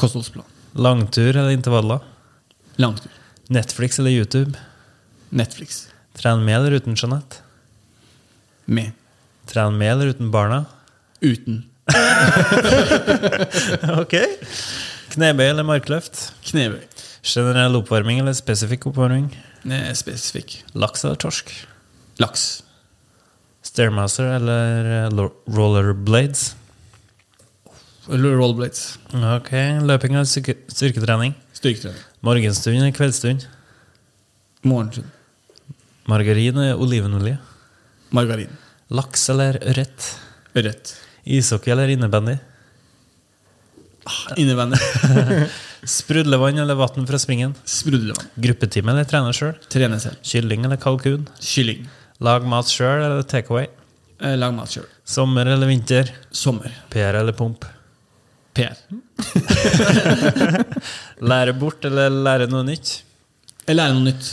Kostholdsplan. 0.00 0.46
Langtur 0.74 1.30
eller 1.30 1.54
intervaller? 1.54 2.02
Langtur. 2.82 3.12
Netflix 3.48 3.98
eller 3.98 4.10
YouTube? 4.10 4.58
Netflix. 5.30 5.86
Trene 6.18 6.42
med 6.44 6.58
eller 6.58 6.80
uten 6.80 6.98
Jeanette? 6.98 7.42
Med. 8.66 8.90
Trene 9.46 9.78
med 9.78 9.92
eller 9.92 10.14
uten 10.14 10.32
barna? 10.34 10.64
Uten. 11.22 11.62
ok. 14.02 14.14
Knebøy 15.14 15.46
eller 15.46 15.66
markløft? 15.66 16.30
Knebøy. 16.50 16.82
Generell 17.26 17.78
oppvarming 17.78 18.20
eller 18.22 18.34
spesifikk 18.36 18.88
oppvarming? 18.90 19.30
Nei, 19.66 19.86
spesifikk. 19.98 20.60
Laks 20.78 21.06
eller 21.06 21.18
torsk? 21.22 21.50
Laks. 22.22 22.48
Stairmaster 23.66 24.28
eller 24.38 25.30
rollerblades? 25.50 26.54
rollerblades? 28.08 28.98
Ok, 29.10 29.50
Løping 29.82 30.14
eller 30.14 30.24
styrketrening? 30.70 31.34
Styrketrening. 31.52 32.02
Morgenstund 32.20 32.76
eller 32.78 32.94
kveldsstund? 32.94 33.46
Morgenstund. 34.62 35.10
Margarin 36.06 36.56
eller 36.56 36.78
olivenolje? 36.78 37.38
Margarin. 38.14 38.52
Laks 38.94 39.28
eller 39.34 39.58
ørret? 39.66 40.10
Ørret. 40.54 40.94
Ishockey 41.24 41.72
eller 41.74 41.90
innebandy? 41.90 42.36
Innebandy. 44.38 44.78
Sprudlevann 45.96 46.58
eller 46.58 46.78
vann 46.78 47.06
fra 47.06 47.18
springen? 47.18 47.54
Sprudlevann. 47.66 48.30
Gruppetime 48.38 48.94
eller 48.94 49.06
trene 49.10 49.34
sjøl? 49.34 49.56
Trene 49.70 49.98
selv. 50.02 50.22
Kylling 50.22 50.64
eller 50.66 50.78
kalkun? 50.82 51.26
Kylling. 51.42 51.88
Lag 52.24 52.46
mat 52.48 52.70
sjøl 52.72 53.02
eller 53.04 53.26
takeaway? 53.28 53.66
Eh, 54.24 54.36
Lag 54.40 54.54
mat 54.56 54.72
sjøl. 54.72 54.86
Sommer 55.04 55.48
eller 55.52 55.68
vinter? 55.68 56.08
Sommer. 56.32 56.72
PR 56.92 57.18
eller 57.20 57.36
pump? 57.36 57.66
PR. 58.56 58.72
Lære 61.30 61.52
bort 61.60 61.84
eller 61.84 62.08
lære 62.10 62.46
noe 62.48 62.64
nytt? 62.64 62.94
Jeg 63.66 63.76
lærer 63.76 63.94
noe 63.98 64.06
nytt. 64.08 64.30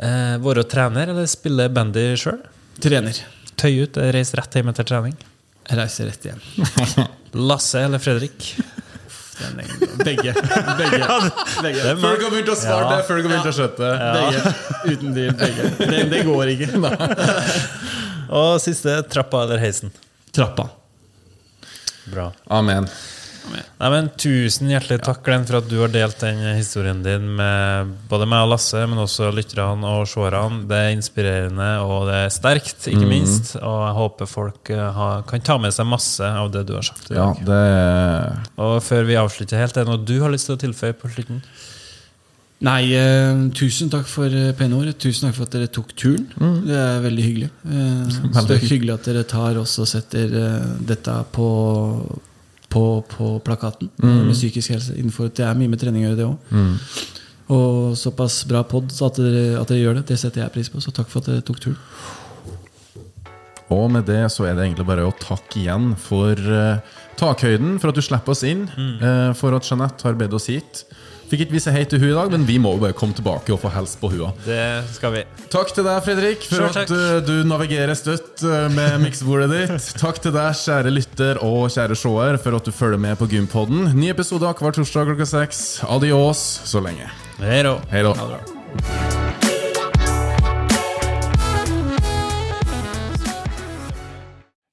Eh, 0.00 0.36
være 0.44 0.64
trener 0.70 1.12
eller 1.12 1.28
spille 1.28 1.68
bandy 1.72 2.06
sjøl? 2.20 2.40
Trener. 2.80 3.20
Tøy 3.56 3.82
ut 3.84 3.96
eller 4.00 4.16
reise 4.16 4.36
rett 4.40 4.56
hjem 4.56 4.72
etter 4.72 4.88
trening? 4.88 5.16
Jeg 5.66 5.78
reiser 5.80 6.08
rett 6.10 6.26
hjem. 6.30 6.40
Lasse 7.50 7.84
eller 7.84 8.00
Fredrik? 8.00 8.50
Er- 9.36 10.04
Begge. 10.04 10.32
Begge. 10.78 11.06
Begge. 11.62 11.82
Det 11.82 11.94
Før 12.00 12.16
dere 12.20 12.30
begynte 12.32 12.54
å 12.54 12.58
svare 12.60 12.86
det, 12.92 13.02
før 13.08 13.18
dere 13.20 13.28
begynte 13.28 13.52
å 13.52 13.56
skjøtte. 13.56 13.90
Begge. 14.16 14.54
Uten 14.92 15.14
deal, 15.16 15.34
Begge. 15.40 15.68
Det, 15.82 16.00
det 16.12 16.22
går 16.28 16.52
ikke. 16.54 16.70
Og 18.40 18.56
siste 18.64 18.96
trappa 19.12 19.44
eller 19.46 19.60
heisen? 19.62 19.92
Trappa. 20.34 20.68
Bra. 22.10 22.30
Amen. 22.52 22.88
Nei, 23.52 23.90
men 23.92 24.08
Tusen 24.18 24.70
hjertelig 24.72 25.02
takk 25.04 25.20
Glenn, 25.26 25.44
for 25.48 25.60
at 25.60 25.68
du 25.70 25.76
har 25.82 25.92
delt 25.92 26.18
den 26.22 26.40
historien 26.56 27.02
din 27.04 27.28
med 27.38 27.92
både 28.10 28.28
meg 28.28 28.46
og 28.46 28.54
Lasse, 28.54 28.82
men 28.88 29.02
også 29.02 29.30
lytterne 29.36 29.92
og 29.98 30.08
seerne. 30.10 30.64
Det 30.70 30.80
er 30.80 30.94
inspirerende, 30.96 31.68
og 31.84 32.08
det 32.10 32.18
er 32.24 32.34
sterkt, 32.34 32.88
ikke 32.90 33.08
minst. 33.10 33.54
Og 33.60 33.78
jeg 33.84 33.94
håper 34.00 34.30
folk 34.30 34.72
eh, 34.74 34.88
har, 34.98 35.22
kan 35.28 35.44
ta 35.46 35.58
med 35.62 35.76
seg 35.76 35.88
masse 35.90 36.26
av 36.26 36.50
det 36.54 36.66
du 36.68 36.74
har 36.78 36.86
sagt. 36.86 37.12
Ja, 37.14 37.30
det 37.46 37.62
Og 38.62 38.78
før 38.84 39.08
vi 39.08 39.20
avslutter 39.20 39.60
helt, 39.60 39.76
er 39.76 39.86
det 39.86 39.92
noe 39.92 40.04
du 40.06 40.18
har 40.24 40.32
lyst 40.32 40.50
til 40.50 40.58
å 40.58 40.62
tilføye 40.66 40.96
på 40.98 41.12
slutten? 41.14 41.42
Nei, 42.64 42.94
eh, 42.96 43.36
tusen 43.52 43.90
takk 43.92 44.06
for 44.08 44.32
eh, 44.32 44.54
pene 44.56 44.78
ord. 44.78 44.88
Tusen 44.96 45.28
takk 45.28 45.36
for 45.36 45.44
at 45.44 45.56
dere 45.58 45.68
tok 45.68 45.92
turen. 45.92 46.24
Det 46.64 46.78
er 46.80 47.02
veldig 47.04 47.26
hyggelig. 47.26 47.50
Eh, 47.68 48.06
så 48.32 48.46
det 48.48 48.56
er 48.56 48.70
hyggelig 48.70 48.94
at 48.94 49.10
dere 49.10 49.24
tar 49.28 49.60
oss 49.60 49.76
og 49.82 49.90
setter 49.90 50.32
eh, 50.40 50.70
dette 50.88 51.16
på, 51.36 51.48
på, 52.72 52.84
på 53.10 53.30
plakaten 53.46 53.90
med 54.02 54.34
psykisk 54.34 54.74
helse. 54.74 54.96
Innenfor, 54.98 55.30
det 55.34 55.46
er 55.46 55.58
mye 55.58 55.70
med 55.72 55.80
trening 55.80 56.04
å 56.04 56.10
gjøre, 56.10 56.18
det 56.18 56.28
òg. 56.30 56.58
Og 57.56 57.94
såpass 57.98 58.40
bra 58.50 58.64
pod 58.66 58.90
at 58.90 59.18
dere, 59.22 59.60
at 59.60 59.70
dere 59.70 59.82
gjør 59.84 60.00
det. 60.00 60.08
Det 60.08 60.18
setter 60.18 60.42
jeg 60.42 60.54
pris 60.56 60.70
på. 60.72 60.82
Så 60.82 60.90
takk 60.94 61.10
for 61.12 61.22
at 61.22 61.30
dere 61.30 61.44
tok 61.46 61.60
turen. 61.62 61.78
Og 63.74 63.88
med 63.90 64.06
det 64.06 64.24
så 64.34 64.46
er 64.46 64.54
det 64.54 64.66
egentlig 64.66 64.86
bare 64.86 65.06
å 65.06 65.14
takke 65.18 65.58
igjen 65.58 65.92
for 65.98 66.38
uh, 66.38 66.78
takhøyden, 67.18 67.80
for 67.82 67.90
at 67.90 67.98
du 67.98 68.04
slipper 68.04 68.34
oss 68.34 68.44
inn, 68.46 68.66
eh, 68.76 69.32
for 69.34 69.56
at 69.56 69.66
Jeanette 69.66 70.06
har 70.06 70.18
bedt 70.18 70.36
oss 70.36 70.46
hit. 70.52 70.84
Fikk 71.26 71.42
ikke 71.42 71.56
vi 71.56 71.60
si 71.62 71.72
hei 71.74 71.82
til 71.90 71.98
hun 71.98 72.12
i 72.12 72.14
dag, 72.14 72.28
men 72.30 72.44
vi 72.46 72.56
må 72.62 72.76
jo 72.76 72.82
bare 72.84 72.94
komme 72.94 73.16
tilbake 73.16 73.50
og 73.54 73.58
få 73.58 73.70
hilse 73.74 73.98
på 73.98 74.12
henne. 74.12 74.28
Det 74.46 74.86
skal 74.94 75.14
vi. 75.16 75.22
Takk 75.50 75.72
til 75.74 75.86
deg, 75.88 75.98
Fredrik, 76.06 76.46
for 76.46 76.68
at 76.68 76.92
eh, 76.94 77.16
du 77.26 77.34
navigerer 77.50 77.98
støtt 77.98 78.44
eh, 78.46 78.68
med 78.70 79.00
miksebordet 79.04 79.48
ditt. 79.50 79.88
Takk 79.98 80.20
til 80.22 80.36
deg, 80.36 80.54
kjære 80.60 80.94
lytter 80.94 81.42
og 81.42 81.66
kjære 81.74 81.98
seer, 81.98 82.38
for 82.44 82.60
at 82.60 82.70
du 82.70 82.74
følger 82.74 83.02
med 83.02 83.18
på 83.18 83.26
Gympodden. 83.32 83.90
Ny 83.98 84.12
episode 84.14 84.54
hver 84.54 84.78
torsdag 84.78 85.10
klokka 85.10 85.26
seks. 85.26 85.64
Adios 85.90 86.44
så 86.70 86.84
lenge. 86.84 87.10
Hei 87.42 87.58
da. 87.66 87.74
Hei 87.90 88.06
da. 88.06 88.14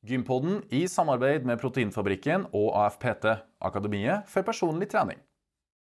Gympodden 0.06 0.62
i 0.70 0.86
samarbeid 0.92 1.50
med 1.50 1.58
Proteinfabrikken 1.58 2.46
og 2.54 2.74
AFPT, 2.86 3.32
Akademiet 3.66 4.30
for 4.30 4.46
personlig 4.46 4.92
trening. 4.94 5.18